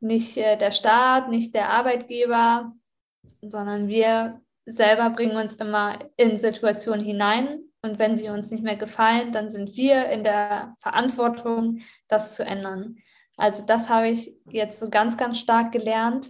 nicht 0.00 0.36
äh, 0.36 0.56
der 0.56 0.72
Staat, 0.72 1.28
nicht 1.28 1.54
der 1.54 1.70
Arbeitgeber, 1.70 2.72
sondern 3.42 3.88
wir 3.88 4.40
selber 4.64 5.10
bringen 5.10 5.36
uns 5.36 5.56
immer 5.56 5.98
in 6.16 6.38
Situationen 6.38 7.04
hinein. 7.04 7.60
Und 7.82 7.98
wenn 7.98 8.18
sie 8.18 8.28
uns 8.28 8.50
nicht 8.50 8.64
mehr 8.64 8.76
gefallen, 8.76 9.32
dann 9.32 9.48
sind 9.48 9.76
wir 9.76 10.06
in 10.06 10.24
der 10.24 10.74
Verantwortung, 10.78 11.82
das 12.08 12.34
zu 12.34 12.44
ändern. 12.44 12.96
Also 13.36 13.64
das 13.64 13.88
habe 13.88 14.08
ich 14.08 14.34
jetzt 14.50 14.80
so 14.80 14.90
ganz, 14.90 15.16
ganz 15.16 15.38
stark 15.38 15.72
gelernt. 15.72 16.26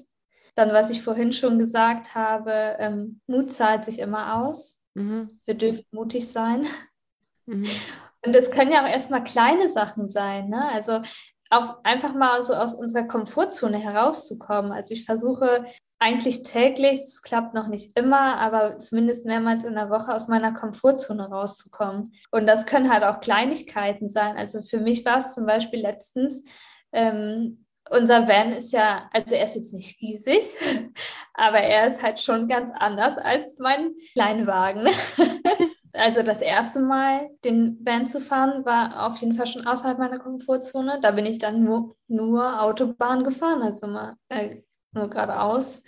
Dann, 0.57 0.73
was 0.73 0.90
ich 0.90 1.03
vorhin 1.03 1.33
schon 1.33 1.59
gesagt 1.59 2.14
habe, 2.14 2.77
ähm, 2.79 3.21
Mut 3.27 3.53
zahlt 3.53 3.85
sich 3.85 3.99
immer 3.99 4.42
aus. 4.42 4.81
Mhm. 4.95 5.40
Wir 5.45 5.55
dürfen 5.55 5.85
mutig 5.92 6.29
sein. 6.29 6.66
Mhm. 7.47 7.69
Und 8.25 8.35
es 8.35 8.51
können 8.51 8.73
ja 8.73 8.83
auch 8.83 8.88
erstmal 8.88 9.23
kleine 9.23 9.69
Sachen 9.69 10.09
sein. 10.09 10.49
Ne? 10.49 10.69
Also 10.73 11.03
auch 11.51 11.77
einfach 11.85 12.14
mal 12.14 12.42
so 12.42 12.55
aus 12.55 12.75
unserer 12.75 13.05
Komfortzone 13.05 13.79
herauszukommen. 13.79 14.73
Also 14.73 14.95
ich 14.95 15.05
versuche 15.05 15.64
eigentlich 15.99 16.42
täglich, 16.42 17.01
es 17.01 17.23
klappt 17.23 17.55
noch 17.55 17.69
nicht 17.69 17.99
immer, 17.99 18.38
aber 18.38 18.79
zumindest 18.79 19.25
mehrmals 19.27 19.64
in 19.64 19.75
der 19.75 19.88
Woche 19.90 20.14
aus 20.14 20.29
meiner 20.29 20.53
Komfortzone 20.53 21.29
rauszukommen. 21.29 22.12
Und 22.31 22.47
das 22.47 22.66
können 22.66 22.92
halt 22.92 23.05
auch 23.05 23.21
Kleinigkeiten 23.21 24.11
sein. 24.11 24.37
Also 24.37 24.61
für 24.61 24.81
mich 24.81 25.05
war 25.05 25.19
es 25.19 25.35
zum 25.35 25.47
Beispiel 25.47 25.81
letztens, 25.81 26.42
ähm, 26.92 27.66
unser 27.90 28.27
Van 28.27 28.53
ist 28.53 28.72
ja, 28.72 29.09
also 29.12 29.35
er 29.35 29.46
ist 29.46 29.57
jetzt 29.57 29.72
nicht 29.72 30.01
riesig, 30.01 30.44
aber 31.35 31.59
er 31.59 31.87
ist 31.87 32.03
halt 32.03 32.20
schon 32.20 32.49
ganz 32.49 32.70
anders 32.75 33.18
als 33.18 33.59
mein 33.59 33.94
Kleinwagen. 34.12 34.88
also 35.92 36.22
das 36.22 36.42
erste 36.42 36.81
Mal 36.81 37.31
den 37.44 37.79
Van 37.85 38.07
zu 38.07 38.20
fahren, 38.20 38.64
war 38.64 39.07
auf 39.07 39.18
jeden 39.18 39.35
Fall 39.35 39.46
schon 39.46 39.66
außerhalb 39.66 39.99
meiner 39.99 40.18
Komfortzone. 40.18 40.99
Da 41.01 41.12
bin 41.12 41.27
ich 41.27 41.38
dann 41.38 41.62
nur, 41.62 41.96
nur 42.09 42.62
Autobahn 42.62 43.22
gefahren, 43.22 43.62
also 43.62 43.87
mal, 43.87 44.14
äh, 44.29 44.62
nur 44.92 45.09
geradeaus. 45.09 45.83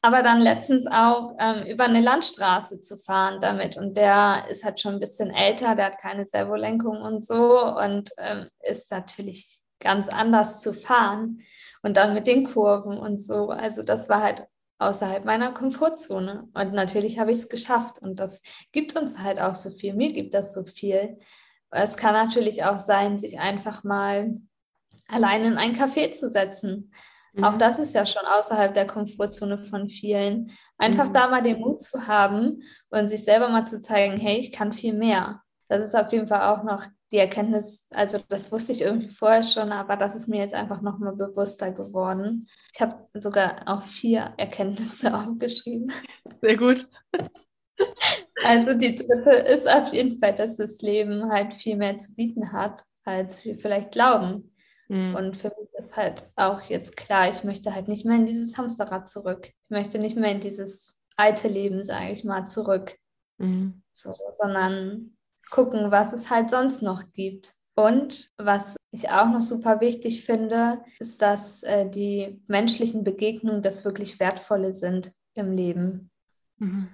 Aber 0.00 0.22
dann 0.22 0.40
letztens 0.40 0.86
auch 0.86 1.34
ähm, 1.40 1.66
über 1.66 1.84
eine 1.84 2.00
Landstraße 2.00 2.78
zu 2.80 2.96
fahren 2.96 3.40
damit. 3.40 3.76
Und 3.76 3.96
der 3.96 4.44
ist 4.48 4.64
halt 4.64 4.80
schon 4.80 4.94
ein 4.94 5.00
bisschen 5.00 5.30
älter, 5.30 5.74
der 5.74 5.86
hat 5.86 5.98
keine 5.98 6.24
Servolenkung 6.24 7.02
und 7.02 7.24
so 7.24 7.64
und 7.76 8.08
ähm, 8.18 8.48
ist 8.60 8.92
natürlich 8.92 9.58
ganz 9.80 10.08
anders 10.08 10.60
zu 10.60 10.72
fahren. 10.72 11.40
Und 11.82 11.96
dann 11.96 12.14
mit 12.14 12.26
den 12.26 12.44
Kurven 12.44 12.98
und 12.98 13.18
so. 13.18 13.50
Also 13.50 13.82
das 13.82 14.08
war 14.08 14.22
halt 14.22 14.46
außerhalb 14.78 15.24
meiner 15.24 15.52
Komfortzone. 15.52 16.48
Und 16.54 16.72
natürlich 16.72 17.18
habe 17.18 17.32
ich 17.32 17.38
es 17.38 17.48
geschafft. 17.48 18.00
Und 18.00 18.18
das 18.18 18.42
gibt 18.72 18.96
uns 18.96 19.20
halt 19.20 19.40
auch 19.40 19.54
so 19.54 19.70
viel. 19.70 19.94
Mir 19.94 20.12
gibt 20.12 20.34
das 20.34 20.54
so 20.54 20.64
viel. 20.64 21.18
Es 21.70 21.96
kann 21.96 22.14
natürlich 22.14 22.64
auch 22.64 22.78
sein, 22.78 23.18
sich 23.18 23.38
einfach 23.38 23.84
mal 23.84 24.34
allein 25.08 25.44
in 25.44 25.58
ein 25.58 25.76
Café 25.76 26.12
zu 26.12 26.28
setzen. 26.28 26.90
Mhm. 27.32 27.44
Auch 27.44 27.56
das 27.56 27.78
ist 27.78 27.94
ja 27.94 28.06
schon 28.06 28.26
außerhalb 28.26 28.74
der 28.74 28.86
Komfortzone 28.86 29.58
von 29.58 29.88
vielen. 29.88 30.50
Einfach 30.78 31.08
mhm. 31.08 31.12
da 31.12 31.28
mal 31.28 31.42
den 31.42 31.60
Mut 31.60 31.82
zu 31.82 32.06
haben 32.06 32.62
und 32.90 33.08
sich 33.08 33.24
selber 33.24 33.48
mal 33.48 33.66
zu 33.66 33.80
zeigen, 33.80 34.16
hey, 34.16 34.38
ich 34.38 34.52
kann 34.52 34.72
viel 34.72 34.94
mehr. 34.94 35.42
Das 35.68 35.84
ist 35.84 35.94
auf 35.94 36.12
jeden 36.12 36.26
Fall 36.26 36.42
auch 36.42 36.62
noch 36.62 36.84
die 37.10 37.18
Erkenntnis, 37.18 37.88
also 37.94 38.18
das 38.28 38.52
wusste 38.52 38.72
ich 38.72 38.82
irgendwie 38.82 39.08
vorher 39.08 39.42
schon, 39.42 39.72
aber 39.72 39.96
das 39.96 40.14
ist 40.14 40.28
mir 40.28 40.40
jetzt 40.40 40.54
einfach 40.54 40.82
nochmal 40.82 41.16
bewusster 41.16 41.72
geworden. 41.72 42.48
Ich 42.74 42.80
habe 42.80 42.94
sogar 43.14 43.62
auch 43.66 43.82
vier 43.82 44.34
Erkenntnisse 44.36 45.14
aufgeschrieben. 45.14 45.90
Sehr 46.42 46.56
gut. 46.56 46.86
Also 48.44 48.74
die 48.74 48.94
dritte 48.94 49.30
ist 49.30 49.68
auf 49.68 49.92
jeden 49.92 50.18
Fall, 50.18 50.34
dass 50.34 50.56
das 50.56 50.80
Leben 50.82 51.30
halt 51.30 51.54
viel 51.54 51.76
mehr 51.76 51.96
zu 51.96 52.14
bieten 52.14 52.52
hat, 52.52 52.82
als 53.04 53.44
wir 53.44 53.58
vielleicht 53.58 53.92
glauben. 53.92 54.54
Mhm. 54.88 55.14
Und 55.14 55.36
für 55.36 55.48
mich 55.48 55.68
ist 55.74 55.96
halt 55.96 56.24
auch 56.36 56.62
jetzt 56.62 56.96
klar, 56.96 57.30
ich 57.30 57.44
möchte 57.44 57.74
halt 57.74 57.88
nicht 57.88 58.04
mehr 58.04 58.16
in 58.16 58.26
dieses 58.26 58.58
Hamsterrad 58.58 59.08
zurück. 59.08 59.46
Ich 59.46 59.70
möchte 59.70 59.98
nicht 59.98 60.16
mehr 60.16 60.32
in 60.32 60.40
dieses 60.40 60.98
alte 61.16 61.48
Leben, 61.48 61.84
sage 61.84 62.12
ich 62.12 62.24
mal, 62.24 62.44
zurück. 62.44 62.96
Mhm. 63.38 63.82
So, 63.92 64.12
sondern 64.12 65.17
gucken, 65.50 65.90
was 65.90 66.12
es 66.12 66.30
halt 66.30 66.50
sonst 66.50 66.82
noch 66.82 67.02
gibt. 67.12 67.54
Und 67.74 68.30
was 68.38 68.76
ich 68.90 69.08
auch 69.10 69.28
noch 69.28 69.40
super 69.40 69.80
wichtig 69.80 70.24
finde, 70.24 70.82
ist, 70.98 71.22
dass 71.22 71.62
äh, 71.62 71.88
die 71.88 72.42
menschlichen 72.48 73.04
Begegnungen 73.04 73.62
das 73.62 73.84
wirklich 73.84 74.18
Wertvolle 74.18 74.72
sind 74.72 75.12
im 75.34 75.52
Leben. 75.52 76.10
Mhm. 76.56 76.88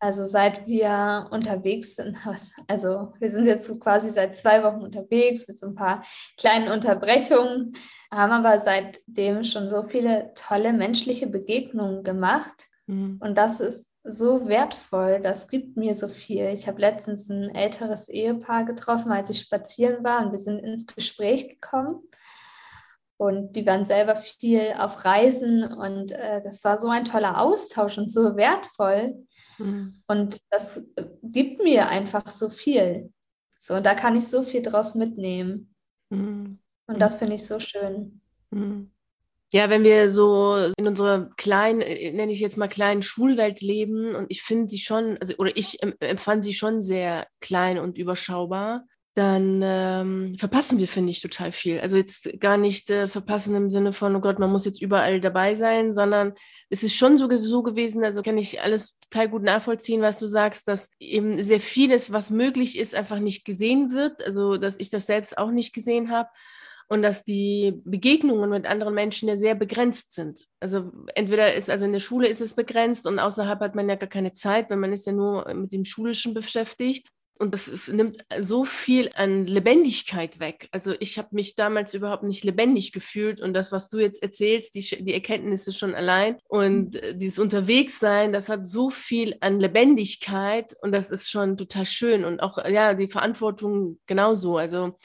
Also 0.00 0.26
seit 0.26 0.66
wir 0.66 1.28
unterwegs 1.32 1.96
sind, 1.96 2.16
also 2.68 3.14
wir 3.18 3.30
sind 3.30 3.46
jetzt 3.46 3.66
so 3.66 3.78
quasi 3.78 4.10
seit 4.10 4.36
zwei 4.36 4.62
Wochen 4.62 4.82
unterwegs 4.82 5.48
mit 5.48 5.58
so 5.58 5.66
ein 5.68 5.74
paar 5.74 6.04
kleinen 6.36 6.70
Unterbrechungen, 6.70 7.72
haben 8.12 8.32
aber 8.32 8.60
seitdem 8.60 9.44
schon 9.44 9.68
so 9.68 9.84
viele 9.84 10.32
tolle 10.34 10.72
menschliche 10.72 11.26
Begegnungen 11.26 12.04
gemacht. 12.04 12.66
Mhm. 12.86 13.18
Und 13.20 13.36
das 13.36 13.60
ist 13.60 13.87
so 14.02 14.48
wertvoll, 14.48 15.20
das 15.20 15.48
gibt 15.48 15.76
mir 15.76 15.94
so 15.94 16.08
viel. 16.08 16.46
Ich 16.48 16.66
habe 16.66 16.80
letztens 16.80 17.28
ein 17.28 17.54
älteres 17.54 18.08
Ehepaar 18.08 18.64
getroffen, 18.64 19.12
als 19.12 19.30
ich 19.30 19.40
spazieren 19.40 20.04
war 20.04 20.24
und 20.24 20.32
wir 20.32 20.38
sind 20.38 20.58
ins 20.60 20.86
Gespräch 20.86 21.48
gekommen. 21.48 22.02
Und 23.16 23.54
die 23.54 23.66
waren 23.66 23.84
selber 23.84 24.14
viel 24.14 24.74
auf 24.78 25.04
Reisen 25.04 25.64
und 25.64 26.12
äh, 26.12 26.40
das 26.42 26.62
war 26.62 26.78
so 26.78 26.88
ein 26.88 27.04
toller 27.04 27.40
Austausch 27.40 27.98
und 27.98 28.12
so 28.12 28.36
wertvoll. 28.36 29.26
Mhm. 29.58 30.02
Und 30.06 30.38
das 30.50 30.84
gibt 31.22 31.60
mir 31.60 31.88
einfach 31.88 32.28
so 32.28 32.48
viel. 32.48 33.12
So, 33.58 33.74
und 33.74 33.86
da 33.86 33.94
kann 33.94 34.16
ich 34.16 34.28
so 34.28 34.42
viel 34.42 34.62
draus 34.62 34.94
mitnehmen. 34.94 35.74
Mhm. 36.10 36.60
Und 36.86 37.02
das 37.02 37.16
finde 37.16 37.34
ich 37.34 37.44
so 37.44 37.58
schön. 37.58 38.20
Mhm. 38.50 38.92
Ja, 39.50 39.70
wenn 39.70 39.82
wir 39.82 40.10
so 40.10 40.56
in 40.76 40.86
unserer 40.86 41.30
kleinen, 41.36 41.80
äh, 41.80 42.12
nenne 42.12 42.32
ich 42.32 42.40
jetzt 42.40 42.58
mal 42.58 42.68
kleinen 42.68 43.02
Schulwelt 43.02 43.62
leben 43.62 44.14
und 44.14 44.26
ich 44.28 44.42
finde 44.42 44.68
sie 44.68 44.78
schon, 44.78 45.16
also 45.18 45.34
oder 45.38 45.56
ich 45.56 45.78
empfand 46.00 46.44
sie 46.44 46.52
schon 46.52 46.82
sehr 46.82 47.26
klein 47.40 47.78
und 47.78 47.96
überschaubar, 47.96 48.84
dann 49.14 49.60
ähm, 49.64 50.36
verpassen 50.38 50.78
wir, 50.78 50.86
finde 50.86 51.10
ich, 51.10 51.20
total 51.20 51.50
viel. 51.50 51.80
Also 51.80 51.96
jetzt 51.96 52.38
gar 52.38 52.56
nicht 52.56 52.90
äh, 52.90 53.08
verpassen 53.08 53.54
im 53.54 53.70
Sinne 53.70 53.92
von, 53.92 54.14
oh 54.14 54.20
Gott, 54.20 54.38
man 54.38 54.52
muss 54.52 54.66
jetzt 54.66 54.82
überall 54.82 55.18
dabei 55.20 55.54
sein, 55.54 55.92
sondern 55.94 56.34
es 56.68 56.82
ist 56.82 56.94
schon 56.94 57.18
so, 57.18 57.28
so 57.42 57.62
gewesen, 57.62 58.04
also 58.04 58.22
kann 58.22 58.38
ich 58.38 58.60
alles 58.60 58.96
total 59.10 59.28
gut 59.30 59.42
nachvollziehen, 59.42 60.02
was 60.02 60.18
du 60.18 60.26
sagst, 60.26 60.68
dass 60.68 60.90
eben 61.00 61.42
sehr 61.42 61.60
vieles, 61.60 62.12
was 62.12 62.30
möglich 62.30 62.78
ist, 62.78 62.94
einfach 62.94 63.18
nicht 63.18 63.44
gesehen 63.44 63.90
wird. 63.92 64.22
Also 64.24 64.58
dass 64.58 64.76
ich 64.78 64.90
das 64.90 65.06
selbst 65.06 65.38
auch 65.38 65.50
nicht 65.50 65.74
gesehen 65.74 66.10
habe 66.10 66.28
und 66.88 67.02
dass 67.02 67.22
die 67.22 67.80
Begegnungen 67.84 68.50
mit 68.50 68.66
anderen 68.66 68.94
Menschen 68.94 69.28
ja 69.28 69.36
sehr 69.36 69.54
begrenzt 69.54 70.14
sind. 70.14 70.46
Also 70.58 70.90
entweder 71.14 71.54
ist, 71.54 71.70
also 71.70 71.84
in 71.84 71.92
der 71.92 72.00
Schule 72.00 72.28
ist 72.28 72.40
es 72.40 72.54
begrenzt 72.54 73.06
und 73.06 73.18
außerhalb 73.18 73.60
hat 73.60 73.74
man 73.74 73.88
ja 73.88 73.94
gar 73.96 74.08
keine 74.08 74.32
Zeit, 74.32 74.70
weil 74.70 74.78
man 74.78 74.92
ist 74.92 75.06
ja 75.06 75.12
nur 75.12 75.52
mit 75.54 75.72
dem 75.72 75.84
Schulischen 75.84 76.34
beschäftigt. 76.34 77.08
Und 77.40 77.54
das 77.54 77.68
ist, 77.68 77.88
nimmt 77.88 78.18
so 78.40 78.64
viel 78.64 79.10
an 79.14 79.46
Lebendigkeit 79.46 80.40
weg. 80.40 80.68
Also 80.72 80.94
ich 80.98 81.18
habe 81.18 81.28
mich 81.32 81.54
damals 81.54 81.94
überhaupt 81.94 82.24
nicht 82.24 82.42
lebendig 82.42 82.90
gefühlt 82.90 83.40
und 83.40 83.54
das, 83.54 83.70
was 83.70 83.88
du 83.88 83.98
jetzt 83.98 84.24
erzählst, 84.24 84.74
die, 84.74 85.04
die 85.04 85.14
Erkenntnisse 85.14 85.72
schon 85.72 85.94
allein 85.94 86.38
und 86.48 86.96
äh, 86.96 87.16
dieses 87.16 87.38
Unterwegssein, 87.38 88.32
das 88.32 88.48
hat 88.48 88.66
so 88.66 88.90
viel 88.90 89.36
an 89.38 89.60
Lebendigkeit 89.60 90.74
und 90.82 90.90
das 90.90 91.10
ist 91.10 91.30
schon 91.30 91.56
total 91.56 91.86
schön 91.86 92.24
und 92.24 92.40
auch 92.40 92.58
ja 92.66 92.94
die 92.94 93.06
Verantwortung 93.06 94.00
genauso. 94.06 94.56
Also 94.56 94.98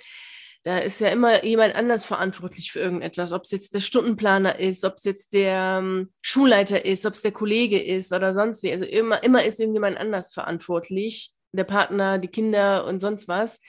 da 0.63 0.78
ist 0.78 1.02
ja 1.02 1.10
immer 1.10 1.44
jemand 1.44 1.75
anders 1.75 2.06
verantwortlich 2.06 2.71
für 2.71 2.79
irgendetwas, 2.79 3.33
ob 3.33 3.44
es 3.44 3.52
jetzt 3.52 3.73
der 3.73 3.81
Stundenplaner 3.81 4.60
ist, 4.60 4.85
ob 4.85 4.96
es 4.96 5.04
jetzt 5.04 5.33
der 5.33 5.79
ähm, 5.81 6.13
Schulleiter 6.21 6.85
ist, 6.85 7.06
ob 7.06 7.13
es 7.13 7.21
der 7.21 7.33
Kollege 7.33 7.81
ist 7.81 8.13
oder 8.13 8.33
sonst 8.33 8.63
wie. 8.63 8.71
Also 8.71 8.85
immer, 8.85 9.23
immer 9.23 9.44
ist 9.44 9.60
irgendjemand 9.60 9.98
anders 9.98 10.33
verantwortlich, 10.33 11.31
der 11.52 11.65
Partner, 11.65 12.17
die 12.17 12.29
Kinder 12.29 12.85
und 12.85 13.00
sonst 13.00 13.27
was. 13.27 13.60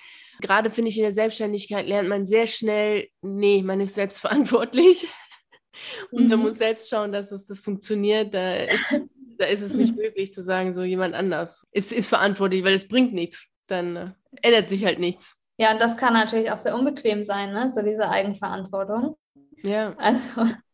Gerade 0.41 0.71
finde 0.71 0.91
ich 0.91 0.97
in 0.97 1.03
der 1.03 1.13
Selbstständigkeit 1.13 1.87
lernt 1.87 2.09
man 2.09 2.27
sehr 2.27 2.47
schnell, 2.47 3.09
nee, 3.23 3.63
man 3.63 3.81
ist 3.81 3.97
selbst 3.97 4.21
verantwortlich. 4.21 5.09
Und 6.13 6.25
mhm. 6.25 6.29
man 6.29 6.39
muss 6.41 6.59
selbst 6.59 6.89
schauen, 6.89 7.11
dass 7.11 7.33
es 7.33 7.47
das 7.47 7.59
funktioniert. 7.59 8.33
Da 8.33 8.59
ist, 8.59 9.01
da 9.39 9.47
ist 9.47 9.61
es 9.61 9.75
nicht 9.75 9.97
möglich 9.97 10.33
zu 10.33 10.45
sagen, 10.45 10.73
so 10.73 10.85
jemand 10.85 11.15
anders 11.15 11.67
ist, 11.73 11.91
ist 11.91 12.09
verantwortlich, 12.09 12.63
weil 12.63 12.75
es 12.75 12.87
bringt 12.87 13.13
nichts. 13.13 13.49
Dann 13.67 13.97
äh, 13.97 14.13
ändert 14.43 14.69
sich 14.69 14.85
halt 14.85 15.01
nichts. 15.01 15.37
Ja, 15.57 15.73
und 15.73 15.81
das 15.81 15.97
kann 15.97 16.13
natürlich 16.13 16.51
auch 16.51 16.57
sehr 16.57 16.75
unbequem 16.75 17.25
sein, 17.25 17.53
ne? 17.53 17.71
so 17.71 17.83
diese 17.83 18.09
Eigenverantwortung. 18.09 19.17
Ja. 19.63 19.95
Also 19.99 20.43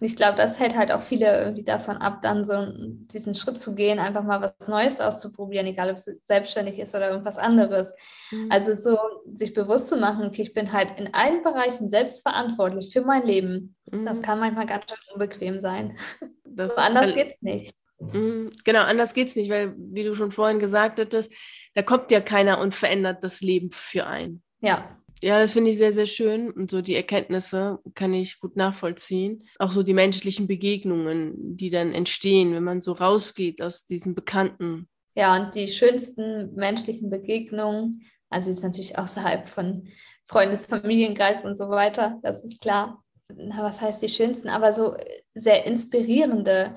Und 0.00 0.06
ich 0.06 0.16
glaube, 0.16 0.36
das 0.36 0.58
hält 0.60 0.76
halt 0.76 0.92
auch 0.92 1.02
viele 1.02 1.42
irgendwie 1.42 1.64
davon 1.64 1.96
ab, 1.96 2.22
dann 2.22 2.44
so 2.44 2.66
diesen 3.12 3.34
Schritt 3.34 3.60
zu 3.60 3.74
gehen, 3.74 3.98
einfach 3.98 4.24
mal 4.24 4.40
was 4.40 4.68
Neues 4.68 5.00
auszuprobieren, 5.00 5.66
egal 5.66 5.90
ob 5.90 5.96
es 5.96 6.04
selbstständig 6.22 6.78
ist 6.78 6.94
oder 6.94 7.10
irgendwas 7.10 7.38
anderes. 7.38 7.94
Mhm. 8.30 8.48
Also 8.50 8.74
so 8.74 8.98
sich 9.32 9.54
bewusst 9.54 9.88
zu 9.88 9.96
machen, 9.96 10.26
okay, 10.26 10.42
ich 10.42 10.54
bin 10.54 10.72
halt 10.72 10.98
in 10.98 11.12
allen 11.14 11.42
Bereichen 11.42 11.88
selbst 11.88 12.22
verantwortlich 12.22 12.92
für 12.92 13.02
mein 13.02 13.26
Leben. 13.26 13.74
Mhm. 13.90 14.04
Das 14.04 14.20
kann 14.20 14.40
manchmal 14.40 14.66
ganz 14.66 14.84
schön 14.88 14.98
unbequem 15.12 15.60
sein. 15.60 15.96
Das, 16.44 16.74
so 16.76 16.80
anders 16.80 17.14
geht 17.14 17.34
es 17.34 17.42
nicht. 17.42 17.74
Mhm. 17.98 18.50
Genau, 18.64 18.80
anders 18.80 19.14
geht 19.14 19.28
es 19.28 19.36
nicht, 19.36 19.50
weil, 19.50 19.74
wie 19.76 20.04
du 20.04 20.14
schon 20.14 20.32
vorhin 20.32 20.58
gesagt 20.58 21.00
hattest, 21.00 21.32
da 21.74 21.82
kommt 21.82 22.10
ja 22.10 22.20
keiner 22.20 22.60
und 22.60 22.74
verändert 22.74 23.22
das 23.22 23.40
Leben 23.40 23.70
für 23.70 24.06
einen. 24.06 24.42
Ja, 24.60 24.96
ja, 25.24 25.38
das 25.38 25.54
finde 25.54 25.70
ich 25.70 25.78
sehr, 25.78 25.94
sehr 25.94 26.06
schön. 26.06 26.50
Und 26.50 26.70
so 26.70 26.82
die 26.82 26.94
Erkenntnisse 26.94 27.78
kann 27.94 28.12
ich 28.12 28.40
gut 28.40 28.56
nachvollziehen. 28.56 29.44
Auch 29.58 29.72
so 29.72 29.82
die 29.82 29.94
menschlichen 29.94 30.46
Begegnungen, 30.46 31.56
die 31.56 31.70
dann 31.70 31.94
entstehen, 31.94 32.54
wenn 32.54 32.64
man 32.64 32.82
so 32.82 32.92
rausgeht 32.92 33.62
aus 33.62 33.86
diesem 33.86 34.14
Bekannten. 34.14 34.86
Ja, 35.14 35.34
und 35.36 35.54
die 35.54 35.68
schönsten 35.68 36.54
menschlichen 36.54 37.08
Begegnungen, 37.08 38.02
also 38.28 38.50
ist 38.50 38.62
natürlich 38.62 38.98
außerhalb 38.98 39.48
von 39.48 39.88
Freundes-, 40.26 40.66
Familienkreis 40.66 41.44
und 41.44 41.56
so 41.56 41.70
weiter, 41.70 42.18
das 42.22 42.44
ist 42.44 42.60
klar. 42.60 43.02
Na, 43.34 43.62
was 43.62 43.80
heißt 43.80 44.02
die 44.02 44.10
schönsten? 44.10 44.50
Aber 44.50 44.74
so 44.74 44.94
sehr 45.32 45.66
inspirierende 45.66 46.74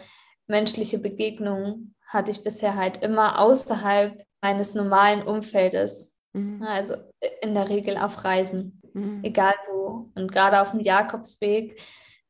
menschliche 0.47 0.99
Begegnungen 0.99 1.95
hatte 2.07 2.31
ich 2.31 2.45
bisher 2.45 2.75
halt 2.75 3.03
immer 3.03 3.39
außerhalb 3.39 4.23
meines 4.41 4.75
normalen 4.75 5.23
Umfeldes. 5.23 6.15
Mhm. 6.33 6.61
Also 6.63 6.95
in 7.41 7.53
der 7.53 7.69
Regel 7.69 7.97
auf 7.97 8.23
Reisen, 8.23 8.81
mhm. 8.93 9.23
egal 9.23 9.53
wo. 9.69 10.11
Und 10.15 10.31
gerade 10.31 10.61
auf 10.61 10.71
dem 10.71 10.79
Jakobsweg, 10.79 11.79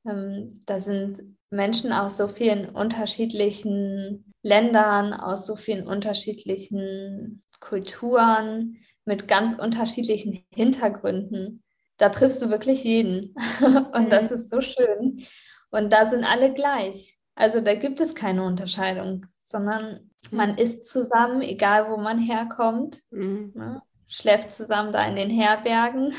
ähm, 0.08 0.54
da 0.66 0.80
sind 0.80 1.22
Menschen 1.50 1.92
aus 1.92 2.18
so 2.18 2.28
vielen 2.28 2.70
unterschiedlichen 2.70 4.34
Ländern, 4.44 5.14
aus 5.14 5.46
so 5.48 5.56
vielen 5.56 5.88
unterschiedlichen 5.88 7.44
Kulturen, 7.60 8.78
mit 9.06 9.28
ganz 9.28 9.56
unterschiedlichen 9.58 10.46
Hintergründen. 10.54 11.64
Da 11.98 12.10
triffst 12.10 12.42
du 12.42 12.50
wirklich 12.50 12.84
jeden. 12.84 13.34
Und 13.94 14.06
mhm. 14.06 14.10
das 14.10 14.32
ist 14.32 14.50
so 14.50 14.62
schön. 14.62 15.26
Und 15.72 15.92
da 15.92 16.08
sind 16.08 16.24
alle 16.24 16.54
gleich. 16.54 17.18
Also 17.34 17.62
da 17.62 17.76
gibt 17.76 18.00
es 18.02 18.16
keine 18.16 18.44
Unterscheidung, 18.44 19.26
sondern 19.48 20.12
man 20.32 20.52
mhm. 20.52 20.58
ist 20.58 20.86
zusammen, 20.86 21.42
egal 21.42 21.90
wo 21.90 21.98
man 21.98 22.20
herkommt. 22.20 23.00
Mhm. 23.12 23.52
Ne? 23.56 23.82
schläft 24.08 24.52
zusammen 24.52 24.92
da 24.92 25.06
in 25.06 25.16
den 25.16 25.30
Herbergen. 25.30 26.14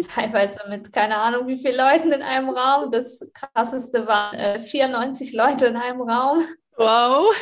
Teilweise 0.09 0.59
mit 0.69 0.93
keine 0.93 1.17
Ahnung 1.17 1.47
wie 1.47 1.57
vielen 1.57 1.77
Leuten 1.77 2.11
in 2.11 2.21
einem 2.21 2.49
Raum. 2.49 2.91
Das 2.91 3.19
krasseste 3.33 4.05
waren 4.05 4.37
äh, 4.37 4.59
94 4.59 5.33
Leute 5.33 5.67
in 5.67 5.75
einem 5.75 6.01
Raum. 6.01 6.43
Wow. 6.75 7.35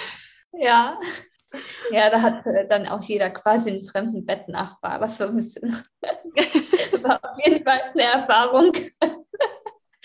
Ja. 0.54 0.98
Ja, 1.92 2.10
da 2.10 2.22
hat 2.22 2.46
äh, 2.46 2.68
dann 2.68 2.88
auch 2.88 3.02
jeder 3.04 3.30
quasi 3.30 3.72
einen 3.72 3.86
fremden 3.86 4.26
Bettnachbar. 4.26 5.00
Das 5.00 5.20
war 5.20 5.28
ein 5.28 5.36
bisschen, 5.36 5.84
war 7.02 7.20
auf 7.24 7.38
jeden 7.46 7.64
Fall 7.64 7.82
eine 7.94 8.04
Erfahrung. 8.04 8.72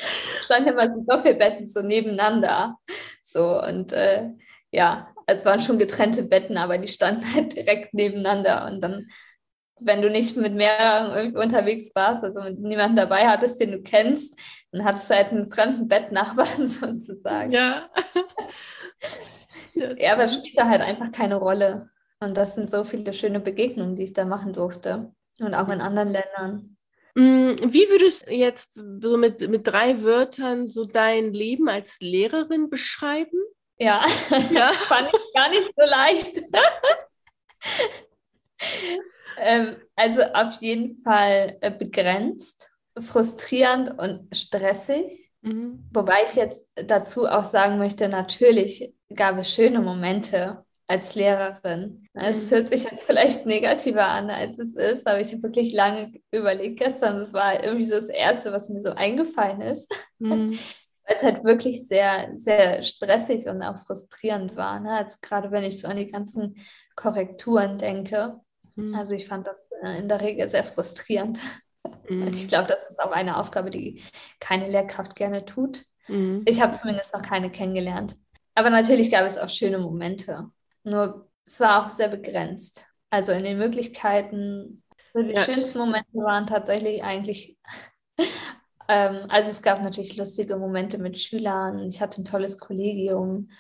Standen 0.44 0.70
immer 0.70 0.92
so 0.92 1.04
Doppelbetten 1.06 1.66
so 1.66 1.82
nebeneinander. 1.82 2.76
So 3.22 3.62
und 3.62 3.92
äh, 3.92 4.30
ja, 4.72 5.08
es 5.26 5.44
waren 5.44 5.60
schon 5.60 5.78
getrennte 5.78 6.24
Betten, 6.24 6.56
aber 6.56 6.78
die 6.78 6.88
standen 6.88 7.24
halt 7.34 7.56
direkt 7.56 7.94
nebeneinander. 7.94 8.66
Und 8.66 8.80
dann, 8.80 9.08
wenn 9.80 10.02
du 10.02 10.10
nicht 10.10 10.36
mit 10.36 10.54
mehreren 10.54 11.36
unterwegs 11.36 11.92
warst, 11.94 12.24
also 12.24 12.42
mit 12.42 12.58
niemandem 12.58 12.96
dabei 12.96 13.28
hattest, 13.28 13.60
den 13.60 13.72
du 13.72 13.82
kennst, 13.82 14.38
dann 14.72 14.84
hattest 14.84 15.10
du 15.10 15.14
halt 15.14 15.28
einen 15.28 15.48
fremden 15.48 15.88
Bettnachbarn 15.88 16.68
sozusagen. 16.68 17.52
Ja. 17.52 17.88
ja, 19.74 20.12
aber 20.12 20.26
da 20.56 20.68
halt 20.68 20.82
einfach 20.82 21.12
keine 21.12 21.36
Rolle. 21.36 21.90
Und 22.20 22.36
das 22.36 22.54
sind 22.54 22.68
so 22.68 22.84
viele 22.84 23.12
schöne 23.12 23.40
Begegnungen, 23.40 23.96
die 23.96 24.04
ich 24.04 24.12
da 24.12 24.24
machen 24.24 24.52
durfte. 24.52 25.12
Und 25.40 25.54
auch 25.54 25.68
in 25.68 25.80
anderen 25.80 26.10
Ländern. 26.10 26.76
Mm, 27.14 27.54
wie 27.64 27.88
würdest 27.88 28.26
du 28.26 28.32
jetzt 28.32 28.74
so 28.74 29.16
mit, 29.16 29.48
mit 29.48 29.66
drei 29.66 30.02
Wörtern 30.02 30.68
so 30.68 30.84
dein 30.84 31.32
Leben 31.32 31.68
als 31.68 31.98
Lehrerin 32.00 32.70
beschreiben? 32.70 33.38
Ja, 33.78 34.04
ja. 34.50 34.72
fand 34.88 35.08
ich 35.08 35.34
gar 35.34 35.48
nicht 35.50 35.72
so 35.76 35.84
leicht. 35.84 36.40
ähm, 39.38 39.76
also 39.96 40.22
auf 40.22 40.60
jeden 40.60 41.02
Fall 41.02 41.56
äh, 41.60 41.70
begrenzt, 41.70 42.70
frustrierend 42.98 43.98
und 43.98 44.34
stressig. 44.36 45.30
Mhm. 45.42 45.88
Wobei 45.92 46.24
ich 46.28 46.36
jetzt 46.36 46.66
dazu 46.74 47.26
auch 47.26 47.44
sagen 47.44 47.78
möchte, 47.78 48.08
natürlich 48.08 48.92
gab 49.14 49.38
es 49.38 49.52
schöne 49.52 49.80
Momente 49.80 50.64
als 50.90 51.14
Lehrerin. 51.14 52.08
Es 52.14 52.50
mhm. 52.50 52.56
hört 52.56 52.68
sich 52.68 52.84
jetzt 52.84 53.06
vielleicht 53.06 53.46
negativer 53.46 54.06
an, 54.06 54.28
als 54.28 54.58
es 54.58 54.74
ist, 54.74 55.06
aber 55.06 55.20
ich 55.20 55.32
habe 55.32 55.44
wirklich 55.44 55.72
lange 55.72 56.20
überlegt 56.32 56.80
gestern. 56.80 57.16
Das 57.16 57.32
war 57.32 57.62
irgendwie 57.62 57.86
so 57.86 57.94
das 57.94 58.08
Erste, 58.08 58.52
was 58.52 58.68
mir 58.68 58.80
so 58.80 58.90
eingefallen 58.90 59.60
ist. 59.60 59.92
Mhm 60.18 60.58
weil 61.10 61.16
es 61.16 61.24
halt 61.24 61.44
wirklich 61.44 61.88
sehr, 61.88 62.30
sehr 62.36 62.82
stressig 62.84 63.48
und 63.48 63.62
auch 63.62 63.78
frustrierend 63.78 64.54
war. 64.54 64.78
Ne? 64.78 64.92
Also 64.92 65.16
gerade 65.20 65.50
wenn 65.50 65.64
ich 65.64 65.80
so 65.80 65.88
an 65.88 65.96
die 65.96 66.06
ganzen 66.06 66.56
Korrekturen 66.94 67.78
denke. 67.78 68.38
Mhm. 68.76 68.94
Also 68.94 69.14
ich 69.14 69.26
fand 69.26 69.46
das 69.46 69.66
äh, 69.82 69.98
in 69.98 70.08
der 70.08 70.20
Regel 70.20 70.48
sehr 70.48 70.64
frustrierend. 70.64 71.38
Mhm. 72.08 72.28
Ich 72.28 72.48
glaube, 72.48 72.68
das 72.68 72.90
ist 72.90 73.00
auch 73.00 73.10
eine 73.10 73.38
Aufgabe, 73.38 73.70
die 73.70 74.02
keine 74.38 74.68
Lehrkraft 74.68 75.16
gerne 75.16 75.46
tut. 75.46 75.86
Mhm. 76.08 76.42
Ich 76.44 76.60
habe 76.60 76.76
zumindest 76.76 77.14
noch 77.14 77.22
keine 77.22 77.50
kennengelernt. 77.50 78.16
Aber 78.54 78.68
natürlich 78.68 79.10
gab 79.10 79.24
es 79.24 79.38
auch 79.38 79.48
schöne 79.48 79.78
Momente. 79.78 80.50
Nur 80.84 81.28
es 81.44 81.60
war 81.60 81.84
auch 81.84 81.90
sehr 81.90 82.08
begrenzt. 82.08 82.86
Also 83.10 83.32
in 83.32 83.44
den 83.44 83.58
Möglichkeiten, 83.58 84.82
die 85.14 85.32
ja. 85.32 85.42
schönsten 85.42 85.78
Momente 85.78 86.14
waren 86.14 86.46
tatsächlich 86.46 87.02
eigentlich 87.02 87.58
ähm, 88.88 89.26
also 89.28 89.50
es 89.50 89.62
gab 89.62 89.82
natürlich 89.82 90.16
lustige 90.16 90.56
Momente 90.56 90.98
mit 90.98 91.18
Schülern. 91.18 91.88
Ich 91.88 92.00
hatte 92.00 92.20
ein 92.20 92.24
tolles 92.24 92.58
Kollegium. 92.58 93.50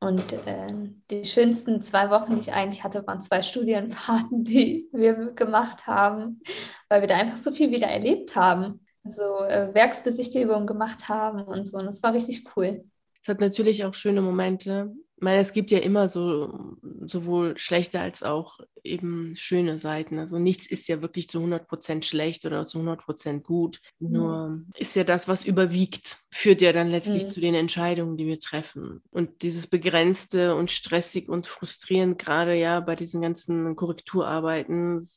Und 0.00 0.32
äh, 0.32 0.66
die 1.10 1.24
schönsten 1.24 1.80
zwei 1.80 2.10
Wochen, 2.10 2.34
die 2.34 2.42
ich 2.42 2.52
eigentlich 2.52 2.84
hatte, 2.84 3.06
waren 3.06 3.20
zwei 3.20 3.42
Studienfahrten, 3.42 4.44
die 4.44 4.88
wir 4.92 5.32
gemacht 5.32 5.86
haben, 5.86 6.42
weil 6.88 7.00
wir 7.00 7.08
da 7.08 7.16
einfach 7.16 7.36
so 7.36 7.52
viel 7.52 7.70
wieder 7.70 7.86
erlebt 7.86 8.36
haben. 8.36 8.86
So 9.04 9.44
äh, 9.44 9.72
Werksbesichtigungen 9.74 10.66
gemacht 10.66 11.08
haben 11.08 11.42
und 11.42 11.66
so. 11.66 11.78
Und 11.78 11.86
das 11.86 12.02
war 12.02 12.14
richtig 12.14 12.44
cool. 12.56 12.84
Es 13.22 13.28
hat 13.28 13.40
natürlich 13.40 13.84
auch 13.84 13.94
schöne 13.94 14.20
Momente. 14.20 14.92
Ich 15.16 15.22
meine, 15.22 15.40
es 15.40 15.52
gibt 15.52 15.70
ja 15.70 15.78
immer 15.78 16.08
so 16.08 16.76
sowohl 17.06 17.56
schlechte 17.56 18.00
als 18.00 18.22
auch 18.22 18.58
eben 18.82 19.34
schöne 19.36 19.78
Seiten. 19.78 20.18
Also 20.18 20.38
nichts 20.38 20.66
ist 20.66 20.88
ja 20.88 21.00
wirklich 21.00 21.28
zu 21.28 21.38
100% 21.38 22.04
schlecht 22.04 22.44
oder 22.44 22.64
zu 22.64 22.78
100% 22.78 23.42
gut. 23.42 23.80
Mhm. 23.98 24.12
Nur 24.12 24.62
ist 24.76 24.96
ja 24.96 25.04
das, 25.04 25.26
was 25.28 25.44
überwiegt, 25.44 26.18
führt 26.30 26.60
ja 26.60 26.72
dann 26.72 26.90
letztlich 26.90 27.24
mhm. 27.24 27.28
zu 27.28 27.40
den 27.40 27.54
Entscheidungen, 27.54 28.16
die 28.16 28.26
wir 28.26 28.38
treffen. 28.38 29.02
Und 29.10 29.42
dieses 29.42 29.66
begrenzte 29.66 30.54
und 30.56 30.70
stressig 30.70 31.28
und 31.28 31.46
frustrierend, 31.46 32.18
gerade 32.18 32.54
ja 32.54 32.80
bei 32.80 32.96
diesen 32.96 33.22
ganzen 33.22 33.76
Korrekturarbeiten, 33.76 35.08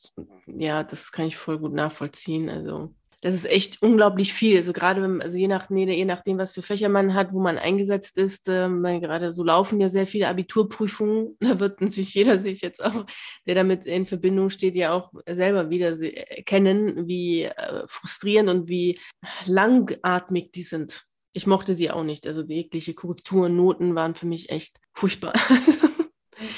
ja, 0.46 0.82
das 0.84 1.12
kann 1.12 1.26
ich 1.26 1.36
voll 1.36 1.58
gut 1.58 1.74
nachvollziehen. 1.74 2.48
Also 2.48 2.94
das 3.20 3.34
ist 3.34 3.46
echt 3.46 3.82
unglaublich 3.82 4.32
viel. 4.32 4.56
Also 4.56 4.72
gerade 4.72 5.02
wenn, 5.02 5.20
also 5.20 5.36
je, 5.36 5.48
nach, 5.48 5.68
je 5.70 6.04
nachdem, 6.04 6.38
was 6.38 6.52
für 6.52 6.62
Fächer 6.62 6.88
man 6.88 7.14
hat, 7.14 7.32
wo 7.32 7.40
man 7.40 7.58
eingesetzt 7.58 8.16
ist, 8.16 8.48
äh, 8.48 8.68
gerade 9.00 9.32
so 9.32 9.42
laufen 9.42 9.80
ja 9.80 9.88
sehr 9.88 10.06
viele 10.06 10.28
Abiturprüfungen. 10.28 11.36
Da 11.48 11.58
wird 11.60 11.80
natürlich 11.80 12.14
jeder 12.14 12.38
sich 12.38 12.60
jetzt 12.60 12.82
auch, 12.82 13.06
der 13.46 13.54
damit 13.54 13.86
in 13.86 14.06
Verbindung 14.06 14.50
steht, 14.50 14.76
ja 14.76 14.92
auch 14.92 15.12
selber 15.28 15.70
wieder 15.70 15.98
erkennen, 16.00 17.08
wie 17.08 17.44
äh, 17.44 17.84
frustrierend 17.88 18.50
und 18.50 18.68
wie 18.68 19.00
langatmig 19.46 20.52
die 20.52 20.62
sind. 20.62 21.02
Ich 21.32 21.46
mochte 21.46 21.74
sie 21.74 21.90
auch 21.90 22.04
nicht. 22.04 22.26
Also 22.26 22.42
jegliche 22.42 22.94
Korrekturen, 22.94 23.56
Noten 23.56 23.94
waren 23.94 24.14
für 24.14 24.26
mich 24.26 24.50
echt 24.50 24.76
furchtbar. 24.92 25.32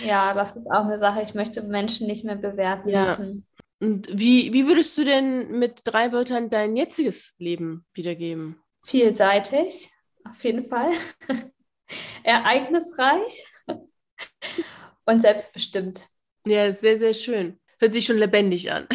Ja, 0.04 0.34
das 0.34 0.56
ist 0.56 0.70
auch 0.70 0.84
eine 0.84 0.98
Sache. 0.98 1.22
Ich 1.22 1.34
möchte 1.34 1.62
Menschen 1.62 2.06
nicht 2.06 2.24
mehr 2.24 2.36
bewerten 2.36 2.88
ja. 2.88 3.04
müssen. 3.04 3.46
Und 3.80 4.08
wie, 4.12 4.52
wie 4.52 4.66
würdest 4.66 4.96
du 4.98 5.04
denn 5.04 5.58
mit 5.58 5.80
drei 5.84 6.12
Wörtern 6.12 6.50
dein 6.50 6.76
jetziges 6.76 7.34
Leben 7.38 7.86
wiedergeben? 7.94 8.60
Vielseitig, 8.82 9.90
auf 10.28 10.44
jeden 10.44 10.66
Fall. 10.66 10.90
Ereignisreich 12.22 13.50
und 15.06 15.20
selbstbestimmt. 15.20 16.08
Ja, 16.46 16.72
sehr, 16.72 16.98
sehr 16.98 17.14
schön. 17.14 17.58
Hört 17.78 17.94
sich 17.94 18.04
schon 18.04 18.18
lebendig 18.18 18.70
an. 18.70 18.86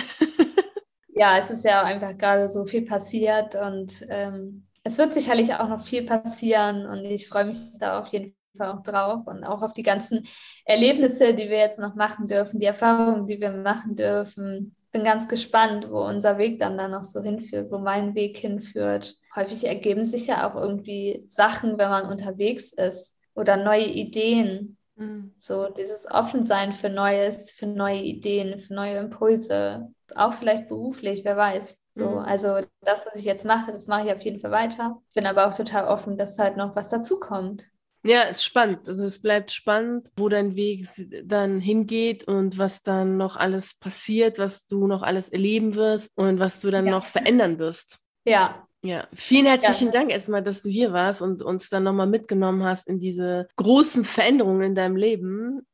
ja, 1.15 1.39
es 1.39 1.49
ist 1.49 1.65
ja 1.65 1.83
einfach 1.83 2.15
gerade 2.17 2.47
so 2.47 2.65
viel 2.65 2.83
passiert 2.83 3.55
und 3.55 4.05
ähm, 4.09 4.67
es 4.83 4.99
wird 4.99 5.15
sicherlich 5.15 5.55
auch 5.55 5.67
noch 5.67 5.83
viel 5.83 6.05
passieren 6.05 6.85
und 6.85 7.05
ich 7.05 7.27
freue 7.27 7.45
mich 7.45 7.57
da 7.79 7.99
auf 7.99 8.09
jeden 8.09 8.35
Fall 8.55 8.71
auch 8.71 8.83
drauf 8.83 9.27
und 9.27 9.43
auch 9.43 9.61
auf 9.61 9.73
die 9.73 9.83
ganzen 9.83 10.25
Erlebnisse, 10.65 11.33
die 11.33 11.49
wir 11.49 11.57
jetzt 11.57 11.79
noch 11.79 11.95
machen 11.95 12.27
dürfen, 12.27 12.59
die 12.59 12.65
Erfahrungen, 12.65 13.27
die 13.27 13.39
wir 13.39 13.51
machen 13.51 13.95
dürfen. 13.95 14.75
bin 14.91 15.03
ganz 15.03 15.27
gespannt, 15.27 15.89
wo 15.91 15.99
unser 16.05 16.37
Weg 16.37 16.59
dann 16.59 16.77
da 16.77 16.87
noch 16.87 17.03
so 17.03 17.21
hinführt, 17.21 17.71
wo 17.71 17.77
mein 17.77 18.15
Weg 18.15 18.37
hinführt. 18.37 19.15
Häufig 19.35 19.67
ergeben 19.67 20.05
sich 20.05 20.27
ja 20.27 20.49
auch 20.49 20.55
irgendwie 20.55 21.23
Sachen, 21.27 21.77
wenn 21.77 21.89
man 21.89 22.09
unterwegs 22.09 22.71
ist 22.71 23.13
oder 23.35 23.57
neue 23.57 23.87
Ideen. 23.87 24.77
Mhm. 24.95 25.33
So 25.37 25.69
dieses 25.69 26.09
Offensein 26.09 26.71
für 26.71 26.89
Neues, 26.89 27.51
für 27.51 27.67
neue 27.67 28.01
Ideen, 28.01 28.57
für 28.57 28.73
neue 28.73 28.97
Impulse, 28.97 29.91
auch 30.15 30.33
vielleicht 30.33 30.67
beruflich, 30.67 31.25
wer 31.25 31.37
weiß. 31.37 31.79
So, 31.91 32.09
mhm. 32.09 32.17
also 32.19 32.59
das, 32.81 33.05
was 33.05 33.15
ich 33.15 33.25
jetzt 33.25 33.45
mache, 33.45 33.71
das 33.71 33.87
mache 33.87 34.07
ich 34.07 34.13
auf 34.13 34.21
jeden 34.21 34.39
Fall 34.39 34.51
weiter. 34.51 35.01
Bin 35.13 35.25
aber 35.25 35.47
auch 35.47 35.53
total 35.53 35.85
offen, 35.85 36.17
dass 36.17 36.37
halt 36.37 36.57
noch 36.57 36.75
was 36.75 36.89
dazukommt. 36.89 37.65
Ja, 38.05 38.23
es 38.29 38.37
ist 38.37 38.45
spannend. 38.45 38.87
Also 38.87 39.03
es 39.03 39.19
bleibt 39.19 39.51
spannend, 39.51 40.09
wo 40.15 40.29
dein 40.29 40.55
Weg 40.55 40.85
dann 41.23 41.59
hingeht 41.59 42.23
und 42.25 42.57
was 42.59 42.83
dann 42.83 43.17
noch 43.17 43.35
alles 43.35 43.73
passiert, 43.79 44.37
was 44.37 44.67
du 44.67 44.85
noch 44.85 45.01
alles 45.01 45.29
erleben 45.29 45.73
wirst 45.75 46.11
und 46.15 46.39
was 46.39 46.59
du 46.59 46.69
dann 46.69 46.85
ja. 46.85 46.91
noch 46.91 47.05
verändern 47.05 47.57
wirst. 47.57 47.99
Ja. 48.25 48.67
Ja, 48.83 49.07
vielen 49.15 49.47
herzlichen 49.47 49.87
ja. 49.87 49.93
Dank 49.93 50.11
erstmal, 50.11 50.43
dass 50.43 50.61
du 50.61 50.69
hier 50.69 50.93
warst 50.93 51.23
und 51.23 51.41
uns 51.41 51.69
dann 51.69 51.81
nochmal 51.81 52.05
mitgenommen 52.05 52.63
hast 52.63 52.87
in 52.87 52.99
diese 52.99 53.47
großen 53.55 54.05
Veränderungen 54.05 54.61
in 54.61 54.75
deinem 54.75 54.95
Leben. 54.95 55.65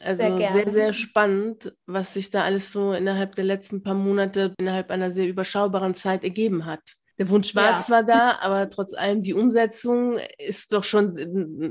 Also 0.00 0.38
sehr, 0.38 0.50
sehr, 0.50 0.70
sehr, 0.70 0.92
spannend, 0.92 1.72
was 1.86 2.14
sich 2.14 2.30
da 2.30 2.42
alles 2.42 2.72
so 2.72 2.92
innerhalb 2.92 3.36
der 3.36 3.44
letzten 3.44 3.84
paar 3.84 3.94
Monate, 3.94 4.52
innerhalb 4.58 4.90
einer 4.90 5.12
sehr 5.12 5.28
überschaubaren 5.28 5.94
Zeit 5.94 6.24
ergeben 6.24 6.66
hat. 6.66 6.96
Der 7.18 7.28
Wunsch 7.30 7.54
war 7.54 7.72
ja. 7.72 7.78
zwar 7.78 8.02
da, 8.02 8.38
aber 8.40 8.68
trotz 8.68 8.92
allem 8.92 9.22
die 9.22 9.32
Umsetzung 9.32 10.18
ist 10.38 10.72
doch 10.72 10.84
schon 10.84 11.14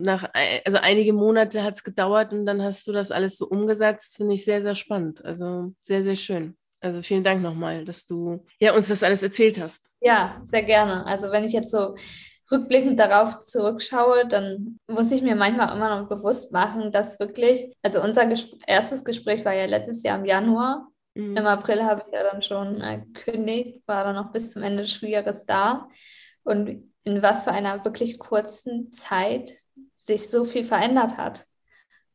nach, 0.04 0.28
also 0.66 0.80
einige 0.82 1.14
Monate 1.14 1.64
hat 1.64 1.76
es 1.76 1.84
gedauert 1.84 2.34
und 2.34 2.46
dann 2.46 2.64
hast 2.64 2.88
du 2.88 2.92
das 2.92 3.12
alles 3.12 3.38
so 3.38 3.48
umgesetzt, 3.48 4.18
finde 4.18 4.34
ich 4.34 4.44
sehr, 4.44 4.62
sehr 4.64 4.76
spannend. 4.76 5.24
Also 5.24 5.74
sehr, 5.80 6.02
sehr 6.02 6.16
schön. 6.16 6.58
Also 6.82 7.02
vielen 7.02 7.24
Dank 7.24 7.42
nochmal, 7.42 7.86
dass 7.86 8.06
du 8.06 8.44
ja, 8.60 8.76
uns 8.76 8.88
das 8.88 9.04
alles 9.04 9.24
erzählt 9.24 9.60
hast. 9.60 9.86
Ja, 10.02 10.42
sehr 10.46 10.64
gerne. 10.64 11.06
Also 11.06 11.32
wenn 11.32 11.44
ich 11.44 11.54
jetzt 11.54 11.72
so 11.72 11.96
rückblickend 12.52 13.00
darauf 13.00 13.40
zurückschaue, 13.40 14.28
dann 14.28 14.78
muss 14.88 15.12
ich 15.12 15.22
mir 15.22 15.36
manchmal 15.36 15.76
immer 15.76 16.00
noch 16.00 16.08
bewusst 16.08 16.52
machen, 16.52 16.92
dass 16.92 17.20
wirklich, 17.20 17.76
also 17.82 18.02
unser 18.02 18.26
Gespr 18.28 18.58
erstes 18.68 19.04
Gespräch 19.04 19.46
war 19.46 19.54
ja 19.54 19.66
letztes 19.66 20.04
Jahr 20.04 20.20
im 20.20 20.26
Januar 20.26 20.88
Mhm. 21.16 21.38
Im 21.38 21.48
April 21.48 21.84
habe 21.84 22.04
ich 22.06 22.14
ja 22.14 22.24
dann 22.24 22.42
schon 22.42 22.80
gekündigt, 23.14 23.82
war 23.88 24.04
dann 24.04 24.16
noch 24.16 24.32
bis 24.32 24.52
zum 24.52 24.62
Ende 24.62 24.84
des 24.84 24.92
Schuljahres 24.92 25.46
da. 25.46 25.90
Und 26.44 26.94
in 27.04 27.24
was 27.24 27.44
für 27.44 27.52
einer 27.52 27.84
wirklich 27.84 28.20
kurzen 28.20 28.92
Zeit 28.92 29.52
sich 29.96 30.30
so 30.30 30.44
viel 30.44 30.64
verändert 30.64 31.18
hat. 31.18 31.46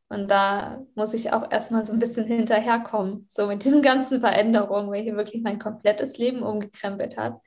Und 0.07 0.29
da 0.29 0.85
muss 0.95 1.13
ich 1.13 1.31
auch 1.31 1.51
erstmal 1.51 1.85
so 1.85 1.93
ein 1.93 1.99
bisschen 1.99 2.25
hinterherkommen, 2.25 3.25
so 3.29 3.47
mit 3.47 3.63
diesen 3.63 3.81
ganzen 3.81 4.19
Veränderungen, 4.19 4.91
welche 4.91 5.15
wirklich 5.15 5.41
mein 5.41 5.57
komplettes 5.57 6.17
Leben 6.17 6.43
umgekrempelt 6.43 7.17
hat. 7.17 7.39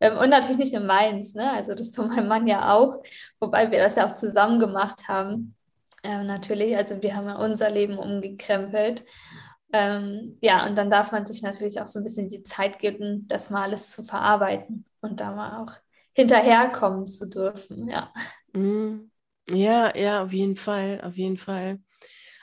Ähm, 0.00 0.16
und 0.18 0.30
natürlich 0.30 0.58
nicht 0.58 0.74
in 0.74 0.86
meins, 0.86 1.34
ne? 1.34 1.50
also 1.52 1.74
das 1.74 1.94
von 1.94 2.08
meinem 2.08 2.28
Mann 2.28 2.46
ja 2.46 2.72
auch, 2.72 3.02
wobei 3.40 3.70
wir 3.70 3.78
das 3.78 3.96
ja 3.96 4.06
auch 4.06 4.14
zusammen 4.14 4.60
gemacht 4.60 5.08
haben. 5.08 5.56
Ähm, 6.04 6.26
natürlich, 6.26 6.76
also 6.76 7.02
wir 7.02 7.16
haben 7.16 7.26
ja 7.26 7.36
unser 7.36 7.70
Leben 7.70 7.98
umgekrempelt. 7.98 9.04
Ähm, 9.74 10.38
ja, 10.40 10.66
und 10.66 10.76
dann 10.76 10.88
darf 10.88 11.10
man 11.10 11.24
sich 11.24 11.42
natürlich 11.42 11.80
auch 11.80 11.86
so 11.88 11.98
ein 11.98 12.04
bisschen 12.04 12.28
die 12.28 12.44
Zeit 12.44 12.78
geben, 12.78 13.26
das 13.26 13.50
mal 13.50 13.62
alles 13.64 13.90
zu 13.90 14.04
verarbeiten 14.04 14.84
und 15.00 15.18
da 15.20 15.32
mal 15.34 15.62
auch 15.64 15.72
hinterherkommen 16.14 17.08
zu 17.08 17.28
dürfen, 17.28 17.88
ja. 17.88 18.12
Mhm. 18.52 19.10
Ja, 19.50 19.94
ja, 19.96 20.22
auf 20.24 20.32
jeden 20.32 20.56
Fall, 20.56 21.00
auf 21.02 21.16
jeden 21.16 21.36
Fall. 21.36 21.80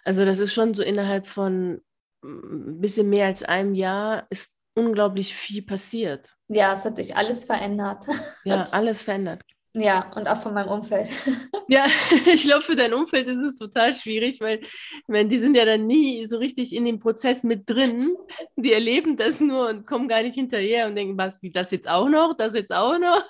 Also 0.04 0.26
das 0.26 0.40
ist 0.40 0.54
schon 0.54 0.74
so 0.74 0.84
innerhalb 0.84 1.28
von 1.28 1.82
ein 2.24 2.78
mm, 2.78 2.82
bisschen 2.82 3.10
mehr 3.10 3.28
als 3.28 3.44
einem 3.44 3.76
Jahr 3.76 4.28
ist 4.30 4.56
unglaublich 4.76 5.36
viel 5.36 5.64
passiert. 5.64 6.38
Ja, 6.50 6.74
es 6.74 6.86
hat 6.86 6.98
sich 6.98 7.16
alles 7.16 7.46
verändert. 7.46 8.06
Ja, 8.44 8.66
alles 8.72 9.04
verändert. 9.04 9.44
Ja, 9.74 10.12
und 10.16 10.28
auch 10.28 10.42
von 10.42 10.54
meinem 10.54 10.70
Umfeld. 10.70 11.10
Ja, 11.68 11.86
ich 12.34 12.44
glaube, 12.44 12.64
für 12.64 12.76
dein 12.76 12.94
Umfeld 12.94 13.30
ist 13.30 13.40
es 13.40 13.56
total 13.56 13.94
schwierig, 13.94 14.42
weil 14.42 14.60
meine, 15.08 15.30
die 15.30 15.38
sind 15.38 15.56
ja 15.56 15.64
dann 15.64 15.88
nie 15.88 16.28
so 16.28 16.38
richtig 16.38 16.76
in 16.76 16.84
dem 16.84 17.00
Prozess 17.00 17.44
mit 17.44 17.70
drin. 17.70 18.14
Die 18.58 18.74
erleben 18.74 19.16
das 19.16 19.40
nur 19.40 19.70
und 19.70 19.88
kommen 19.88 20.10
gar 20.10 20.22
nicht 20.22 20.36
hinterher 20.36 20.88
und 20.88 20.96
denken, 20.96 21.18
was, 21.18 21.42
wie 21.42 21.50
das 21.50 21.72
jetzt 21.72 21.90
auch 21.90 22.10
noch, 22.10 22.36
das 22.36 22.56
jetzt 22.56 22.74
auch 22.74 22.98
noch. 23.00 23.24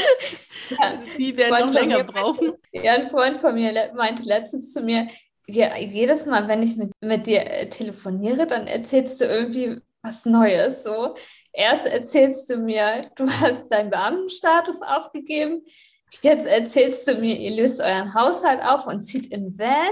Ja, 0.68 1.00
die 1.16 1.36
werden 1.36 1.66
noch 1.66 1.72
länger 1.72 2.02
brauchen. 2.02 2.54
Ja, 2.72 2.94
ein 2.94 3.06
Freund 3.06 3.36
von 3.36 3.54
mir 3.54 3.92
meinte 3.94 4.24
letztens 4.24 4.72
zu 4.72 4.80
mir, 4.80 5.06
ja, 5.46 5.76
jedes 5.76 6.26
Mal, 6.26 6.48
wenn 6.48 6.62
ich 6.62 6.76
mit, 6.76 6.90
mit 7.00 7.28
dir 7.28 7.48
äh, 7.48 7.68
telefoniere, 7.68 8.48
dann 8.48 8.66
erzählst 8.66 9.20
du 9.20 9.26
irgendwie 9.26 9.80
was 10.02 10.24
Neues. 10.24 10.82
So, 10.82 11.14
erst 11.56 11.86
erzählst 11.86 12.50
du 12.50 12.58
mir, 12.58 13.10
du 13.16 13.26
hast 13.26 13.68
deinen 13.70 13.90
Beamtenstatus 13.90 14.82
aufgegeben. 14.82 15.64
Jetzt 16.22 16.46
erzählst 16.46 17.08
du 17.08 17.16
mir, 17.16 17.36
ihr 17.36 17.62
löst 17.62 17.80
euren 17.80 18.14
Haushalt 18.14 18.62
auf 18.62 18.86
und 18.86 19.02
zieht 19.02 19.26
in 19.32 19.58
Van. 19.58 19.90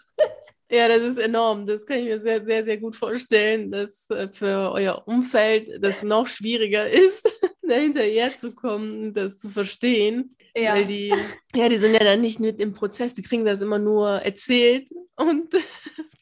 Ja, 0.72 0.88
das 0.88 1.04
ist 1.04 1.20
enorm. 1.20 1.68
Das 1.68 1.86
kann 1.86 2.00
ich 2.00 2.06
mir 2.06 2.20
sehr, 2.20 2.44
sehr, 2.44 2.66
sehr 2.66 2.78
gut 2.80 2.96
vorstellen, 2.96 3.70
dass 3.70 4.10
äh, 4.10 4.28
für 4.30 4.72
euer 4.72 5.04
Umfeld 5.06 5.70
das 5.80 6.02
noch 6.02 6.26
schwieriger 6.26 6.90
ist, 6.90 7.30
da 7.62 7.76
hinterher 7.76 8.36
zu 8.40 8.56
kommen, 8.56 9.14
das 9.14 9.38
zu 9.38 9.50
verstehen. 9.50 10.36
Ja. 10.56 10.74
Weil 10.74 10.88
die, 10.88 11.14
ja, 11.54 11.70
die 11.70 11.78
sind 11.78 11.94
ja 11.94 12.00
dann 12.00 12.22
nicht 12.22 12.40
mit 12.40 12.60
im 12.60 12.74
Prozess, 12.74 13.14
die 13.14 13.22
kriegen 13.22 13.46
das 13.46 13.62
immer 13.62 13.78
nur 13.78 14.10
erzählt 14.10 14.90
und 15.16 15.54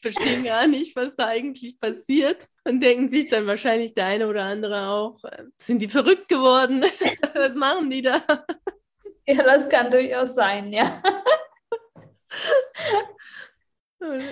verstehen 0.02 0.44
gar 0.44 0.66
nicht, 0.66 0.94
was 0.96 1.14
da 1.16 1.28
eigentlich 1.28 1.78
passiert 1.80 2.48
und 2.64 2.80
denken 2.80 3.08
sich 3.08 3.30
dann 3.30 3.46
wahrscheinlich 3.46 3.94
der 3.94 4.06
eine 4.06 4.28
oder 4.28 4.44
andere 4.44 4.88
auch, 4.88 5.22
äh, 5.24 5.44
sind 5.56 5.80
die 5.80 5.88
verrückt 5.88 6.28
geworden? 6.28 6.82
was 7.34 7.54
machen 7.54 7.88
die 7.88 8.02
da? 8.02 8.22
Ja, 9.26 9.42
das 9.42 9.68
kann 9.68 9.90
durchaus 9.90 10.34
sein, 10.34 10.72
ja. 10.72 11.02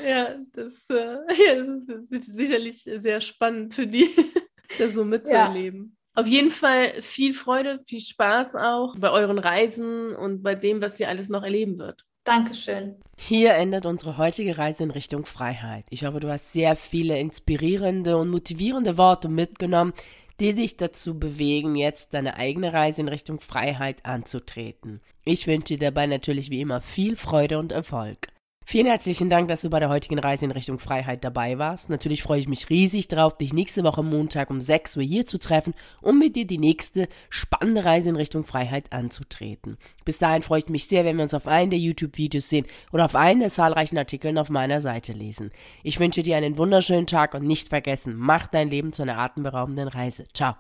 ja, 0.05 0.35
das, 0.53 0.91
äh, 0.91 1.19
ja, 1.47 1.65
das 2.11 2.29
ist 2.29 2.37
sicherlich 2.37 2.83
sehr 2.83 3.21
spannend 3.21 3.75
für 3.75 3.87
die, 3.87 4.09
das 4.79 4.95
so 4.95 5.05
mitzuerleben. 5.05 5.97
Ja. 5.97 6.23
Auf 6.23 6.27
jeden 6.27 6.51
Fall 6.51 7.01
viel 7.03 7.35
Freude, 7.35 7.81
viel 7.87 8.01
Spaß 8.01 8.57
auch 8.57 8.97
bei 8.99 9.11
euren 9.11 9.39
Reisen 9.39 10.15
und 10.17 10.43
bei 10.43 10.57
dem, 10.57 10.83
was 10.83 10.99
ihr 10.99 11.09
alles 11.09 11.29
noch 11.29 11.45
erleben 11.45 11.79
wird. 11.79 12.05
Dankeschön. 12.25 12.97
Hier 13.19 13.55
endet 13.55 13.87
unsere 13.87 14.19
heutige 14.19 14.59
Reise 14.59 14.85
in 14.85 14.91
Richtung 14.91 15.25
Freiheit. 15.25 15.87
Ich 15.91 16.05
hoffe, 16.05 16.21
du 16.21 16.31
hast 16.31 16.53
sehr 16.53 16.77
viele 16.77 17.19
inspirierende 17.19 18.17
und 18.17 18.29
motivierende 18.29 18.99
Worte 18.99 19.29
mitgenommen, 19.29 19.93
die 20.39 20.55
dich 20.55 20.77
dazu 20.77 21.19
bewegen, 21.19 21.77
jetzt 21.77 22.15
deine 22.15 22.37
eigene 22.37 22.73
Reise 22.73 23.03
in 23.03 23.09
Richtung 23.09 23.41
Freiheit 23.41 24.07
anzutreten. 24.07 25.01
Ich 25.25 25.47
wünsche 25.47 25.77
dir 25.77 25.79
dabei 25.79 26.07
natürlich 26.07 26.51
wie 26.51 26.61
immer 26.61 26.81
viel 26.81 27.17
Freude 27.17 27.59
und 27.59 27.73
Erfolg. 27.73 28.29
Vielen 28.71 28.87
herzlichen 28.87 29.29
Dank, 29.29 29.49
dass 29.49 29.63
du 29.63 29.69
bei 29.69 29.81
der 29.81 29.89
heutigen 29.89 30.21
Reise 30.21 30.45
in 30.45 30.53
Richtung 30.53 30.79
Freiheit 30.79 31.25
dabei 31.25 31.59
warst. 31.59 31.91
Natürlich 31.91 32.23
freue 32.23 32.39
ich 32.39 32.47
mich 32.47 32.71
riesig 32.71 33.09
drauf, 33.09 33.37
dich 33.37 33.53
nächste 33.53 33.83
Woche 33.83 34.05
Montag 34.05 34.49
um 34.49 34.61
6 34.61 34.97
Uhr 34.97 35.03
hier 35.03 35.27
zu 35.27 35.41
treffen, 35.41 35.75
um 36.01 36.21
mit 36.21 36.37
dir 36.37 36.47
die 36.47 36.57
nächste 36.57 37.09
spannende 37.31 37.85
Reise 37.85 38.11
in 38.11 38.15
Richtung 38.15 38.45
Freiheit 38.45 38.93
anzutreten. 38.93 39.77
Bis 40.05 40.19
dahin 40.19 40.43
freue 40.43 40.61
ich 40.61 40.69
mich 40.69 40.87
sehr, 40.87 41.05
wenn 41.05 41.17
wir 41.17 41.25
uns 41.25 41.35
auf 41.35 41.49
einen 41.49 41.71
der 41.71 41.81
YouTube-Videos 41.81 42.49
sehen 42.49 42.65
oder 42.93 43.07
auf 43.07 43.17
einen 43.17 43.41
der 43.41 43.51
zahlreichen 43.51 43.99
Artikeln 43.99 44.39
auf 44.39 44.51
meiner 44.51 44.81
Seite 44.81 45.15
lesen. 45.15 45.51
Ich 45.83 45.99
wünsche 45.99 46.23
dir 46.23 46.37
einen 46.37 46.57
wunderschönen 46.57 47.09
Tag 47.09 47.35
und 47.35 47.43
nicht 47.43 47.71
vergessen, 47.71 48.15
mach 48.17 48.47
dein 48.47 48.71
Leben 48.71 48.93
zu 48.93 49.03
einer 49.03 49.19
atemberaubenden 49.19 49.89
Reise. 49.89 50.27
Ciao. 50.33 50.49